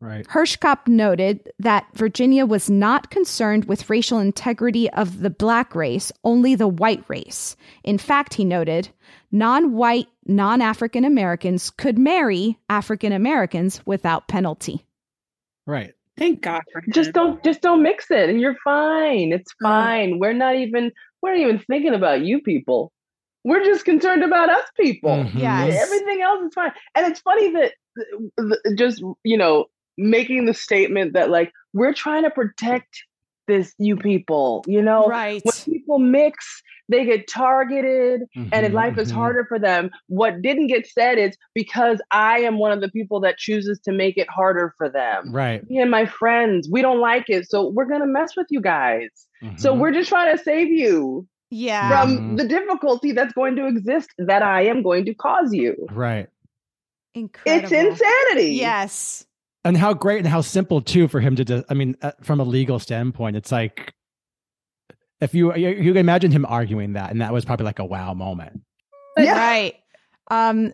Right. 0.00 0.26
Hirschkop 0.28 0.88
noted 0.88 1.52
that 1.58 1.86
Virginia 1.92 2.46
was 2.46 2.70
not 2.70 3.10
concerned 3.10 3.66
with 3.66 3.90
racial 3.90 4.18
integrity 4.18 4.88
of 4.90 5.20
the 5.20 5.28
black 5.28 5.74
race, 5.74 6.10
only 6.24 6.54
the 6.54 6.68
white 6.68 7.04
race. 7.08 7.54
In 7.84 7.98
fact, 7.98 8.32
he 8.34 8.44
noted, 8.44 8.88
non 9.30 9.72
white, 9.74 10.08
non 10.24 10.62
African 10.62 11.04
Americans 11.04 11.68
could 11.68 11.98
marry 11.98 12.58
African 12.70 13.12
Americans 13.12 13.82
without 13.84 14.26
penalty. 14.26 14.86
Right. 15.66 15.92
Thank 16.16 16.40
God 16.40 16.62
for 16.72 16.82
just 16.92 17.12
don't 17.12 17.42
just 17.44 17.60
don't 17.60 17.82
mix 17.82 18.10
it 18.10 18.28
and 18.28 18.40
you're 18.42 18.56
fine 18.62 19.32
it's 19.32 19.54
fine 19.62 20.18
we're 20.18 20.34
not 20.34 20.54
even 20.56 20.92
we're 21.22 21.30
not 21.34 21.40
even 21.40 21.58
thinking 21.60 21.94
about 21.94 22.20
you 22.20 22.42
people 22.42 22.92
we're 23.42 23.64
just 23.64 23.86
concerned 23.86 24.22
about 24.22 24.50
us 24.50 24.64
people 24.78 25.10
Mhm. 25.12 25.30
Yes. 25.34 25.80
everything 25.82 26.20
else 26.20 26.42
is 26.44 26.52
fine 26.52 26.72
and 26.94 27.06
it's 27.06 27.20
funny 27.20 27.52
that 27.52 27.72
just 28.76 29.02
you 29.24 29.38
know 29.38 29.64
making 30.00 30.46
the 30.46 30.54
statement 30.54 31.12
that 31.12 31.30
like 31.30 31.52
we're 31.74 31.92
trying 31.94 32.22
to 32.24 32.30
protect 32.30 32.88
this 33.46 33.74
you 33.78 33.96
people 33.96 34.64
you 34.66 34.80
know 34.80 35.06
Right. 35.08 35.42
when 35.44 35.74
people 35.74 35.98
mix 35.98 36.62
they 36.88 37.04
get 37.04 37.26
targeted 37.28 38.22
and 38.52 38.66
Mhm, 38.66 38.72
life 38.72 38.96
is 38.98 39.10
mhm. 39.10 39.14
harder 39.14 39.44
for 39.48 39.58
them 39.58 39.90
what 40.06 40.40
didn't 40.40 40.68
get 40.68 40.86
said 40.86 41.18
is 41.18 41.36
because 41.54 42.00
i 42.10 42.38
am 42.40 42.58
one 42.58 42.70
of 42.72 42.80
the 42.80 42.88
people 42.90 43.20
that 43.20 43.38
chooses 43.38 43.80
to 43.80 43.92
make 43.92 44.16
it 44.16 44.28
harder 44.30 44.72
for 44.78 44.88
them 44.88 45.30
Right. 45.32 45.68
me 45.68 45.80
and 45.80 45.90
my 45.90 46.06
friends 46.06 46.68
we 46.70 46.80
don't 46.80 47.00
like 47.00 47.28
it 47.28 47.48
so 47.50 47.68
we're 47.68 47.86
gonna 47.86 48.06
mess 48.06 48.36
with 48.36 48.46
you 48.50 48.60
guys 48.60 49.08
so 49.56 49.74
Mhm. 49.74 49.78
we're 49.80 49.92
just 49.92 50.08
trying 50.08 50.36
to 50.36 50.42
save 50.42 50.68
you 50.68 51.26
Yeah. 51.52 51.88
From 51.88 52.08
Mhm. 52.20 52.36
the 52.36 52.46
difficulty 52.46 53.10
that's 53.10 53.32
going 53.32 53.56
to 53.56 53.66
exist 53.66 54.10
that 54.18 54.40
I 54.40 54.66
am 54.66 54.82
going 54.84 55.04
to 55.06 55.14
cause 55.14 55.52
you. 55.52 55.74
Right. 55.90 56.28
Incredible. 57.14 57.64
It's 57.64 57.72
insanity. 57.72 58.54
Yes. 58.54 59.26
And 59.64 59.76
how 59.76 59.92
great 59.92 60.18
and 60.18 60.26
how 60.26 60.40
simple 60.40 60.80
too 60.80 61.06
for 61.08 61.20
him 61.20 61.36
to. 61.36 61.44
do- 61.44 61.64
I 61.68 61.74
mean, 61.74 61.96
uh, 62.00 62.12
from 62.22 62.40
a 62.40 62.44
legal 62.44 62.78
standpoint, 62.78 63.36
it's 63.36 63.52
like 63.52 63.92
if 65.20 65.34
you 65.34 65.54
you, 65.54 65.68
you 65.68 65.90
can 65.92 65.98
imagine 65.98 66.30
him 66.30 66.46
arguing 66.46 66.94
that, 66.94 67.10
and 67.10 67.20
that 67.20 67.32
was 67.32 67.44
probably 67.44 67.66
like 67.66 67.78
a 67.78 67.84
wow 67.84 68.14
moment. 68.14 68.62
Right. 69.18 69.74
Um 70.30 70.72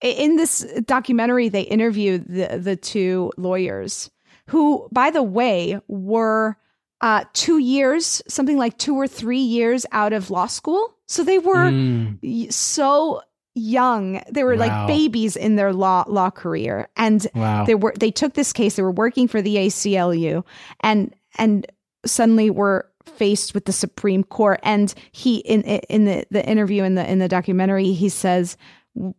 in 0.00 0.36
this 0.36 0.60
documentary 0.84 1.48
they 1.48 1.62
interviewed 1.62 2.24
the 2.28 2.58
the 2.58 2.76
two 2.76 3.32
lawyers 3.36 4.08
who 4.46 4.88
by 4.92 5.10
the 5.10 5.22
way 5.24 5.80
were 5.88 6.56
uh 7.00 7.24
2 7.32 7.58
years 7.58 8.22
something 8.28 8.56
like 8.56 8.78
2 8.78 8.94
or 8.94 9.08
3 9.08 9.38
years 9.38 9.84
out 9.90 10.12
of 10.12 10.30
law 10.30 10.46
school. 10.46 10.94
So 11.06 11.24
they 11.24 11.38
were 11.38 11.70
Mm. 11.72 12.52
so 12.52 13.22
young. 13.54 14.22
They 14.30 14.44
were 14.44 14.54
Wow. 14.56 14.66
like 14.66 14.86
babies 14.88 15.36
in 15.36 15.56
their 15.56 15.72
law 15.72 16.04
law 16.06 16.30
career 16.30 16.88
and 16.96 17.26
Wow. 17.34 17.64
they 17.64 17.74
were 17.74 17.94
they 17.98 18.10
took 18.10 18.34
this 18.34 18.52
case 18.52 18.76
they 18.76 18.82
were 18.82 18.90
working 18.92 19.26
for 19.28 19.42
the 19.42 19.56
ACLU 19.56 20.44
and 20.80 21.14
and 21.38 21.66
suddenly 22.06 22.50
were 22.50 22.88
faced 23.16 23.54
with 23.54 23.64
the 23.64 23.72
Supreme 23.72 24.22
Court 24.22 24.60
and 24.62 24.94
he 25.12 25.38
in 25.38 25.62
in 25.62 26.04
the 26.04 26.24
the 26.30 26.46
interview 26.46 26.84
in 26.84 26.94
the 26.94 27.10
in 27.10 27.18
the 27.18 27.28
documentary 27.28 27.92
he 27.92 28.08
says 28.08 28.56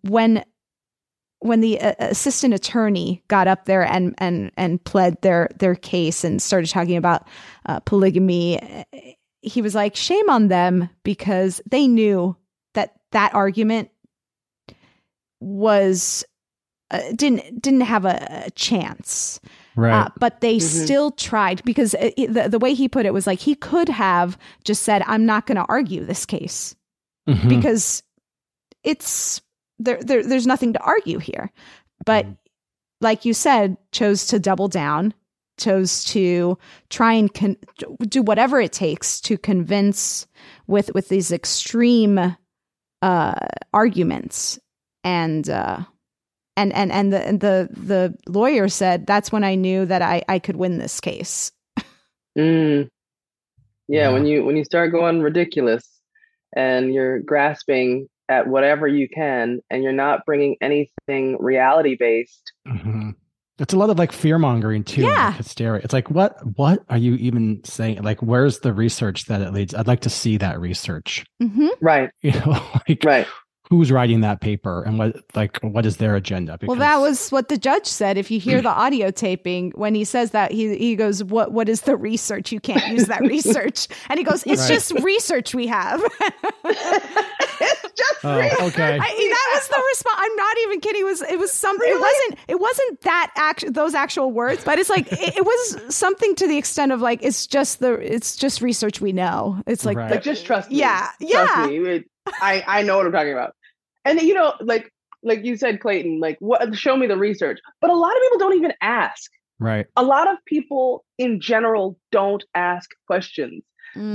when 0.03 0.43
when 1.39 1.61
the 1.61 1.79
uh, 1.79 1.93
assistant 1.99 2.53
attorney 2.53 3.23
got 3.27 3.47
up 3.47 3.65
there 3.65 3.83
and 3.83 4.13
and 4.19 4.51
and 4.57 4.83
pled 4.83 5.21
their 5.21 5.49
their 5.59 5.75
case 5.75 6.23
and 6.23 6.41
started 6.41 6.69
talking 6.69 6.97
about 6.97 7.27
uh, 7.65 7.79
polygamy 7.81 8.85
he 9.41 9.61
was 9.61 9.75
like 9.75 9.95
shame 9.95 10.29
on 10.29 10.47
them 10.49 10.89
because 11.03 11.61
they 11.69 11.87
knew 11.87 12.35
that 12.73 12.93
that 13.11 13.33
argument 13.33 13.89
was 15.41 16.23
uh, 16.91 17.01
didn't 17.15 17.61
didn't 17.61 17.81
have 17.81 18.05
a, 18.05 18.43
a 18.47 18.51
chance 18.51 19.39
Right. 19.75 19.93
uh, 19.93 20.09
but 20.19 20.41
they 20.41 20.57
Mhm. 20.57 20.61
still 20.83 21.11
tried 21.11 21.63
because 21.63 21.93
it, 21.93 22.13
it- 22.17 22.33
the, 22.33 22.49
the 22.49 22.59
way 22.59 22.73
he 22.73 22.89
put 22.89 23.05
it 23.05 23.13
was 23.13 23.27
like 23.27 23.39
he 23.39 23.55
could 23.55 23.87
have 23.89 24.37
just 24.63 24.81
said 24.83 25.03
i'm 25.05 25.25
not 25.25 25.45
going 25.45 25.55
to 25.57 25.65
argue 25.69 26.03
this 26.03 26.25
case 26.25 26.75
Mhm. 27.29 27.47
because 27.47 28.01
it's 28.83 29.41
there, 29.77 29.99
there 30.01 30.23
there's 30.23 30.47
nothing 30.47 30.73
to 30.73 30.79
argue 30.81 31.19
here 31.19 31.51
but 32.05 32.25
like 33.01 33.23
you 33.23 33.33
said 33.33 33.77
chose 33.91 34.25
to 34.27 34.39
double 34.39 34.67
down 34.67 35.13
chose 35.59 36.03
to 36.05 36.57
try 36.89 37.13
and 37.13 37.33
con- 37.33 37.57
do 38.07 38.21
whatever 38.21 38.59
it 38.59 38.71
takes 38.73 39.21
to 39.21 39.37
convince 39.37 40.25
with 40.67 40.89
with 40.95 41.07
these 41.09 41.31
extreme 41.31 42.35
uh 43.01 43.35
arguments 43.73 44.57
and 45.09 45.49
uh 45.49 45.79
and 46.55 46.71
and 46.73 46.91
and 46.91 47.11
the 47.13 47.25
and 47.27 47.39
the 47.39 47.69
the 47.73 48.15
lawyer 48.31 48.67
said 48.69 49.07
that's 49.07 49.31
when 49.31 49.43
I 49.43 49.55
knew 49.55 49.85
that 49.85 50.01
I 50.01 50.21
I 50.29 50.39
could 50.39 50.55
win 50.57 50.77
this 50.77 50.99
case. 50.99 51.51
Mm. 52.37 52.87
Yeah, 53.87 54.01
Yeah. 54.07 54.09
when 54.13 54.25
you 54.25 54.45
when 54.45 54.55
you 54.55 54.63
start 54.63 54.91
going 54.91 55.21
ridiculous 55.21 55.83
and 56.55 56.93
you're 56.93 57.19
grasping 57.19 58.07
at 58.29 58.47
whatever 58.47 58.87
you 58.87 59.09
can 59.09 59.59
and 59.69 59.83
you're 59.83 59.91
not 60.05 60.25
bringing 60.25 60.55
anything 60.61 61.37
reality 61.41 61.95
based. 61.99 62.53
Mhm. 62.67 63.15
It's 63.57 63.73
a 63.73 63.77
lot 63.77 63.89
of 63.89 63.97
like 63.97 64.11
fear 64.13 64.37
mongering 64.37 64.83
too, 64.85 65.01
and, 65.01 65.09
like, 65.11 65.17
Yeah. 65.17 65.31
hysteria. 65.33 65.81
It's 65.83 65.91
like, 65.91 66.09
what, 66.11 66.37
what 66.55 66.79
are 66.87 66.97
you 66.97 67.15
even 67.15 67.61
saying? 67.65 68.03
Like, 68.03 68.21
where's 68.21 68.59
the 68.59 68.71
research 68.73 69.25
that 69.25 69.41
it 69.41 69.51
leads? 69.51 69.73
I'd 69.73 69.87
like 69.87 70.01
to 70.01 70.09
see 70.09 70.37
that 70.37 70.59
research. 70.61 71.25
Mm-hmm. 71.43 71.67
Right, 71.81 72.09
You 72.21 72.31
know, 72.39 72.63
like 72.87 73.03
right. 73.03 73.27
Who's 73.69 73.91
writing 73.91 74.21
that 74.21 74.41
paper 74.41 74.81
and 74.83 74.97
what, 74.97 75.15
like, 75.35 75.57
what 75.61 75.85
is 75.85 75.97
their 75.97 76.15
agenda? 76.15 76.57
Well, 76.63 76.77
that 76.77 76.97
was 76.97 77.29
what 77.29 77.49
the 77.49 77.57
judge 77.57 77.85
said. 77.85 78.17
If 78.17 78.31
you 78.31 78.39
hear 78.39 78.61
the 78.61 78.69
audio 78.83 79.11
taping, 79.11 79.71
when 79.75 79.93
he 79.95 80.03
says 80.03 80.31
that, 80.31 80.51
he 80.51 80.75
he 80.77 80.95
goes, 80.95 81.23
"What 81.23 81.51
what 81.51 81.69
is 81.69 81.81
the 81.81 81.95
research? 81.95 82.51
You 82.51 82.59
can't 82.59 82.87
use 82.87 83.05
that 83.07 83.21
research." 83.35 83.87
And 84.09 84.17
he 84.17 84.23
goes, 84.23 84.43
"It's 84.45 84.61
Right. 84.61 84.69
just 84.69 84.91
research 84.99 85.53
we 85.53 85.67
have." 85.67 86.01
it's 86.65 87.81
just 87.95 88.19
Oh, 88.23 88.37
okay. 88.67 88.95
I, 88.95 88.97
that 88.97 89.51
was 89.53 89.67
the 89.67 89.83
response. 89.89 90.15
I'm 90.19 90.35
not 90.35 90.57
even 90.63 90.79
kidding. 90.81 91.01
It 91.01 91.05
was 91.05 91.21
it 91.21 91.39
was 91.39 91.51
something. 91.51 91.87
It 91.89 91.99
wasn't 91.99 92.39
it 92.47 92.59
wasn't 92.59 93.01
that 93.01 93.31
act 93.35 93.73
those 93.73 93.93
actual 93.95 94.31
words, 94.31 94.63
but 94.63 94.79
it's 94.79 94.89
like 94.89 95.07
it, 95.11 95.37
it 95.37 95.45
was 95.45 95.95
something 95.95 96.35
to 96.35 96.47
the 96.47 96.57
extent 96.57 96.91
of 96.91 97.01
like 97.01 97.19
it's 97.23 97.47
just 97.47 97.79
the 97.79 97.93
it's 97.93 98.35
just 98.35 98.61
research 98.61 98.99
we 99.01 99.11
know. 99.13 99.61
It's 99.67 99.85
like 99.85 99.97
Right. 99.97 100.11
like 100.11 100.23
just 100.23 100.45
trust 100.45 100.69
me. 100.69 100.77
Yeah, 100.77 101.07
Trust 101.21 101.21
yeah. 101.57 101.65
me. 101.67 101.77
It- 101.77 102.05
I 102.41 102.63
I 102.67 102.81
know 102.83 102.97
what 102.97 103.07
I'm 103.07 103.11
talking 103.11 103.31
about. 103.33 103.55
And 104.09 104.21
you 104.21 104.33
know, 104.33 104.53
like 104.61 104.91
like 105.23 105.43
you 105.45 105.55
said, 105.57 105.79
Clayton, 105.81 106.19
like 106.19 106.37
what 106.39 106.75
show 106.75 106.95
me 106.97 107.05
the 107.07 107.17
research. 107.17 107.59
But 107.81 107.89
a 107.89 107.95
lot 107.95 108.15
of 108.15 108.21
people 108.23 108.39
don't 108.39 108.55
even 108.57 108.73
ask. 108.81 109.29
right. 109.59 109.85
A 109.97 110.03
lot 110.03 110.31
of 110.31 110.37
people 110.45 111.03
in 111.17 111.41
general 111.41 111.99
don't 112.11 112.43
ask 112.55 112.89
questions. 113.07 113.61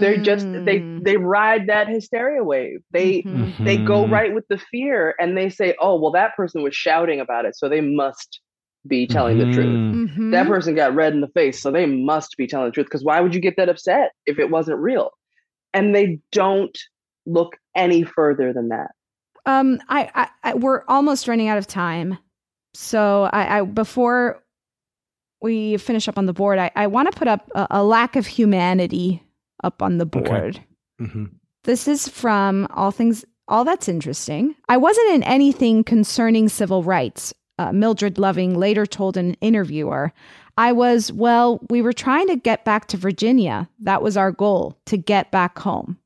They're 0.00 0.16
just 0.22 0.46
they 0.52 0.78
Mm. 0.80 1.04
they 1.04 1.16
ride 1.18 1.66
that 1.66 1.88
hysteria 1.88 2.42
wave. 2.42 2.80
They 2.92 3.22
Mhm. 3.22 3.64
they 3.64 3.76
go 3.76 4.06
Mhm. 4.06 4.10
right 4.10 4.32
with 4.34 4.46
the 4.48 4.56
fear 4.58 5.14
and 5.20 5.36
they 5.36 5.50
say, 5.50 5.74
"Oh, 5.80 6.00
well 6.00 6.12
that 6.12 6.34
person 6.36 6.62
was 6.62 6.74
shouting 6.74 7.20
about 7.20 7.44
it, 7.44 7.54
so 7.56 7.68
they 7.68 7.80
must 7.82 8.40
be 8.86 9.06
telling 9.06 9.38
the 9.38 9.50
truth." 9.52 9.78
Mhm. 9.78 10.08
Mhm. 10.16 10.30
That 10.30 10.46
person 10.46 10.74
got 10.74 10.94
red 10.94 11.12
in 11.12 11.20
the 11.20 11.28
face, 11.28 11.60
so 11.60 11.70
they 11.70 11.86
must 11.86 12.36
be 12.38 12.46
telling 12.46 12.68
the 12.68 12.72
truth. 12.72 12.86
Because 12.86 13.04
why 13.04 13.20
would 13.20 13.34
you 13.34 13.40
get 13.40 13.56
that 13.58 13.68
upset 13.68 14.12
if 14.26 14.38
it 14.38 14.48
wasn't 14.50 14.78
real? 14.78 15.10
And 15.74 15.94
they 15.94 16.20
don't 16.32 16.76
look 17.26 17.56
any 17.74 18.02
further 18.04 18.52
than 18.52 18.68
that. 18.68 18.92
Um, 19.46 19.80
I, 19.88 20.10
I, 20.14 20.28
I 20.42 20.54
we're 20.54 20.84
almost 20.88 21.28
running 21.28 21.48
out 21.48 21.58
of 21.58 21.66
time, 21.66 22.18
so 22.72 23.28
I, 23.32 23.58
I 23.58 23.62
before 23.62 24.42
we 25.42 25.76
finish 25.76 26.08
up 26.08 26.16
on 26.16 26.26
the 26.26 26.32
board, 26.32 26.58
I, 26.58 26.70
I 26.74 26.86
want 26.86 27.12
to 27.12 27.18
put 27.18 27.28
up 27.28 27.50
a, 27.54 27.66
a 27.70 27.84
lack 27.84 28.16
of 28.16 28.26
humanity 28.26 29.22
up 29.62 29.82
on 29.82 29.98
the 29.98 30.06
Okay. 30.06 30.20
board. 30.20 30.60
Mhm. 31.00 31.30
This 31.64 31.86
is 31.88 32.08
from 32.08 32.66
All 32.70 32.90
Things. 32.90 33.24
All 33.48 33.64
that's 33.64 33.88
interesting. 33.88 34.54
I 34.68 34.78
wasn't 34.78 35.10
in 35.10 35.22
anything 35.24 35.84
concerning 35.84 36.48
civil 36.48 36.82
rights. 36.82 37.34
Uh, 37.58 37.72
Mildred 37.72 38.18
Loving 38.18 38.58
later 38.58 38.86
told 38.86 39.16
an 39.18 39.34
interviewer, 39.42 40.12
"I 40.56 40.72
was 40.72 41.12
well. 41.12 41.60
We 41.68 41.82
were 41.82 41.92
trying 41.92 42.26
to 42.28 42.36
get 42.36 42.64
back 42.64 42.88
to 42.88 42.96
Virginia. 42.96 43.68
That 43.80 44.02
was 44.02 44.16
our 44.16 44.32
goal 44.32 44.78
to 44.86 44.96
get 44.96 45.30
back 45.30 45.58
home." 45.58 45.98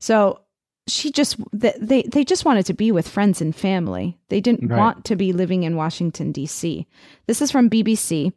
So 0.00 0.40
she 0.88 1.10
just 1.12 1.36
they 1.52 2.02
they 2.10 2.24
just 2.24 2.44
wanted 2.44 2.66
to 2.66 2.74
be 2.74 2.90
with 2.90 3.08
friends 3.08 3.40
and 3.40 3.54
family. 3.54 4.18
They 4.28 4.40
didn't 4.40 4.68
Right. 4.68 4.78
want 4.78 5.04
to 5.06 5.16
be 5.16 5.32
living 5.32 5.62
in 5.62 5.76
Washington 5.76 6.32
D.C. 6.32 6.86
This 7.26 7.40
is 7.40 7.50
from 7.50 7.70
BBC. 7.70 8.32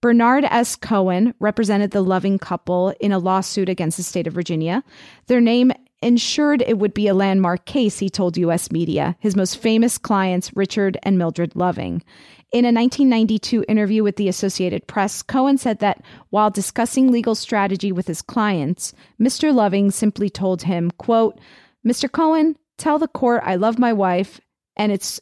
Bernard 0.00 0.44
S. 0.44 0.76
Cohen 0.76 1.34
represented 1.40 1.90
the 1.90 2.02
loving 2.02 2.38
couple 2.38 2.90
in 3.00 3.10
a 3.10 3.18
lawsuit 3.18 3.68
against 3.68 3.96
the 3.96 4.04
state 4.04 4.28
of 4.28 4.32
Virginia. 4.34 4.84
Their 5.26 5.40
name 5.40 5.72
ensured 6.02 6.62
it 6.62 6.78
would 6.78 6.94
be 6.94 7.08
a 7.08 7.14
landmark 7.14 7.64
case, 7.64 7.98
he 7.98 8.08
told 8.08 8.36
U.S. 8.36 8.70
media. 8.70 9.16
His 9.18 9.34
most 9.34 9.58
famous 9.58 9.98
clients, 9.98 10.56
Richard 10.56 10.96
and 11.02 11.18
Mildred 11.18 11.56
Loving. 11.56 12.04
In 12.52 12.64
a 12.64 12.70
1992 12.72 13.64
interview 13.68 14.04
with 14.04 14.14
the 14.14 14.28
Associated 14.28 14.86
Press, 14.86 15.20
Cohen 15.20 15.58
said 15.58 15.80
that 15.80 16.00
while 16.30 16.48
discussing 16.50 17.10
legal 17.10 17.34
strategy 17.34 17.90
with 17.90 18.06
his 18.06 18.22
clients, 18.22 18.94
Mr. 19.20 19.52
Loving 19.52 19.90
simply 19.90 20.30
told 20.30 20.62
him, 20.62 20.92
quote, 20.92 21.40
Mr. 21.86 22.10
Cohen, 22.10 22.56
tell 22.76 22.98
the 22.98 23.08
court 23.08 23.42
I 23.44 23.56
love 23.56 23.78
my 23.78 23.92
wife 23.92 24.40
and 24.76 24.92
it's 24.92 25.20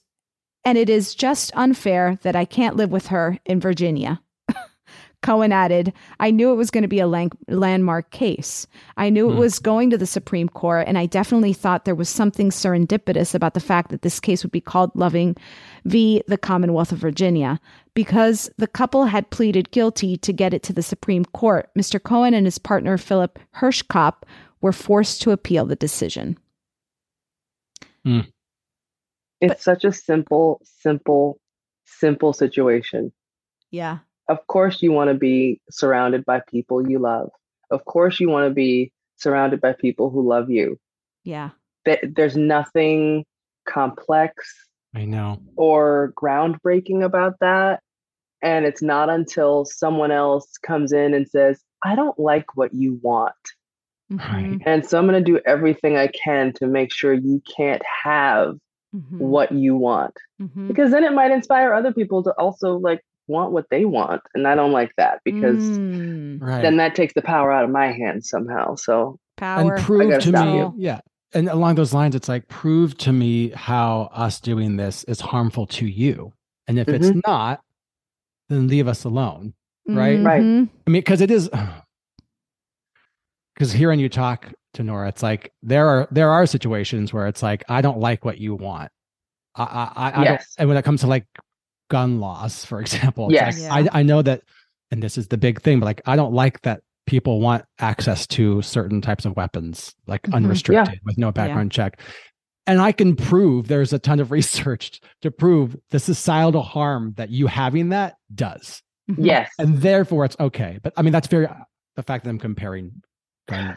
and 0.66 0.76
it 0.76 0.90
is 0.90 1.14
just 1.14 1.52
unfair 1.54 2.18
that 2.22 2.34
I 2.34 2.44
can't 2.44 2.74
live 2.74 2.90
with 2.90 3.06
her 3.06 3.38
in 3.46 3.60
Virginia. 3.60 4.20
Cohen 5.22 5.52
added, 5.52 5.92
I 6.18 6.32
knew 6.32 6.50
it 6.50 6.56
was 6.56 6.72
going 6.72 6.82
to 6.82 6.88
be 6.88 6.98
a 6.98 7.06
landmark 7.06 8.10
case. 8.10 8.66
I 8.96 9.08
knew 9.08 9.30
it 9.30 9.34
hmm. 9.34 9.38
was 9.38 9.60
going 9.60 9.90
to 9.90 9.98
the 9.98 10.06
Supreme 10.06 10.48
Court, 10.48 10.88
and 10.88 10.98
I 10.98 11.06
definitely 11.06 11.52
thought 11.52 11.84
there 11.84 11.94
was 11.94 12.08
something 12.08 12.50
serendipitous 12.50 13.32
about 13.32 13.54
the 13.54 13.60
fact 13.60 13.90
that 13.90 14.02
this 14.02 14.18
case 14.18 14.42
would 14.42 14.50
be 14.50 14.60
called 14.60 14.90
Loving 14.96 15.36
v. 15.84 16.20
the 16.26 16.36
Commonwealth 16.36 16.90
of 16.90 16.98
Virginia. 16.98 17.60
Because 17.94 18.50
the 18.58 18.66
couple 18.66 19.04
had 19.04 19.30
pleaded 19.30 19.70
guilty 19.70 20.16
to 20.16 20.32
get 20.32 20.52
it 20.52 20.64
to 20.64 20.72
the 20.72 20.82
Supreme 20.82 21.24
Court, 21.26 21.70
Mr. 21.78 22.02
Cohen 22.02 22.34
and 22.34 22.44
his 22.44 22.58
partner 22.58 22.98
Philip 22.98 23.38
Hirschkop 23.54 24.24
were 24.60 24.72
forced 24.72 25.22
to 25.22 25.30
appeal 25.30 25.64
the 25.64 25.76
decision. 25.76 26.36
Mm. 28.06 28.26
It's 29.40 29.64
such 29.64 29.84
a 29.84 29.92
simple, 29.92 30.60
simple, 30.64 31.38
simple 31.84 32.32
situation. 32.32 33.12
Yeah. 33.70 33.98
Of 34.28 34.46
course, 34.46 34.82
you 34.82 34.92
want 34.92 35.08
to 35.08 35.14
be 35.14 35.60
surrounded 35.70 36.24
by 36.24 36.40
people 36.48 36.88
you 36.88 36.98
love. 36.98 37.30
Of 37.70 37.84
course, 37.84 38.18
you 38.20 38.28
want 38.28 38.48
to 38.48 38.54
be 38.54 38.92
surrounded 39.16 39.60
by 39.60 39.72
people 39.72 40.10
who 40.10 40.26
love 40.26 40.50
you. 40.50 40.78
Yeah. 41.24 41.50
Th- 41.84 42.00
There's 42.02 42.36
nothing 42.36 43.24
complex 43.68 44.34
I 44.94 45.04
know. 45.04 45.42
or 45.56 46.12
groundbreaking 46.16 47.04
about 47.04 47.34
that. 47.40 47.80
And 48.42 48.64
it's 48.64 48.82
not 48.82 49.10
until 49.10 49.64
someone 49.64 50.10
else 50.12 50.46
comes 50.58 50.92
in 50.92 51.14
and 51.14 51.28
says, 51.28 51.60
I 51.84 51.94
don't 51.94 52.18
like 52.18 52.56
what 52.56 52.72
you 52.74 52.98
want. 53.02 53.34
Right. 54.10 54.60
And 54.64 54.86
so 54.86 54.98
I'm 54.98 55.06
going 55.06 55.22
to 55.22 55.32
do 55.32 55.40
everything 55.46 55.96
I 55.96 56.06
can 56.08 56.52
to 56.54 56.66
make 56.66 56.92
sure 56.92 57.12
you 57.12 57.42
can't 57.56 57.82
have 58.04 58.54
Mhm. 58.94 59.18
what 59.18 59.50
you 59.52 59.74
want. 59.76 60.14
Mhm. 60.40 60.68
Because 60.68 60.90
then 60.92 61.02
it 61.04 61.12
might 61.12 61.30
inspire 61.32 61.72
other 61.74 61.92
people 61.92 62.22
to 62.22 62.30
also 62.38 62.76
like 62.78 63.00
want 63.28 63.50
what 63.52 63.66
they 63.70 63.84
want. 63.84 64.22
And 64.34 64.46
I 64.46 64.54
don't 64.54 64.70
like 64.72 64.92
that 64.96 65.20
because 65.24 65.62
Mm. 65.78 66.40
Right. 66.40 66.62
then 66.62 66.76
that 66.76 66.94
takes 66.94 67.12
the 67.14 67.22
power 67.22 67.50
out 67.50 67.64
of 67.64 67.70
my 67.70 67.90
hands 67.92 68.28
somehow. 68.30 68.76
So 68.76 69.18
Power. 69.36 69.74
and 69.74 69.82
prove 69.84 70.10
gotta 70.10 70.30
me 70.46 70.58
you. 70.58 70.74
yeah 70.78 71.00
and 71.34 71.48
along 71.48 71.74
those 71.74 71.92
lines 71.92 72.14
it's 72.14 72.28
like 72.28 72.46
prove 72.48 72.96
to 72.98 73.12
me 73.12 73.50
how 73.50 74.08
us 74.14 74.40
doing 74.40 74.76
this 74.76 75.02
is 75.04 75.20
harmful 75.20 75.66
to 75.66 75.86
you 75.86 76.32
and 76.68 76.78
if 76.78 76.88
it's 76.88 77.10
Mhm. 77.10 77.20
not 77.26 77.60
then 78.48 78.68
leave 78.68 78.86
us 78.88 79.02
alone 79.04 79.52
right 79.88 80.22
Right. 80.24 80.40
Mhm. 80.42 80.68
i 80.86 80.90
mean 80.90 81.00
because 81.02 81.20
it 81.20 81.30
is 81.30 81.50
because 83.56 83.72
hearing 83.72 83.98
you 84.00 84.08
talk 84.08 84.52
Dinora 84.76 85.08
it's 85.08 85.22
like 85.22 85.52
there 85.62 85.88
are 85.88 86.06
there 86.10 86.30
are 86.30 86.44
situations 86.46 87.12
where 87.12 87.26
it's 87.26 87.42
like 87.42 87.64
i 87.68 87.80
don't 87.80 87.98
like 87.98 88.24
what 88.24 88.38
you 88.38 88.54
want 88.54 88.90
i 89.54 89.62
i, 89.62 89.92
I, 90.10 90.20
I 90.20 90.24
don't- 90.24 90.40
and 90.58 90.68
when 90.68 90.76
it 90.76 90.84
comes 90.84 91.00
to 91.00 91.06
like 91.06 91.26
gun 91.90 92.20
laws 92.20 92.64
for 92.64 92.80
example 92.84 93.28
Yes. 93.30 93.62
like, 93.68 93.88
I, 93.94 94.00
I 94.00 94.02
know 94.02 94.20
that 94.22 94.42
and 94.90 95.02
this 95.02 95.16
is 95.16 95.28
the 95.28 95.38
big 95.38 95.62
thing 95.62 95.80
but 95.80 95.86
like 95.86 96.02
i 96.06 96.14
don't 96.16 96.34
like 96.34 96.60
that 96.62 96.80
people 97.06 97.40
want 97.40 97.64
access 97.78 98.26
to 98.26 98.60
certain 98.62 99.00
types 99.00 99.24
of 99.24 99.36
weapons 99.36 99.94
like 100.06 100.22
Mhm. 100.22 100.34
unrestricted 100.34 101.00
with 101.04 101.16
no 101.16 101.32
background 101.32 101.72
check 101.72 102.00
and 102.66 102.80
i 102.80 102.92
can 102.92 103.16
prove 103.16 103.68
there's 103.68 103.92
a 103.94 103.98
ton 103.98 104.20
of 104.20 104.30
research 104.38 105.00
to 105.22 105.30
prove 105.30 105.74
the 105.90 105.98
societal 106.00 106.62
harm 106.62 107.14
that 107.16 107.30
you 107.30 107.46
having 107.46 107.88
that 107.90 108.16
does 108.34 108.82
Mhm. 109.10 109.24
yes. 109.24 109.50
and 109.58 109.78
therefore 109.78 110.24
it's 110.26 110.36
okay 110.40 110.78
but 110.82 110.92
i 110.98 111.02
mean 111.02 111.12
that's 111.12 111.28
very 111.28 111.46
the 111.94 112.02
fact 112.02 112.24
that 112.24 112.30
i'm 112.30 112.38
comparing 112.40 112.90
gun 112.90 113.00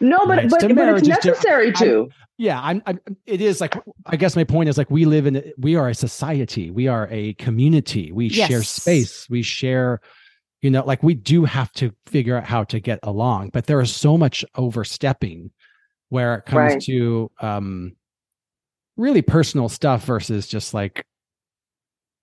No, 0.02 0.26
but 0.26 0.50
but, 0.50 0.76
but 0.76 0.98
it's 0.98 1.08
necessary 1.08 1.66
I'm- 1.68 1.74
to. 1.76 2.10
yeah 2.38 2.60
I'm, 2.62 2.82
I'm 2.88 3.00
it 3.26 3.42
is 3.42 3.60
like 3.62 3.76
i 4.08 4.16
guess 4.16 4.36
my 4.36 4.44
point 4.44 4.70
is 4.70 4.78
like 4.78 4.90
we 4.90 5.06
live 5.06 5.28
in 5.28 5.44
we 5.58 5.76
are 5.76 5.90
a 5.90 5.94
society. 5.96 6.72
We 6.72 6.88
are 6.88 7.08
a 7.12 7.34
community. 7.36 8.12
We 8.12 8.30
share 8.30 8.64
space. 8.64 9.30
We 9.30 9.42
share 9.44 10.00
you 10.62 10.70
know 10.70 10.84
like 10.86 11.04
we 11.04 11.14
do 11.14 11.46
have 11.46 11.72
to 11.74 11.94
figure 12.08 12.36
out 12.38 12.46
how 12.46 12.64
to 12.66 12.80
get 12.80 13.00
along 13.04 13.50
but 13.54 13.66
there 13.68 13.80
is 13.80 13.96
so 13.96 14.18
much 14.18 14.44
overstepping 14.56 15.52
where 16.10 16.36
it 16.36 16.46
comes 16.46 16.74
Right. 16.74 16.82
to 16.84 17.32
um 17.40 17.96
really 18.98 19.22
personal 19.22 19.70
stuff 19.70 20.04
versus 20.06 20.48
just 20.48 20.74
like 20.74 21.06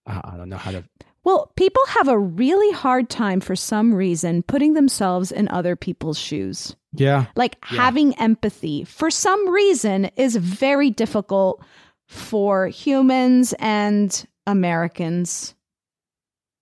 uh, 0.07 0.21
i 0.25 0.37
don't 0.37 0.49
know 0.51 0.59
how 0.59 0.73
to 0.73 0.85
Well, 1.27 1.53
people 1.57 1.83
have 1.89 2.07
a 2.07 2.17
really 2.19 2.71
hard 2.73 3.11
time 3.11 3.41
for 3.41 3.57
some 3.57 3.93
reason 3.93 4.45
putting 4.45 4.75
themselves 4.75 5.33
in 5.33 5.49
other 5.49 5.75
people's 5.75 6.19
shoes. 6.19 6.77
yeah 6.93 7.27
Like 7.35 7.59
Yeah. 7.71 7.79
having 7.83 8.15
empathy 8.19 8.85
for 8.85 9.11
some 9.11 9.51
reason 9.51 10.05
is 10.17 10.37
very 10.37 10.89
difficult 10.91 11.63
for 12.07 12.69
humans 12.69 13.55
and 13.59 14.25
Americans. 14.47 15.55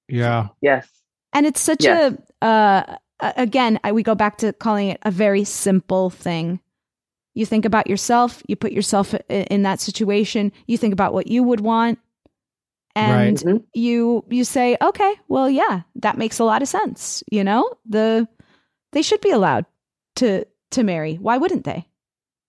yeah 0.09 0.49
Yes. 0.63 0.89
And 1.35 1.45
it's 1.47 1.61
such 1.61 1.85
Yes. 1.85 2.15
a, 2.41 2.47
uh, 2.47 2.97
again, 3.37 3.79
I, 3.85 3.93
we 3.93 4.03
go 4.03 4.15
back 4.15 4.39
to 4.39 4.53
calling 4.55 4.89
it 4.89 4.99
a 5.03 5.11
very 5.11 5.45
simple 5.45 6.09
thing. 6.09 6.59
You 7.35 7.45
think 7.45 7.65
about 7.67 7.87
yourself, 7.89 8.43
you 8.49 8.57
put 8.57 8.73
yourself 8.73 9.15
i- 9.15 9.47
in 9.51 9.63
that 9.65 9.81
situation, 9.81 10.53
you 10.67 10.79
think 10.79 10.93
about 10.95 11.13
what 11.13 11.27
you 11.27 11.43
would 11.43 11.61
want, 11.61 11.99
and 12.97 13.43
Right. 13.45 13.55
Mhm. 13.57 13.65
you 13.75 14.25
you 14.31 14.45
say, 14.45 14.77
okay, 14.81 15.15
well, 15.29 15.51
yeah, 15.51 15.83
that 15.97 16.19
makes 16.19 16.39
a 16.39 16.45
lot 16.45 16.63
of 16.63 16.69
sense. 16.69 17.23
You 17.31 17.45
know, 17.45 17.73
the 17.87 18.29
they 18.93 19.03
should 19.03 19.21
be 19.21 19.31
allowed 19.31 19.67
to 20.17 20.45
to 20.73 20.83
marry. 20.83 21.17
Why 21.17 21.39
wouldn't 21.39 21.65
they? 21.65 21.87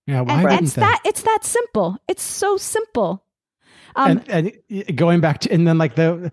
yeah 0.06 0.20
why 0.20 0.34
and 0.34 0.42
wouldn't 0.44 0.62
it's 0.62 0.74
they? 0.74 0.82
that 0.82 1.00
it's 1.04 1.22
that 1.22 1.40
simple. 1.44 1.96
It's 2.08 2.22
so 2.22 2.56
simple. 2.56 3.24
Um, 3.96 4.22
and, 4.28 4.52
and 4.68 4.96
going 4.96 5.20
back 5.20 5.40
to 5.40 5.50
and 5.52 5.66
then 5.66 5.78
like 5.78 5.94
the 5.96 6.30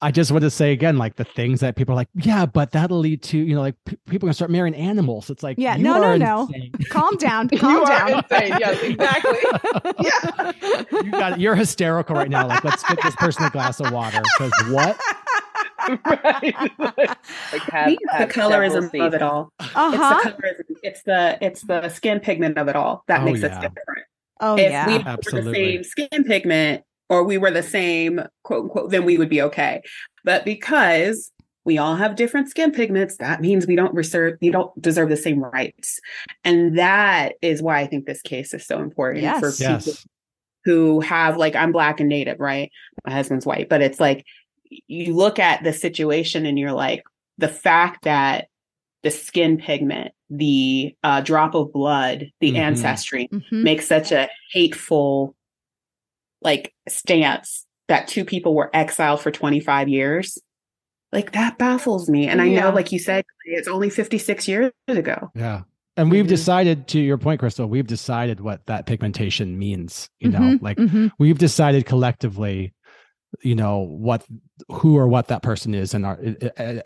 i 0.00 0.10
just 0.10 0.30
want 0.30 0.42
to 0.42 0.50
say 0.50 0.72
again 0.72 0.96
like 0.96 1.16
the 1.16 1.24
things 1.24 1.60
that 1.60 1.74
people 1.76 1.92
are 1.92 1.96
like 1.96 2.08
yeah 2.14 2.46
but 2.46 2.70
that'll 2.72 2.98
lead 2.98 3.22
to 3.22 3.38
you 3.38 3.54
know 3.54 3.60
like 3.60 3.74
p- 3.84 3.96
people 4.08 4.26
are 4.26 4.28
gonna 4.28 4.34
start 4.34 4.50
marrying 4.50 4.74
animals 4.74 5.28
it's 5.30 5.42
like 5.42 5.56
yeah, 5.58 5.76
you 5.76 5.82
no, 5.84 5.94
no, 6.00 6.04
are 6.04 6.18
no. 6.18 6.48
Calm 6.90 7.16
down. 7.16 7.48
Calm 7.58 7.80
you 7.80 7.86
down. 7.86 8.12
are 8.12 8.24
insane. 8.30 8.56
Yes, 8.60 8.82
exactly. 8.82 9.38
you 11.04 11.10
got 11.10 11.40
you're 11.40 11.54
hysterical 11.54 12.14
right 12.14 12.30
now 12.30 12.46
like 12.46 12.62
let's 12.64 12.82
get 12.84 12.98
this 13.02 13.16
person 13.16 13.44
a 13.44 13.50
glass 13.50 13.80
of 13.80 13.90
water 13.92 14.20
because 14.38 14.52
what 14.70 14.98
right. 16.06 16.54
like 17.52 17.62
have, 17.62 17.90
the 17.90 17.98
have 18.12 18.28
colorism 18.28 18.82
several 18.90 19.06
of 19.06 19.14
it 19.14 19.22
all. 19.22 19.52
Uh-huh. 19.60 20.20
It's 20.24 20.24
the 20.24 20.30
colorism. 20.42 20.76
It's 20.82 21.02
the 21.02 21.38
it's 21.40 21.62
the 21.62 21.88
skin 21.88 22.20
pigment 22.20 22.58
of 22.58 22.68
it 22.68 22.76
all 22.76 23.04
that 23.08 23.22
Oh, 23.22 23.24
makes 23.24 23.40
yeah. 23.40 23.46
us 23.48 23.54
different. 23.54 24.06
Oh 24.40 24.56
if 24.56 24.70
yeah. 24.70 24.86
we 24.86 24.92
were 24.94 24.98
the 25.00 25.08
Absolutely. 25.08 25.54
same 25.54 25.84
skin 25.84 26.24
pigment 26.24 26.84
or 27.08 27.24
we 27.24 27.38
were 27.38 27.50
the 27.50 27.62
same 27.62 28.20
quote 28.44 28.64
unquote, 28.64 28.90
then 28.90 29.04
we 29.04 29.18
would 29.18 29.28
be 29.28 29.42
okay. 29.42 29.82
But 30.24 30.44
because 30.44 31.30
we 31.64 31.78
all 31.78 31.96
have 31.96 32.16
different 32.16 32.48
skin 32.48 32.70
pigments, 32.72 33.16
that 33.18 33.40
means 33.40 33.66
we 33.66 33.76
don't 33.76 33.94
reserve 33.94 34.38
we 34.40 34.50
don't 34.50 34.70
deserve 34.80 35.08
the 35.08 35.16
same 35.16 35.42
rights. 35.42 36.00
And 36.44 36.78
that 36.78 37.34
is 37.42 37.62
why 37.62 37.80
I 37.80 37.86
think 37.86 38.06
this 38.06 38.22
case 38.22 38.54
is 38.54 38.66
so 38.66 38.80
important 38.80 39.24
for 39.40 39.52
people 39.52 39.64
yes 39.74 40.04
who 40.64 41.00
have 41.00 41.36
like 41.36 41.56
I'm 41.56 41.72
black 41.72 42.00
and 42.00 42.08
native, 42.08 42.40
right? 42.40 42.70
My 43.06 43.12
husband's 43.12 43.46
white, 43.46 43.68
but 43.68 43.80
it's 43.80 44.00
like 44.00 44.24
you 44.86 45.14
look 45.14 45.38
at 45.38 45.64
the 45.64 45.72
situation 45.72 46.44
and 46.44 46.58
you're 46.58 46.72
like 46.72 47.02
the 47.38 47.48
fact 47.48 48.04
that 48.04 48.48
the 49.02 49.10
skin 49.10 49.56
pigment, 49.56 50.12
the 50.28 50.94
uh, 51.02 51.20
drop 51.22 51.54
of 51.54 51.72
blood, 51.72 52.30
the 52.40 52.52
Mhm. 52.52 52.58
ancestry 52.58 53.28
Mhm. 53.32 53.62
makes 53.62 53.86
such 53.86 54.12
a 54.12 54.28
hateful 54.52 55.34
like 56.42 56.72
stance 56.88 57.66
that 57.88 58.06
two 58.08 58.24
people 58.24 58.54
were 58.54 58.70
exiled 58.74 59.20
for 59.20 59.30
25 59.30 59.88
years. 59.88 60.38
Like 61.12 61.32
that 61.32 61.58
baffles 61.58 62.08
me. 62.08 62.28
And 62.28 62.40
I 62.42 62.46
Yeah. 62.46 62.60
know, 62.60 62.70
like 62.70 62.92
you 62.92 62.98
said, 62.98 63.24
it's 63.44 63.68
only 63.68 63.90
56 63.90 64.46
years 64.48 64.72
ago. 64.88 65.30
yeah 65.34 65.62
and 65.96 66.12
we've 66.12 66.26
Mhm. 66.26 66.28
decided 66.28 66.86
to 66.88 67.00
your 67.00 67.18
point 67.18 67.40
Krystal 67.40 67.68
we've 67.68 67.86
decided 67.88 68.38
what 68.40 68.64
that 68.66 68.86
pigmentation 68.86 69.58
means 69.58 70.08
you 70.20 70.28
know 70.28 70.38
Mhm, 70.38 70.62
like 70.62 70.76
mhm. 70.76 71.10
we've 71.18 71.38
decided 71.38 71.86
collectively 71.86 72.72
you 73.42 73.54
know 73.56 73.78
what 73.80 74.24
who 74.70 74.96
or 74.96 75.08
what 75.08 75.26
that 75.28 75.42
person 75.42 75.74
is 75.74 75.94
in 75.94 76.04
our 76.04 76.16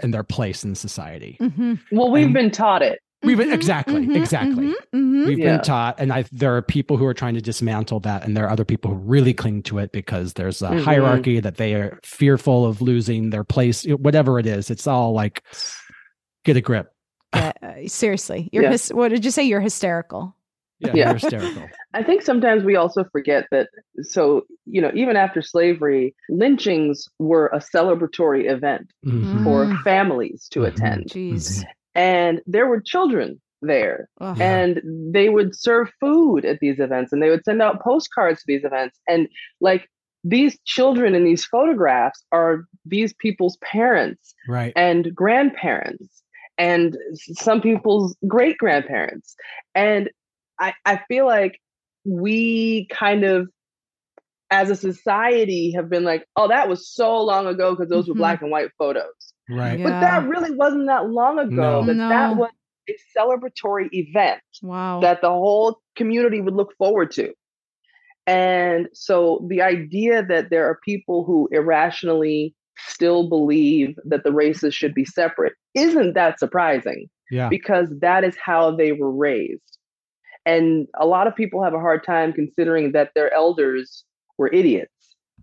in 0.03 0.13
their 0.13 0.23
place 0.23 0.65
in 0.65 0.75
society 0.75 1.37
Mhm. 1.41 1.79
Well, 1.91 2.11
we've 2.11 2.25
And- 2.27 2.33
been 2.35 2.51
taught 2.51 2.81
it. 2.83 3.01
We've 3.23 3.39
Mhm, 3.39 3.53
exactly 3.53 4.07
mhm, 4.07 4.17
exactly 4.17 4.67
mhm, 4.69 4.75
mhm. 4.95 5.27
we've 5.27 5.39
Yeah. 5.39 5.57
been 5.57 5.65
taught 5.65 6.01
and 6.01 6.13
i 6.13 6.25
there 6.33 6.57
are 6.57 6.63
people 6.63 6.97
who 6.97 7.07
are 7.07 7.15
trying 7.15 7.35
to 7.35 7.41
dismantle 7.41 8.01
that 8.01 8.25
and 8.25 8.37
there 8.37 8.45
are 8.47 8.51
other 8.51 8.65
people 8.65 8.91
who 8.91 8.97
really 8.97 9.33
cling 9.35 9.63
to 9.65 9.79
it 9.79 9.93
because 9.93 10.35
there's 10.35 10.63
a 10.63 10.71
Mhm. 10.71 10.81
hierarchy 10.83 11.41
that 11.41 11.57
they 11.57 11.75
are 11.75 11.99
fearful 12.05 12.65
of 12.67 12.81
losing 12.83 13.31
their 13.31 13.45
place 13.45 13.85
whatever 13.85 14.39
it 14.39 14.47
is 14.47 14.71
it's 14.71 14.87
all 14.87 15.13
like 15.13 15.43
get 16.45 16.57
a 16.57 16.61
grip 16.61 16.93
Yeah, 17.35 17.53
uh, 17.63 17.73
seriously, 17.87 18.51
you're 18.53 18.65
Yeah. 18.65 18.71
hys- 18.73 18.93
what 18.93 19.09
did 19.09 19.25
you 19.25 19.31
say? 19.31 19.43
You're 19.45 19.63
hysterical. 19.63 20.37
yeah, 20.81 20.93
Yeah. 20.95 21.05
you're 21.11 21.19
hysterical 21.19 21.71
I 21.95 22.03
think 22.03 22.21
sometimes 22.23 22.63
we 22.65 22.77
also 22.77 23.05
forget 23.05 23.47
that. 23.53 23.69
So, 24.03 24.45
you 24.67 24.81
know, 24.83 24.91
even 24.95 25.17
after 25.17 25.41
slavery, 25.43 26.15
lynchings 26.29 27.09
were 27.19 27.47
a 27.55 27.59
celebratory 27.59 28.51
event 28.51 28.91
for 29.45 29.75
families 29.85 30.47
to 30.51 30.65
attend. 30.65 31.07
Jeez. 31.07 31.63
And 31.95 32.41
there 32.47 32.67
were 32.67 32.81
children 32.81 33.41
there. 33.61 34.09
Ugh. 34.21 34.37
Yeah. 34.39 34.59
And 34.59 34.83
they 35.15 35.29
would 35.29 35.55
serve 35.57 35.91
food 36.01 36.45
at 36.45 36.59
these 36.61 36.81
events 36.81 37.13
and 37.13 37.23
they 37.23 37.31
would 37.31 37.45
send 37.45 37.63
out 37.63 37.83
postcards 37.83 38.41
to 38.41 38.45
these 38.47 38.65
events. 38.65 38.99
And 39.07 39.29
like 39.61 39.89
these 40.25 40.59
children 40.65 41.15
in 41.15 41.25
these 41.25 41.45
photographs 41.45 42.25
are 42.33 42.65
these 42.87 43.13
people's 43.15 43.57
parents 43.63 44.35
right 44.49 44.73
and 44.77 45.13
grandparents 45.15 46.23
and 46.59 46.97
some 47.35 47.61
people's 47.61 48.17
great 48.29 48.57
grandparents. 48.59 49.35
And 49.75 50.11
I, 50.61 50.75
I 50.85 51.01
feel 51.09 51.27
like 51.27 51.59
we 52.05 52.87
kind 52.91 53.25
of, 53.25 53.49
as 54.51 54.71
a 54.71 54.77
society, 54.77 55.73
have 55.73 55.89
been 55.89 56.05
like, 56.05 56.27
oh, 56.37 56.49
that 56.49 56.69
was 56.69 56.89
so 56.89 57.21
long 57.23 57.47
ago 57.47 57.71
because 57.75 57.89
those 57.89 58.05
Mhm. 58.05 58.09
were 58.11 58.15
black 58.15 58.43
and 58.43 58.51
white 58.51 58.71
photos. 58.79 59.32
Right 59.53 59.79
Yeah. 59.79 59.85
But 59.85 60.01
that 60.01 60.29
really 60.29 60.51
wasn't 60.51 60.87
that 60.87 61.09
long 61.11 61.39
ago. 61.39 61.83
No. 61.83 61.85
That 61.85 61.97
that 61.97 62.37
was 62.37 62.51
a 62.89 62.97
celebratory 63.17 63.89
event 63.93 64.41
Wow. 64.63 65.01
that 65.01 65.21
the 65.21 65.29
whole 65.29 65.81
community 65.97 66.41
would 66.41 66.55
look 66.55 66.75
forward 66.77 67.11
to. 67.13 67.33
And 68.27 68.89
so 68.93 69.45
the 69.49 69.63
idea 69.63 70.25
that 70.25 70.51
there 70.51 70.67
are 70.69 70.79
people 70.85 71.25
who 71.25 71.49
irrationally 71.53 72.55
still 72.79 73.29
believe 73.29 73.97
that 74.05 74.25
the 74.25 74.33
races 74.33 74.75
should 74.75 74.95
be 74.95 75.05
separate 75.05 75.53
isn't 75.75 76.15
that 76.15 76.39
surprising 76.41 77.09
yeah 77.31 77.49
because 77.49 77.89
that 78.01 78.25
is 78.25 78.37
how 78.37 78.75
they 78.75 78.93
were 78.93 79.11
raised. 79.13 79.79
And 80.45 80.89
a 80.99 81.07
lot 81.07 81.27
of 81.29 81.37
people 81.37 81.63
have 81.63 81.75
a 81.75 81.79
hard 81.79 82.05
time 82.05 82.33
considering 82.33 82.93
that 82.93 83.11
their 83.15 83.33
elders 83.33 84.05
were 84.39 84.53
idiots 84.53 84.91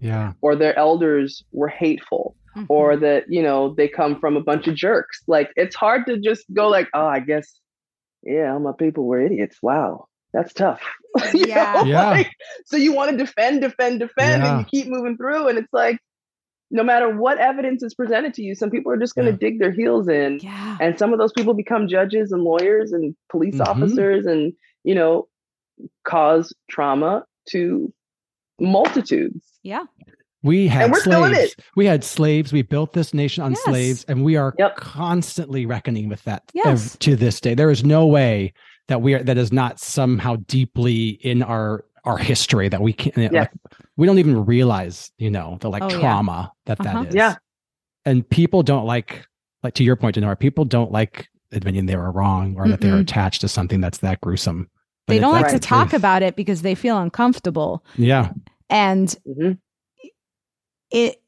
yeah 0.01 0.33
or 0.41 0.55
their 0.55 0.77
elders 0.77 1.43
were 1.51 1.67
hateful 1.67 2.35
Mhm. 2.57 2.65
or 2.69 2.97
that 2.97 3.25
you 3.29 3.43
know 3.43 3.73
they 3.75 3.87
come 3.87 4.19
from 4.19 4.35
a 4.37 4.41
bunch 4.41 4.67
of 4.67 4.75
jerks 4.75 5.21
like 5.27 5.51
it's 5.55 5.75
hard 5.75 6.05
to 6.07 6.17
just 6.19 6.45
go 6.53 6.67
like 6.67 6.87
oh 6.93 7.05
i 7.05 7.19
guess 7.19 7.59
yeah, 8.21 8.51
all 8.51 8.59
my 8.59 8.73
people 8.77 9.05
were 9.05 9.21
idiots. 9.21 9.57
Wow, 9.63 10.07
that's 10.33 10.51
tough. 10.53 10.81
yeah. 11.33 11.83
yeah. 11.85 12.09
Like, 12.09 12.29
so 12.65 12.75
you 12.75 12.91
want 12.91 13.11
to 13.11 13.17
defend, 13.17 13.61
defend, 13.61 14.01
defend, 14.01 14.43
Yeah. 14.43 14.49
and 14.57 14.59
you 14.59 14.65
keep 14.69 14.91
moving 14.91 15.15
through, 15.15 15.47
and 15.47 15.57
it's 15.57 15.71
like, 15.71 15.99
no 16.69 16.83
matter 16.83 17.15
what 17.17 17.37
evidence 17.37 17.81
is 17.81 17.93
presented 17.93 18.33
to 18.33 18.41
you, 18.43 18.55
some 18.55 18.69
people 18.71 18.91
are 18.91 18.97
just 18.97 19.15
going 19.15 19.27
to 19.27 19.31
Yeah. 19.31 19.37
dig 19.49 19.59
their 19.59 19.71
heels 19.71 20.09
in, 20.09 20.39
Yeah. 20.43 20.77
and 20.81 20.99
some 20.99 21.13
of 21.13 21.19
those 21.19 21.31
people 21.31 21.53
become 21.53 21.87
judges 21.87 22.33
and 22.33 22.43
lawyers 22.43 22.91
and 22.91 23.15
police 23.31 23.55
Mhm. 23.55 23.67
officers, 23.67 24.25
and 24.25 24.51
you 24.83 24.95
know, 24.95 25.29
cause 26.03 26.53
trauma 26.69 27.23
to 27.51 27.93
multitudes. 28.59 29.45
Yeah. 29.63 29.83
We 30.43 30.67
had 30.67 30.91
we're 30.91 30.99
still 31.01 31.23
in 31.25 31.33
slaves. 31.33 31.53
it. 31.53 31.65
We 31.75 31.85
had 31.85 32.03
slaves. 32.03 32.53
We 32.53 32.61
built 32.61 32.93
this 32.93 33.13
nation 33.13 33.43
on 33.43 33.51
Yes. 33.51 33.63
slaves, 33.63 34.05
and 34.07 34.23
we 34.23 34.37
are 34.37 34.53
Yep. 34.57 34.77
constantly 34.77 35.65
reckoning 35.65 36.07
with 36.09 36.23
that 36.23 36.43
ev- 36.55 36.65
Yes. 36.65 36.97
to 36.99 37.15
this 37.15 37.41
day. 37.41 37.53
There 37.55 37.69
is 37.71 37.83
no 37.83 38.05
way 38.07 38.53
that 38.87 39.01
we 39.01 39.13
are 39.15 39.23
that 39.23 39.37
is 39.37 39.51
not 39.51 39.79
somehow 39.79 40.37
deeply 40.47 41.09
in 41.21 41.43
our 41.43 41.83
our 42.05 42.17
history 42.17 42.69
that 42.69 42.81
we 42.81 42.93
can't. 42.93 43.17
Yeah. 43.33 43.41
Like, 43.41 43.51
we 43.97 44.07
don't 44.07 44.19
even 44.19 44.45
realize, 44.45 45.11
you 45.17 45.29
know, 45.29 45.57
the 45.59 45.69
like 45.69 45.83
Oh, 45.83 45.89
trauma 45.89 46.51
that 46.65 46.77
that 46.79 46.95
Uh-huh. 46.95 47.05
is. 47.09 47.15
Yeah. 47.15 47.35
and 48.05 48.27
people 48.29 48.63
don't 48.63 48.85
like 48.85 49.25
like 49.61 49.73
to 49.73 49.83
your 49.83 49.97
point, 49.97 50.15
Dinora. 50.15 50.39
People 50.39 50.63
don't 50.63 50.89
like 50.93 51.27
admitting 51.51 51.85
they 51.85 51.97
were 51.97 52.11
wrong 52.11 52.55
or 52.57 52.69
that 52.69 52.79
they're 52.79 52.95
attached 52.97 53.41
to 53.41 53.49
something 53.49 53.81
that's 53.81 53.97
that 53.97 54.21
gruesome. 54.21 54.69
But 55.05 55.15
They 55.15 55.19
don't 55.19 55.33
like 55.33 55.41
that's 55.43 55.53
to 55.55 55.59
the 55.59 55.65
talk 55.65 55.89
truth. 55.89 55.99
about 55.99 56.23
it 56.23 56.37
because 56.37 56.61
they 56.61 56.75
feel 56.75 56.97
uncomfortable. 56.97 57.83
Yeah, 57.97 58.31
And 58.69 59.13
Mhm. 59.27 59.57
It, 60.91 61.21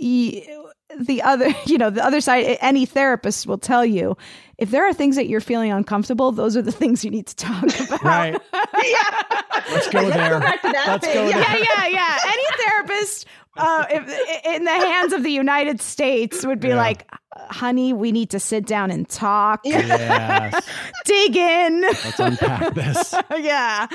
y- 0.00 0.46
the 1.00 1.22
other, 1.22 1.48
you 1.66 1.78
know, 1.78 1.90
the 1.90 2.04
other 2.04 2.20
side, 2.20 2.56
any 2.60 2.86
therapist 2.86 3.46
will 3.46 3.58
tell 3.58 3.84
you 3.84 4.16
if 4.56 4.70
there 4.70 4.86
are 4.88 4.92
things 4.92 5.16
that 5.16 5.28
you're 5.28 5.40
feeling 5.40 5.70
uncomfortable, 5.70 6.32
those 6.32 6.56
are 6.56 6.62
the 6.62 6.72
things 6.82 7.04
you 7.04 7.10
need 7.10 7.26
to 7.26 7.36
talk 7.36 7.62
about. 7.88 8.02
Right. 8.02 8.40
yeah. 8.84 9.22
Let's 9.70 9.88
go 9.88 10.08
there. 10.10 10.40
Back 10.40 10.62
to 10.62 10.68
that 10.72 10.86
Let's 10.86 11.06
go 11.06 11.28
Yeah. 11.28 11.38
there. 11.38 11.58
yeah, 11.58 11.64
yeah, 11.76 11.86
yeah. 11.88 12.18
Any 12.26 12.42
therapist 12.64 13.26
uh, 13.56 13.84
if, 13.90 14.46
in 14.46 14.64
the 14.64 14.70
hands 14.70 15.12
of 15.12 15.22
the 15.24 15.30
United 15.32 15.80
States 15.82 16.46
would 16.46 16.60
be 16.60 16.68
Yeah. 16.68 16.76
like, 16.76 17.06
honey, 17.50 17.92
we 17.92 18.12
need 18.12 18.30
to 18.30 18.40
sit 18.40 18.66
down 18.66 18.90
and 18.90 19.06
talk, 19.08 19.60
yes. 19.64 20.64
dig 21.04 21.36
in. 21.36 21.80
Let's 21.82 22.18
unpack 22.18 22.74
this. 22.74 23.14
yeah, 23.36 23.86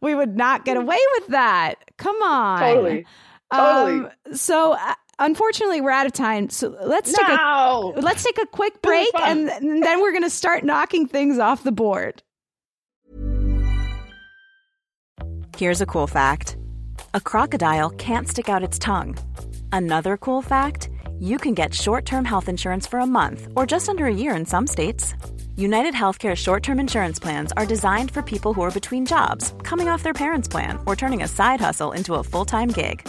we 0.00 0.14
would 0.14 0.36
not 0.36 0.64
get 0.64 0.76
away 0.76 0.98
with 1.18 1.28
that. 1.28 1.76
Come 1.98 2.20
on. 2.22 2.58
Totally. 2.60 3.06
Totally. 3.52 4.06
Um, 4.06 4.10
so, 4.34 4.72
uh, 4.72 4.94
unfortunately, 5.18 5.80
we're 5.80 5.90
out 5.90 6.06
of 6.06 6.12
time. 6.12 6.50
So 6.50 6.76
let's 6.82 7.12
take 7.12 7.28
a 7.28 7.92
let's 7.96 8.24
take 8.24 8.38
a 8.38 8.46
quick 8.46 8.82
break, 8.82 9.10
fun. 9.12 9.48
and, 9.48 9.50
and 9.50 9.82
then 9.82 10.00
we're 10.00 10.12
going 10.12 10.24
to 10.24 10.30
start 10.30 10.64
knocking 10.64 11.06
things 11.06 11.38
off 11.38 11.62
the 11.64 11.72
board. 11.72 12.22
Here's 15.56 15.80
a 15.80 15.86
cool 15.86 16.06
fact 16.06 16.56
a 17.14 17.20
crocodile 17.20 17.90
can't 17.90 18.28
stick 18.28 18.48
out 18.48 18.62
its 18.62 18.78
tongue. 18.78 19.16
Another 19.72 20.16
cool 20.16 20.42
fact 20.42 20.90
you 21.18 21.38
can 21.38 21.54
get 21.54 21.72
short 21.72 22.04
term 22.04 22.24
health 22.24 22.48
insurance 22.48 22.86
for 22.86 22.98
a 22.98 23.06
month 23.06 23.48
or 23.56 23.64
just 23.64 23.88
under 23.88 24.06
a 24.06 24.14
year 24.14 24.34
in 24.34 24.44
some 24.44 24.66
states. 24.66 25.14
United 25.56 25.94
Healthcare 25.94 26.34
short 26.36 26.62
term 26.62 26.78
insurance 26.78 27.18
plans 27.18 27.52
are 27.56 27.64
designed 27.64 28.10
for 28.10 28.20
people 28.22 28.52
who 28.52 28.60
are 28.62 28.70
between 28.70 29.06
jobs, 29.06 29.54
coming 29.62 29.88
off 29.88 30.02
their 30.02 30.12
parents' 30.12 30.48
plan, 30.48 30.78
or 30.84 30.94
turning 30.94 31.22
a 31.22 31.28
side 31.28 31.60
hustle 31.60 31.92
into 31.92 32.14
a 32.16 32.22
full 32.22 32.44
time 32.44 32.68
gig. 32.68 33.08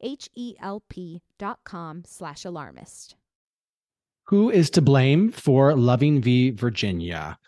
H-E-L-P 0.00 1.22
dot 1.38 1.60
com 1.64 2.02
slash 2.06 2.44
alarmist. 2.44 3.16
Who 4.24 4.50
is 4.50 4.70
to 4.70 4.82
blame 4.82 5.32
for 5.32 5.74
Loving 5.74 6.20
v. 6.20 6.50
Virginia? 6.50 7.38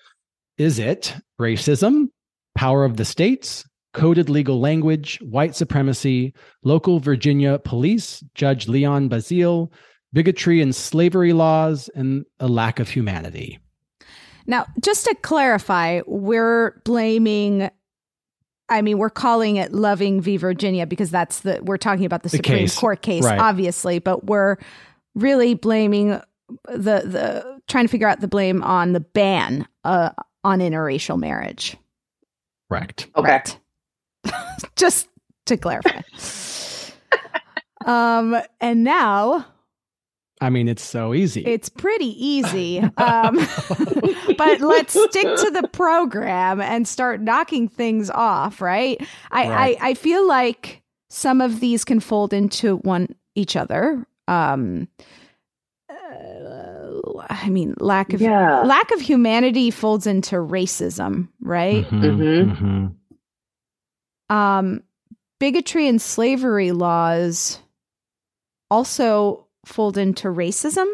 Is 0.56 0.78
it 0.78 1.14
racism, 1.40 2.08
power 2.54 2.84
of 2.84 2.96
the 2.96 3.04
states, 3.04 3.64
coded 3.92 4.28
legal 4.30 4.60
language, 4.60 5.18
white 5.20 5.54
supremacy, 5.54 6.32
local 6.62 7.00
Virginia 7.00 7.58
police, 7.58 8.22
Judge 8.34 8.68
Leon 8.68 9.08
Bazile, 9.08 9.70
bigotry 10.12 10.60
and 10.60 10.74
slavery 10.74 11.32
laws, 11.32 11.90
and 11.94 12.24
a 12.38 12.48
lack 12.48 12.78
of 12.78 12.88
humanity? 12.88 13.58
Now, 14.46 14.66
just 14.82 15.04
to 15.04 15.14
clarify, 15.16 16.00
we're 16.06 16.80
blaming 16.84 17.70
I 18.70 18.82
mean, 18.82 18.98
we're 18.98 19.10
calling 19.10 19.56
it 19.56 19.72
Loving 19.72 20.20
v. 20.20 20.36
Virginia 20.36 20.86
because 20.86 21.10
that's 21.10 21.40
the 21.40 21.60
we're 21.62 21.76
talking 21.76 22.04
about 22.04 22.22
the, 22.22 22.28
The 22.28 22.36
Supreme 22.38 22.58
case. 22.60 22.78
Court 22.78 23.02
case, 23.02 23.24
Right. 23.24 23.38
obviously, 23.40 23.98
but 23.98 24.24
we're 24.24 24.56
really 25.14 25.54
blaming 25.54 26.20
the 26.66 27.02
the 27.04 27.60
trying 27.68 27.84
to 27.84 27.88
figure 27.90 28.08
out 28.08 28.20
the 28.20 28.28
blame 28.28 28.62
on 28.62 28.92
the 28.92 29.00
ban 29.00 29.66
uh, 29.84 30.10
on 30.44 30.60
interracial 30.60 31.18
marriage. 31.18 31.76
Correct. 32.70 33.08
Okay. 33.16 33.42
Just 34.76 35.08
to 35.46 35.56
clarify. 35.56 36.00
um, 37.86 38.40
and 38.60 38.84
now 38.84 39.46
I 40.40 40.48
mean, 40.50 40.68
it's 40.68 40.82
so 40.84 41.12
easy. 41.12 41.44
It's 41.44 41.68
pretty 41.68 42.06
easy. 42.26 42.78
Um, 42.78 43.36
but 44.38 44.60
let's 44.60 44.92
stick 44.92 45.24
to 45.36 45.50
the 45.52 45.68
program 45.70 46.60
and 46.62 46.88
start 46.88 47.20
knocking 47.20 47.68
things 47.68 48.08
off, 48.10 48.60
right? 48.62 48.98
I, 49.30 49.48
Right. 49.48 49.78
I, 49.82 49.90
I 49.90 49.94
feel 49.94 50.26
like 50.26 50.82
some 51.10 51.40
of 51.42 51.60
these 51.60 51.84
can 51.84 52.00
fold 52.00 52.32
into 52.32 52.76
one 52.78 53.14
each 53.34 53.54
other. 53.56 54.06
Um, 54.28 54.88
uh, 55.90 57.00
I 57.28 57.48
mean, 57.50 57.74
lack 57.78 58.12
of 58.14 58.20
Yeah. 58.20 58.62
lack 58.62 58.90
of 58.92 59.00
humanity 59.00 59.70
folds 59.70 60.06
into 60.06 60.36
racism, 60.36 61.28
right? 61.40 61.84
Mhm, 61.90 62.94
mhm. 64.28 64.34
um, 64.34 64.82
bigotry 65.38 65.88
and 65.88 66.00
slavery 66.00 66.72
laws 66.72 67.58
also 68.70 69.46
fold 69.70 69.96
into 69.98 70.28
racism, 70.28 70.86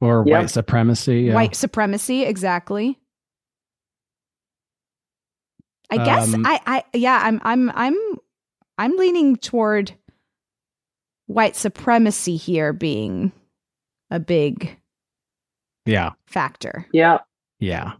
Or 0.00 0.24
Yep. 0.26 0.40
white 0.42 0.50
supremacy. 0.50 1.20
yeah. 1.22 1.34
white 1.34 1.54
supremacy. 1.56 2.24
Exactly. 2.24 2.98
I 5.90 5.96
guess 6.04 6.32
Um, 6.34 6.44
I, 6.46 6.60
I, 6.66 6.84
yeah, 6.96 7.20
I'm, 7.22 7.40
I'm, 7.44 7.70
I'm, 7.74 7.94
I'm 8.78 8.96
leaning 8.96 9.36
toward 9.36 9.92
white 11.26 11.56
supremacy 11.56 12.36
here 12.36 12.72
being 12.72 13.32
a 14.10 14.18
big 14.18 14.76
Yeah. 15.86 16.10
factor. 16.26 16.86
Yeah. 16.92 17.18
Yeah. 17.60 17.92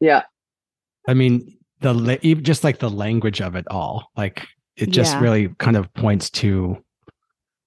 Yeah. 0.00 0.22
I 1.08 1.14
mean, 1.14 1.56
the 1.80 1.94
la- 1.94 2.16
even 2.22 2.44
just 2.44 2.64
like 2.64 2.78
the 2.78 2.90
language 2.90 3.40
of 3.40 3.54
it 3.56 3.66
all, 3.70 4.10
like 4.16 4.46
it 4.76 4.90
just 4.90 5.14
Yeah. 5.14 5.20
really 5.20 5.48
kind 5.58 5.76
of 5.76 5.92
points 5.94 6.30
to 6.30 6.82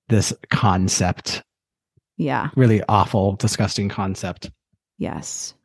this 0.10 0.34
concept, 0.52 1.44
Yeah. 2.20 2.50
really 2.56 2.84
awful, 2.90 3.38
disgusting 3.38 3.90
concept. 3.90 4.52
Yes. 4.98 5.56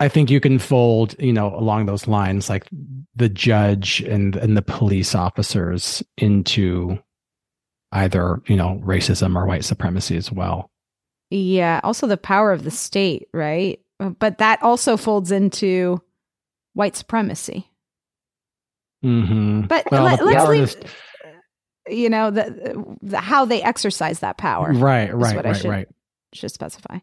I 0.00 0.08
think 0.08 0.30
you 0.30 0.40
can 0.40 0.58
fold, 0.58 1.14
you 1.18 1.32
know, 1.32 1.54
along 1.54 1.86
those 1.86 2.08
lines, 2.08 2.48
like 2.48 2.66
the 3.14 3.28
judge 3.28 4.00
and 4.00 4.34
and 4.36 4.56
the 4.56 4.62
police 4.62 5.14
officers 5.14 6.02
into 6.16 6.98
either, 7.92 8.40
you 8.46 8.56
know, 8.56 8.80
racism 8.84 9.36
or 9.36 9.44
white 9.44 9.64
supremacy 9.64 10.16
as 10.16 10.32
well. 10.32 10.70
Yeah. 11.30 11.80
Also, 11.84 12.06
the 12.06 12.16
power 12.16 12.52
of 12.52 12.64
the 12.64 12.70
state, 12.70 13.28
right? 13.34 13.80
But 13.98 14.38
that 14.38 14.62
also 14.62 14.96
folds 14.96 15.30
into 15.30 16.00
white 16.74 16.96
supremacy. 16.96 17.68
Mm-hmm. 19.04 19.62
But 19.62 19.90
Well, 19.90 20.04
let, 20.04 20.20
us 20.20 20.48
leave, 20.48 20.76
you 21.90 22.08
know, 22.08 22.30
the, 22.30 22.96
the 23.02 23.18
how 23.20 23.44
they 23.44 23.62
exercise 23.62 24.20
that 24.20 24.38
power. 24.38 24.72
Right, 24.72 25.12
right, 25.14 25.36
what 25.36 25.46
I 25.46 25.50
right, 25.50 25.60
should, 25.60 25.70
right. 25.70 25.88
should 26.32 26.50
specify. 26.50 26.98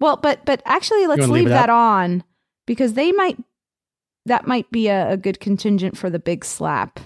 Well, 0.00 0.16
but 0.16 0.44
but 0.44 0.62
actually, 0.64 1.06
let's 1.06 1.22
leave 1.22 1.30
leave 1.30 1.48
that 1.48 1.70
up? 1.70 1.76
on 1.76 2.24
because 2.66 2.94
they 2.94 3.12
might 3.12 3.38
that 4.26 4.46
might 4.46 4.70
be 4.70 4.88
a, 4.88 5.12
a 5.12 5.16
good 5.16 5.40
contingent 5.40 5.96
for 5.96 6.10
the 6.10 6.18
big 6.18 6.44
slap. 6.44 7.00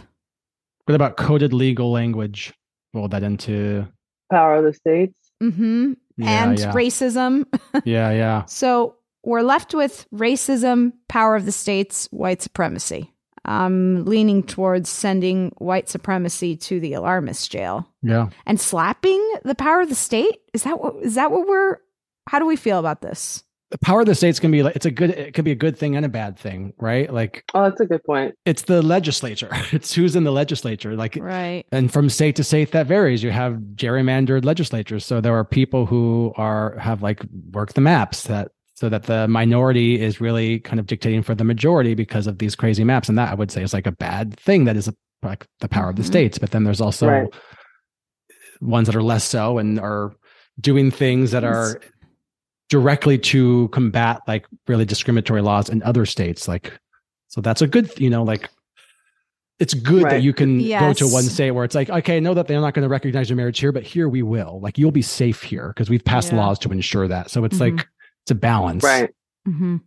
What 0.87 0.95
about 0.95 1.17
coded 1.17 1.53
legal 1.53 1.93
language? 1.93 2.53
Fold 2.93 3.13
that 3.13 3.23
into 3.23 3.87
Power 4.31 4.57
of 4.57 4.65
the 4.65 4.73
states. 4.73 5.15
Mm-hmm. 5.43 5.93
Yeah, 6.17 6.45
and 6.45 6.59
yeah. 6.59 6.73
racism. 6.73 7.47
yeah, 7.85 8.11
yeah. 8.11 8.45
So 8.47 8.97
we're 9.25 9.43
left 9.43 9.75
with 9.75 10.07
racism, 10.13 10.93
power 11.09 11.37
of 11.37 11.47
the 11.47 11.53
states, 11.53 12.09
white 12.11 12.43
supremacy. 12.43 13.13
I'm 13.45 14.05
leaning 14.05 14.43
towards 14.43 14.89
sending 14.91 15.53
white 15.59 15.89
supremacy 15.89 16.57
to 16.57 16.81
the 16.81 16.93
alarmist 16.95 17.51
jail 17.51 17.89
Yeah. 18.03 18.29
and 18.47 18.61
slapping 18.61 19.21
the 19.45 19.55
power 19.55 19.81
of 19.81 19.89
the 19.89 19.95
state. 19.95 20.41
Is 20.53 20.63
that 20.65 20.81
what 20.81 20.97
is 21.03 21.15
that 21.15 21.31
what 21.31 21.49
we're? 21.49 21.79
How 22.29 22.39
do 22.39 22.47
we 22.47 22.57
feel 22.57 22.79
about 22.79 23.01
this? 23.03 23.43
The 23.71 23.79
power 23.79 24.01
of 24.01 24.07
the 24.07 24.17
states 24.17 24.41
can 24.41 24.51
be 24.51 24.65
like 24.65 24.75
it's 24.77 24.85
a 24.87 24.91
good 24.91 25.11
it 25.11 25.33
could 25.33 25.45
be 25.45 25.53
a 25.53 25.57
good 25.57 25.79
thing 25.79 25.95
and 25.97 26.05
a 26.05 26.09
bad 26.09 26.37
thing, 26.37 26.73
right? 26.79 27.13
Like 27.13 27.45
Oh, 27.55 27.63
that's 27.63 27.81
a 27.81 27.87
good 27.87 28.03
point. 28.05 28.35
it's 28.45 28.63
the 28.63 28.83
legislature. 28.83 29.49
It's 29.73 29.95
who's 29.95 30.17
in 30.17 30.25
the 30.25 30.33
legislature. 30.33 30.97
Like 30.97 31.17
Right. 31.21 31.65
and 31.71 31.93
from 31.93 32.11
state 32.11 32.35
to 32.37 32.45
state 32.45 32.73
that 32.73 32.89
varies. 32.89 33.23
You 33.23 33.31
have 33.31 33.55
gerrymandered 33.77 34.45
legislatures. 34.45 35.07
So 35.07 35.21
there 35.21 35.35
are 35.37 35.45
people 35.45 35.87
who 35.87 36.33
are 36.37 36.77
have 36.79 37.01
like 37.03 37.23
worked 37.53 37.77
the 37.77 37.81
maps 37.81 38.25
that 38.25 38.51
so 38.81 38.89
that 38.89 39.03
the 39.03 39.29
minority 39.29 40.01
is 40.01 40.23
really 40.23 40.59
kind 40.61 40.81
of 40.81 40.87
dictating 40.87 41.23
for 41.23 41.35
the 41.35 41.45
majority 41.45 41.95
because 41.95 42.27
of 42.27 42.39
these 42.39 42.55
crazy 42.57 42.83
maps. 42.83 43.11
And 43.11 43.19
that 43.19 43.31
I 43.31 43.35
would 43.35 43.51
say 43.51 43.63
is 43.63 43.75
like 43.75 43.87
a 43.87 43.93
bad 43.93 44.35
thing. 44.41 44.65
That 44.65 44.75
is 44.75 44.89
a, 44.89 44.95
like 45.23 45.47
the 45.61 45.69
power 45.69 45.91
of 45.91 45.97
the 45.97 46.03
Mhm. 46.03 46.07
states. 46.07 46.39
But 46.39 46.53
then 46.53 46.65
there's 46.65 46.81
also 46.81 47.07
Right. 47.07 47.29
ones 48.63 48.87
that 48.87 48.97
are 48.97 49.03
less 49.03 49.23
so 49.25 49.59
and 49.59 49.79
are 49.79 50.15
doing 50.59 50.91
things 50.91 51.31
that 51.33 51.45
are 51.45 51.79
directly 52.71 53.19
to 53.19 53.69
combat 53.69 54.21
like 54.27 54.47
really 54.67 54.87
discriminatory 54.87 55.43
laws 55.43 55.69
in 55.69 55.83
other 55.83 56.07
states 56.07 56.47
like 56.47 56.73
so 57.29 57.41
that's 57.41 57.61
a 57.63 57.67
good 57.67 57.91
you 57.99 58.09
know 58.11 58.23
like 58.23 58.49
it's 59.59 59.75
good 59.75 60.05
that 60.05 60.23
you 60.23 60.33
can 60.33 60.59
go 60.69 60.93
to 60.93 61.07
one 61.09 61.23
state 61.25 61.51
where 61.51 61.65
it's 61.65 61.75
like 61.75 61.91
okay 61.91 62.17
I 62.19 62.21
know 62.21 62.33
that 62.35 62.47
they're 62.47 62.61
not 62.61 62.75
going 62.75 62.83
to 62.85 62.89
recognize 62.89 63.29
your 63.29 63.37
marriage 63.39 63.59
here 63.59 63.73
but 63.73 63.83
here 63.83 64.09
we 64.09 64.23
will 64.23 64.61
like 64.63 64.79
you'll 64.79 64.91
be 64.93 65.03
safe 65.03 65.43
here 65.43 65.69
because 65.75 65.91
we've 65.91 66.05
passed 66.05 66.31
Yeah. 66.33 66.39
laws 66.39 66.59
to 66.61 66.71
ensure 66.71 67.09
that 67.09 67.31
so 67.31 67.45
it's 67.45 67.57
Mhm. 67.59 67.77
like 67.77 67.89
it's 68.31 68.39
a 68.39 68.41
balance 68.41 68.85
Right. 68.85 69.11
Mm-hmm. 69.49 69.79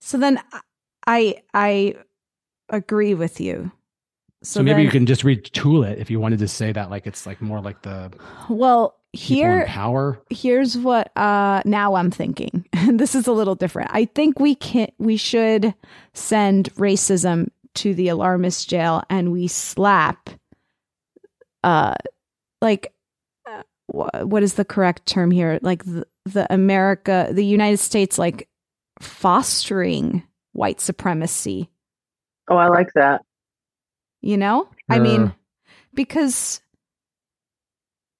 So 0.00 0.18
then 0.18 0.40
I 1.06 1.42
I 1.52 1.96
agree 2.68 3.14
with 3.14 3.40
you. 3.40 3.72
so, 4.42 4.62
maybe 4.62 4.82
you 4.82 4.90
can 4.90 5.06
just 5.06 5.22
retool 5.22 5.86
it 5.88 5.98
if 5.98 6.10
you 6.10 6.20
wanted 6.20 6.38
to 6.40 6.48
say 6.48 6.70
that 6.72 6.90
like 6.90 7.06
it's 7.06 7.26
like 7.26 7.40
more 7.40 7.60
like 7.60 7.82
the 7.82 8.12
Well, 8.48 8.94
here 9.12 9.62
in 9.62 9.66
power 9.66 10.20
here's 10.30 10.76
what 10.76 11.10
uh 11.16 11.62
now 11.64 11.94
I'm 11.94 12.10
thinking. 12.10 12.66
this 12.92 13.14
is 13.14 13.26
a 13.26 13.32
little 13.32 13.54
different. 13.54 13.90
I 13.92 14.04
think 14.04 14.38
we 14.38 14.54
can 14.54 14.88
we 14.98 15.16
should 15.16 15.74
send 16.14 16.72
racism 16.74 17.48
to 17.74 17.94
the 17.94 18.08
alarmist 18.08 18.68
jail 18.68 19.02
and 19.10 19.32
we 19.32 19.48
slap 19.48 20.30
uh 21.64 21.94
like 22.60 22.92
uh, 23.46 23.62
what 24.24 24.42
is 24.42 24.54
the 24.54 24.64
correct 24.64 25.06
term 25.06 25.30
here? 25.30 25.58
Like 25.62 25.84
the, 25.84 26.06
the 26.32 26.52
America, 26.52 27.28
the 27.32 27.44
United 27.44 27.78
States 27.78 28.18
like 28.18 28.48
fostering 29.00 30.22
white 30.52 30.80
supremacy. 30.80 31.70
Oh, 32.48 32.56
I 32.56 32.68
like 32.68 32.92
that. 32.94 33.22
you 34.20 34.36
know? 34.36 34.68
I 34.90 34.98
mean 34.98 35.34
because 35.94 36.60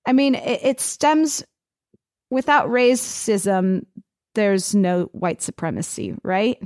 i 0.06 0.12
mean 0.12 0.34
it, 0.34 0.60
it 0.62 0.80
stems 0.80 1.44
without 2.30 2.68
racism 2.68 3.84
there's 4.34 4.74
no 4.74 5.04
white 5.12 5.40
supremacy 5.42 6.14
right? 6.22 6.60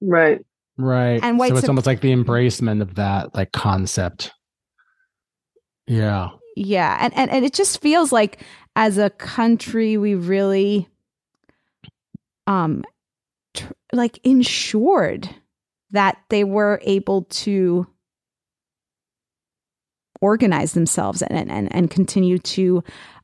Right. 0.00 0.44
right. 0.78 1.22
And 1.22 1.38
white 1.38 1.50
so 1.50 1.54
it's 1.56 1.60
sup- 1.62 1.70
almost 1.70 1.86
like 1.86 2.00
the 2.00 2.12
embracement 2.12 2.80
of 2.82 2.94
that 2.94 3.34
like 3.34 3.52
concept. 3.52 4.32
Yeah. 5.86 6.30
Yeah 6.56 6.98
and, 7.00 7.14
and 7.16 7.30
and 7.30 7.44
it 7.44 7.52
just 7.54 7.80
feels 7.80 8.12
like 8.12 8.42
as 8.76 8.98
a 8.98 9.10
country 9.10 9.96
we 9.96 10.14
really 10.14 10.88
um 12.46 12.84
tr- 13.54 13.72
like 13.92 14.18
ensured 14.24 15.28
that 15.90 16.18
they 16.28 16.44
were 16.44 16.80
able 16.84 17.22
to 17.24 17.86
organize 20.20 20.72
themselves 20.72 21.22
and 21.22 21.50
and, 21.50 21.74
and 21.74 21.90
continue 21.90 22.38
to 22.38 22.82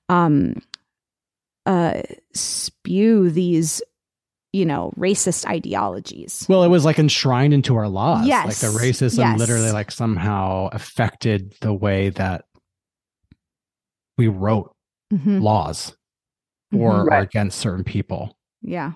um 0.08 0.54
uh 1.66 2.00
spew 2.32 3.30
these 3.30 3.82
you 4.52 4.64
know 4.64 4.92
racist 4.96 5.44
ideologies 5.46 6.46
Well, 6.48 6.62
it 6.62 6.68
was 6.68 6.84
like 6.84 6.98
enshrined 6.98 7.52
into 7.52 7.76
our 7.76 7.88
laws. 7.88 8.26
Yes, 8.26 8.46
Like 8.46 8.72
the 8.72 8.78
racism 8.78 9.18
yes. 9.18 9.38
literally 9.38 9.70
like 9.72 9.90
somehow 9.90 10.68
affected 10.72 11.52
the 11.60 11.74
way 11.74 12.08
that 12.10 12.44
we 14.16 14.28
wrote 14.28 14.74
Mhm. 15.12 15.40
laws 15.42 15.96
for 16.70 16.76
Mhm. 16.76 16.80
or 16.80 17.04
Right. 17.04 17.22
against 17.22 17.58
certain 17.58 17.84
people. 17.84 18.36
yeah 18.62 18.92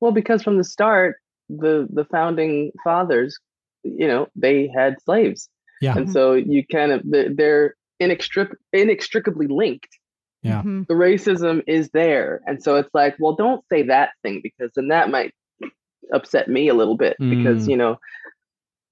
Well, 0.00 0.12
because 0.12 0.42
from 0.42 0.56
the 0.58 0.64
start, 0.64 1.16
the 1.48 1.86
the 1.90 2.04
founding 2.06 2.72
fathers, 2.84 3.38
you 3.82 4.06
know, 4.06 4.28
they 4.36 4.68
had 4.68 5.00
slaves, 5.02 5.48
Yeah. 5.80 5.96
and 5.96 6.10
so 6.10 6.32
you 6.34 6.66
kind 6.66 6.92
of 6.92 7.02
they're, 7.04 7.32
they're 7.34 7.74
inextric- 8.02 8.56
inextricably 8.72 9.46
linked. 9.46 9.88
Yeah. 10.42 10.62
Mhm. 10.62 10.86
The 10.86 10.94
racism 10.94 11.62
is 11.66 11.90
there, 11.90 12.40
and 12.46 12.62
so 12.62 12.76
it's 12.76 12.94
like, 12.94 13.16
well, 13.18 13.34
don't 13.34 13.64
say 13.72 13.82
that 13.84 14.10
thing 14.22 14.40
because 14.42 14.70
then 14.76 14.88
that 14.88 15.10
might 15.10 15.32
upset 16.12 16.48
me 16.48 16.68
a 16.68 16.74
little 16.74 16.96
bit 16.96 17.16
because 17.18 17.66
Mm. 17.66 17.70
you 17.70 17.76
know 17.76 17.98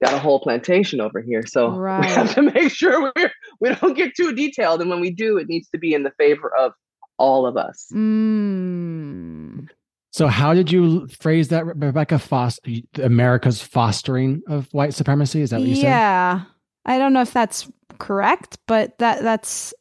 got 0.04 0.14
a 0.14 0.18
whole 0.18 0.40
plantation 0.40 1.00
over 1.00 1.20
here, 1.20 1.46
so 1.46 1.70
we 2.00 2.06
have 2.06 2.34
to 2.34 2.42
make 2.42 2.72
sure 2.72 3.12
we 3.16 3.28
we 3.60 3.74
don't 3.74 3.94
get 3.94 4.14
too 4.16 4.34
detailed, 4.34 4.80
and 4.80 4.90
when 4.90 5.00
we 5.00 5.10
do, 5.10 5.38
it 5.38 5.48
needs 5.48 5.68
to 5.70 5.78
be 5.78 5.94
in 5.94 6.02
the 6.02 6.12
favor 6.18 6.52
of 6.56 6.72
all 7.18 7.46
of 7.46 7.56
us. 7.56 7.86
mm. 7.92 9.68
So 10.10 10.28
how 10.28 10.54
did 10.54 10.70
you 10.70 11.08
phrase 11.08 11.48
that, 11.48 11.66
Rebecca? 11.66 12.18
Foster 12.18 12.70
America's 13.02 13.60
fostering 13.60 14.42
of 14.46 14.68
white 14.72 14.94
supremacy? 14.94 15.40
Is 15.40 15.50
that 15.50 15.60
what 15.60 15.68
you 15.68 15.76
said? 15.76 15.82
yeah 15.82 16.42
i 16.86 16.98
don't 16.98 17.14
know 17.14 17.22
if 17.22 17.32
that's 17.32 17.66
correct 17.98 18.58
but 18.66 18.98
that 18.98 19.22
that's 19.22 19.72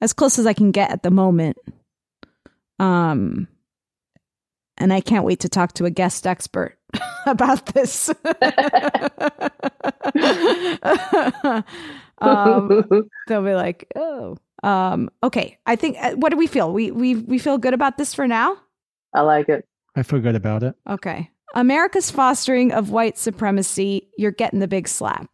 as 0.00 0.12
close 0.12 0.38
as 0.38 0.46
I 0.46 0.52
can 0.52 0.70
get 0.70 0.90
at 0.90 1.02
the 1.02 1.10
moment. 1.10 1.56
Um, 2.78 3.48
and 4.76 4.92
I 4.92 5.00
can't 5.00 5.24
wait 5.24 5.40
to 5.40 5.48
talk 5.48 5.72
to 5.74 5.84
a 5.84 5.90
guest 5.90 6.26
expert 6.26 6.77
about 7.26 7.66
this. 7.66 8.08
um, 12.18 12.84
they'll 13.26 13.44
be 13.44 13.54
like, 13.54 13.90
"Oh, 13.96 14.36
um, 14.62 15.10
okay." 15.22 15.58
I 15.66 15.76
think. 15.76 15.96
Uh, 16.00 16.14
what 16.16 16.30
do 16.30 16.36
we 16.36 16.46
feel? 16.46 16.72
We 16.72 16.90
we 16.90 17.16
we 17.16 17.38
feel 17.38 17.58
good 17.58 17.74
about 17.74 17.98
this 17.98 18.14
for 18.14 18.26
now. 18.26 18.56
I 19.14 19.20
like 19.22 19.48
it. 19.48 19.66
I 19.96 20.02
feel 20.02 20.20
good 20.20 20.36
about 20.36 20.62
it. 20.62 20.74
Okay. 20.88 21.30
America's 21.54 22.10
fostering 22.10 22.72
of 22.72 22.90
white 22.90 23.16
supremacy. 23.18 24.08
You're 24.18 24.30
getting 24.30 24.60
the 24.60 24.68
big 24.68 24.86
slap. 24.86 25.32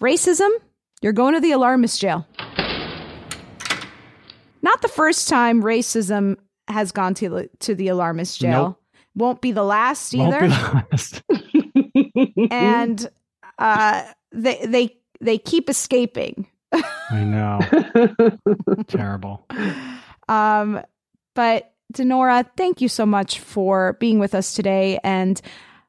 Racism. 0.00 0.50
You're 1.02 1.12
going 1.12 1.34
to 1.34 1.40
the 1.40 1.52
alarmist 1.52 2.00
jail. 2.00 2.26
Not 4.62 4.82
the 4.82 4.88
first 4.88 5.28
time 5.28 5.62
racism 5.62 6.36
has 6.68 6.90
gone 6.90 7.14
to 7.14 7.28
the, 7.28 7.50
to 7.60 7.74
the 7.74 7.88
alarmist 7.88 8.40
jail. 8.40 8.68
Nope. 8.68 8.82
Won't 9.16 9.40
be 9.40 9.50
the 9.52 9.64
last 9.64 10.14
Won't 10.14 10.34
either. 10.34 10.42
be 10.42 10.48
the 10.48 10.84
last. 10.92 11.22
and 12.50 13.08
uh, 13.58 14.04
they 14.32 14.64
they 14.66 14.96
they 15.20 15.38
keep 15.38 15.68
escaping. 15.70 16.46
I 17.10 17.24
know. 17.24 17.60
Terrible. 18.86 19.46
Um, 20.28 20.82
but 21.34 21.72
Dinora, 21.92 22.44
thank 22.56 22.80
you 22.80 22.88
so 22.88 23.06
much 23.06 23.40
for 23.40 23.96
being 24.00 24.18
with 24.18 24.34
us 24.34 24.54
today 24.54 24.98
and 25.04 25.40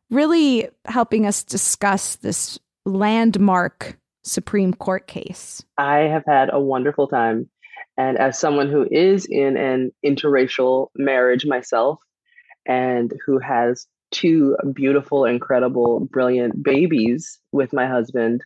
really 0.10 0.70
helping 0.86 1.26
us 1.26 1.44
discuss 1.44 2.18
this 2.18 2.60
landmark 2.86 3.98
Supreme 4.24 4.74
Court 4.74 5.08
case. 5.08 5.64
I 5.78 6.00
have 6.00 6.24
had 6.26 6.50
a 6.54 6.60
wonderful 6.60 7.08
time. 7.08 7.50
And 7.98 8.18
as 8.18 8.38
someone 8.38 8.70
who 8.70 8.88
is 8.92 9.26
in 9.26 9.58
an 9.58 9.92
interracial 10.06 10.90
marriage 10.96 11.46
myself 11.46 12.00
and 12.68 13.14
who 13.26 13.40
has 13.40 13.88
two 14.12 14.56
beautiful, 14.74 15.26
incredible, 15.26 16.02
brilliant 16.02 16.62
babies 16.64 17.40
with 17.52 17.74
my 17.74 17.88
husband, 17.88 18.44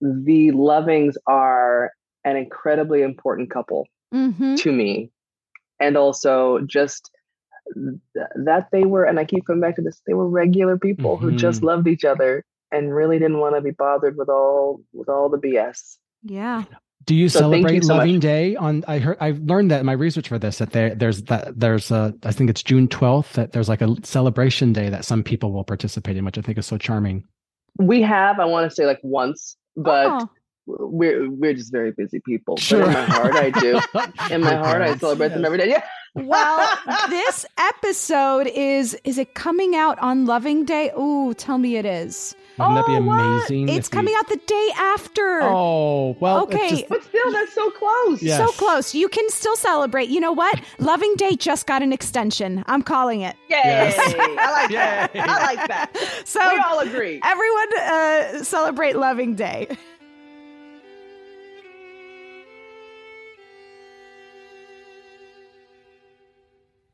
the 0.00 0.50
Lovings 0.52 1.16
are 1.26 1.92
an 2.24 2.36
incredibly 2.36 3.02
important 3.02 3.50
couple 3.50 3.86
Mm-hmm. 4.14 4.54
to 4.54 4.72
me. 4.72 5.10
And 5.80 5.96
also 5.96 6.60
just 6.60 7.10
th- 7.74 8.26
that 8.36 8.68
they 8.70 8.84
were, 8.84 9.04
and 9.04 9.18
I 9.18 9.24
keep 9.24 9.44
coming 9.46 9.60
back 9.60 9.74
to 9.76 9.82
this, 9.82 10.00
they 10.06 10.14
were 10.14 10.28
regular 10.28 10.78
people 10.78 11.16
who 11.16 11.32
just 11.32 11.60
Mhm. 11.60 11.64
loved 11.66 11.88
each 11.88 12.04
other 12.04 12.44
and 12.70 12.94
really 12.94 13.18
didn't 13.18 13.40
want 13.40 13.56
to 13.56 13.60
be 13.60 13.72
bothered 13.72 14.16
with 14.16 14.28
all 14.28 14.80
with 14.92 15.08
all 15.08 15.28
the 15.28 15.38
BS. 15.38 15.98
Yeah. 16.22 16.64
Do 17.06 17.14
you 17.14 17.28
So 17.28 17.50
thank 17.50 17.62
you 17.62 17.80
celebrate 17.80 17.84
so 17.84 17.94
much. 17.94 17.98
Loving 18.06 18.20
Day 18.20 18.56
on? 18.56 18.84
I 18.88 18.98
heard 18.98 19.16
I've 19.20 19.38
learned 19.40 19.70
that 19.70 19.80
in 19.80 19.86
my 19.86 19.92
research 19.92 20.28
for 20.28 20.38
this 20.38 20.58
that 20.58 20.72
there 20.72 20.94
there's 20.94 21.22
that 21.24 21.58
there's 21.58 21.90
a 21.90 22.12
I 22.24 22.32
think 22.32 22.50
it's 22.50 22.62
June 22.62 22.88
twelfth 22.88 23.34
that 23.34 23.52
there's 23.52 23.68
like 23.68 23.80
a 23.80 23.94
celebration 24.02 24.72
day 24.72 24.88
that 24.90 25.04
some 25.04 25.22
people 25.22 25.52
will 25.52 25.64
participate 25.64 26.16
in, 26.16 26.24
which 26.24 26.36
I 26.36 26.40
think 26.40 26.58
is 26.58 26.66
so 26.66 26.78
charming. 26.78 27.24
We 27.78 28.02
have, 28.02 28.40
I 28.40 28.44
want 28.46 28.68
to 28.68 28.74
say 28.74 28.86
like 28.86 28.98
once, 29.02 29.56
but 29.76 30.06
Oh. 30.22 30.28
we're 30.66 31.30
we're 31.30 31.54
just 31.54 31.70
very 31.70 31.92
busy 31.92 32.20
people. 32.26 32.56
Sure. 32.56 32.80
But 32.80 32.88
in 32.88 32.92
my 32.94 33.00
heart, 33.04 33.34
I 33.36 33.50
do. 33.50 33.80
In 34.34 34.40
my 34.40 34.54
heart, 34.56 34.82
I 34.82 34.86
parents, 34.86 35.00
celebrate 35.00 35.28
them 35.28 35.44
every 35.44 35.58
day. 35.58 35.68
Yeah. 35.68 35.84
Well, 36.16 36.78
this 37.10 37.46
episode 37.58 38.48
is 38.48 38.94
is 39.04 39.18
it 39.18 39.34
coming 39.34 39.76
out 39.76 39.98
on 40.00 40.24
Loving 40.26 40.64
Day? 40.64 40.90
Ooh, 40.98 41.34
tell 41.34 41.58
me 41.58 41.76
it 41.76 41.84
is. 41.86 42.34
Wouldn't 42.58 42.76
that 42.76 42.86
be 42.86 42.96
Oh, 42.96 43.02
what? 43.02 43.20
amazing? 43.20 43.68
It's 43.68 43.88
if 43.88 43.92
we- 43.92 43.96
coming 43.96 44.14
out 44.16 44.28
the 44.28 44.36
day 44.46 44.70
after. 44.76 45.40
Oh 45.42 46.16
well, 46.20 46.42
Okay. 46.44 46.70
just- 46.70 46.88
But 46.88 47.04
still, 47.04 47.30
that's 47.32 47.52
so 47.52 47.70
close. 47.70 48.22
Yes. 48.22 48.38
So 48.38 48.46
close. 48.52 48.94
You 48.94 49.08
can 49.08 49.28
still 49.30 49.56
celebrate. 49.56 50.08
You 50.08 50.20
know 50.20 50.32
what? 50.32 50.58
Loving 50.78 51.14
Day 51.16 51.36
just 51.36 51.66
got 51.66 51.82
an 51.82 51.92
extension. 51.92 52.64
I'm 52.66 52.82
calling 52.82 53.20
it. 53.20 53.36
Yay! 53.48 53.60
Yes. 53.64 53.98
I 53.98 54.50
like 54.52 54.70
that. 54.70 55.10
I 55.14 55.54
like 55.54 55.68
that. 55.68 55.96
So 56.24 56.40
we 56.52 56.58
all 56.58 56.80
agree. 56.80 57.20
everyone 57.24 57.78
uh, 57.78 58.42
celebrate 58.42 58.96
Loving 58.96 59.34
Day. 59.34 59.68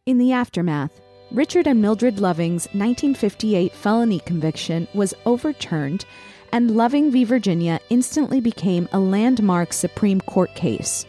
In 0.07 0.19
the 0.19 0.33
aftermath, 0.33 1.01
Richard 1.33 1.67
and 1.67 1.81
Mildred 1.81 2.21
Loving's 2.21 2.67
1958 2.75 3.73
felony 3.73 4.21
conviction 4.21 4.87
was 4.93 5.15
overturned, 5.25 6.05
and 6.53 6.77
Loving 6.77 7.11
v. 7.11 7.25
Virginia 7.25 7.81
instantly 7.89 8.39
became 8.39 8.87
a 8.93 9.01
landmark 9.01 9.73
Supreme 9.73 10.21
Court 10.21 10.55
case. 10.55 11.07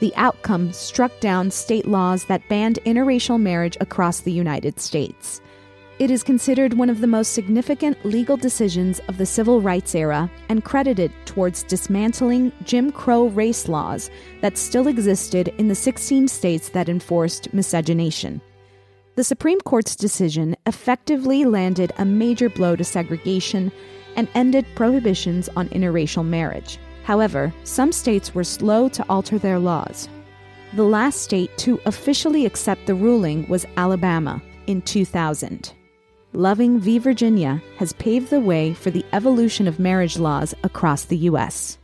The 0.00 0.14
outcome 0.16 0.72
struck 0.72 1.20
down 1.20 1.50
state 1.50 1.86
laws 1.86 2.24
that 2.24 2.48
banned 2.48 2.78
interracial 2.86 3.38
marriage 3.38 3.76
across 3.78 4.20
the 4.20 4.32
United 4.32 4.80
States. 4.80 5.42
It 5.98 6.10
is 6.10 6.22
considered 6.22 6.72
one 6.72 6.88
of 6.88 7.02
the 7.02 7.06
most 7.06 7.34
significant 7.34 8.02
legal 8.06 8.38
decisions 8.38 9.00
of 9.00 9.18
the 9.18 9.26
civil 9.26 9.60
rights 9.60 9.94
era 9.94 10.30
and 10.48 10.64
credited 10.64 11.12
towards 11.26 11.62
dismantling 11.64 12.52
Jim 12.64 12.90
Crow 12.90 13.26
race 13.26 13.68
laws 13.68 14.10
that 14.40 14.56
still 14.56 14.88
existed 14.88 15.48
in 15.58 15.68
the 15.68 15.74
16 15.74 16.26
states 16.26 16.70
that 16.70 16.88
enforced 16.88 17.52
miscegenation. 17.52 18.40
The 19.14 19.24
Supreme 19.24 19.60
Court's 19.60 19.94
decision 19.94 20.56
effectively 20.64 21.44
landed 21.44 21.92
a 21.98 22.04
major 22.04 22.48
blow 22.48 22.76
to 22.76 22.84
segregation 22.84 23.70
and 24.16 24.26
ended 24.34 24.64
prohibitions 24.74 25.50
on 25.54 25.68
interracial 25.68 26.24
marriage. 26.24 26.78
However, 27.04 27.52
some 27.64 27.92
states 27.92 28.34
were 28.34 28.44
slow 28.44 28.88
to 28.88 29.04
alter 29.10 29.38
their 29.38 29.58
laws. 29.58 30.08
The 30.72 30.84
last 30.84 31.20
state 31.20 31.50
to 31.58 31.78
officially 31.84 32.46
accept 32.46 32.86
the 32.86 32.94
ruling 32.94 33.46
was 33.48 33.66
Alabama 33.76 34.40
in 34.66 34.80
2000. 34.80 35.74
Loving 36.32 36.80
v. 36.80 36.98
Virginia 36.98 37.62
has 37.76 37.92
paved 37.92 38.30
the 38.30 38.40
way 38.40 38.72
for 38.72 38.90
the 38.90 39.04
evolution 39.12 39.68
of 39.68 39.78
marriage 39.78 40.18
laws 40.18 40.54
across 40.64 41.04
the 41.04 41.18
U.S. 41.28 41.76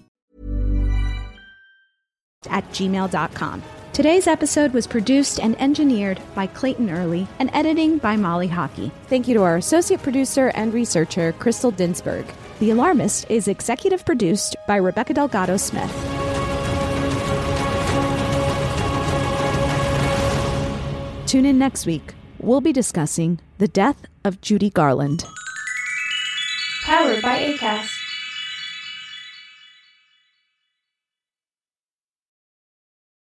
At 2.49 2.67
gmail.com. 2.71 3.61
Today's 3.93 4.25
episode 4.25 4.73
was 4.73 4.87
produced 4.87 5.39
and 5.39 5.59
engineered 5.61 6.19
by 6.33 6.47
Clayton 6.47 6.89
Early 6.89 7.27
and 7.37 7.51
editing 7.53 7.99
by 7.99 8.15
Molly 8.15 8.47
Hockey. 8.47 8.91
Thank 9.07 9.27
you 9.27 9.35
to 9.35 9.43
our 9.43 9.57
associate 9.57 10.01
producer 10.01 10.47
and 10.55 10.73
researcher, 10.73 11.33
Krystal 11.33 11.71
Dinsberg. 11.71 12.25
The 12.59 12.71
Alarmist 12.71 13.29
is 13.29 13.47
executive 13.47 14.05
produced 14.05 14.55
by 14.67 14.77
Rebecca 14.77 15.13
Delgado 15.13 15.57
Smith. 15.57 15.91
Tune 21.27 21.45
in 21.45 21.59
next 21.59 21.85
week. 21.85 22.13
We'll 22.39 22.61
be 22.61 22.73
discussing 22.73 23.39
the 23.59 23.67
death 23.67 24.01
of 24.23 24.41
Judy 24.41 24.69
Garland. 24.71 25.25
Powered 26.83 27.21
by 27.21 27.37
ACAST. 27.37 28.00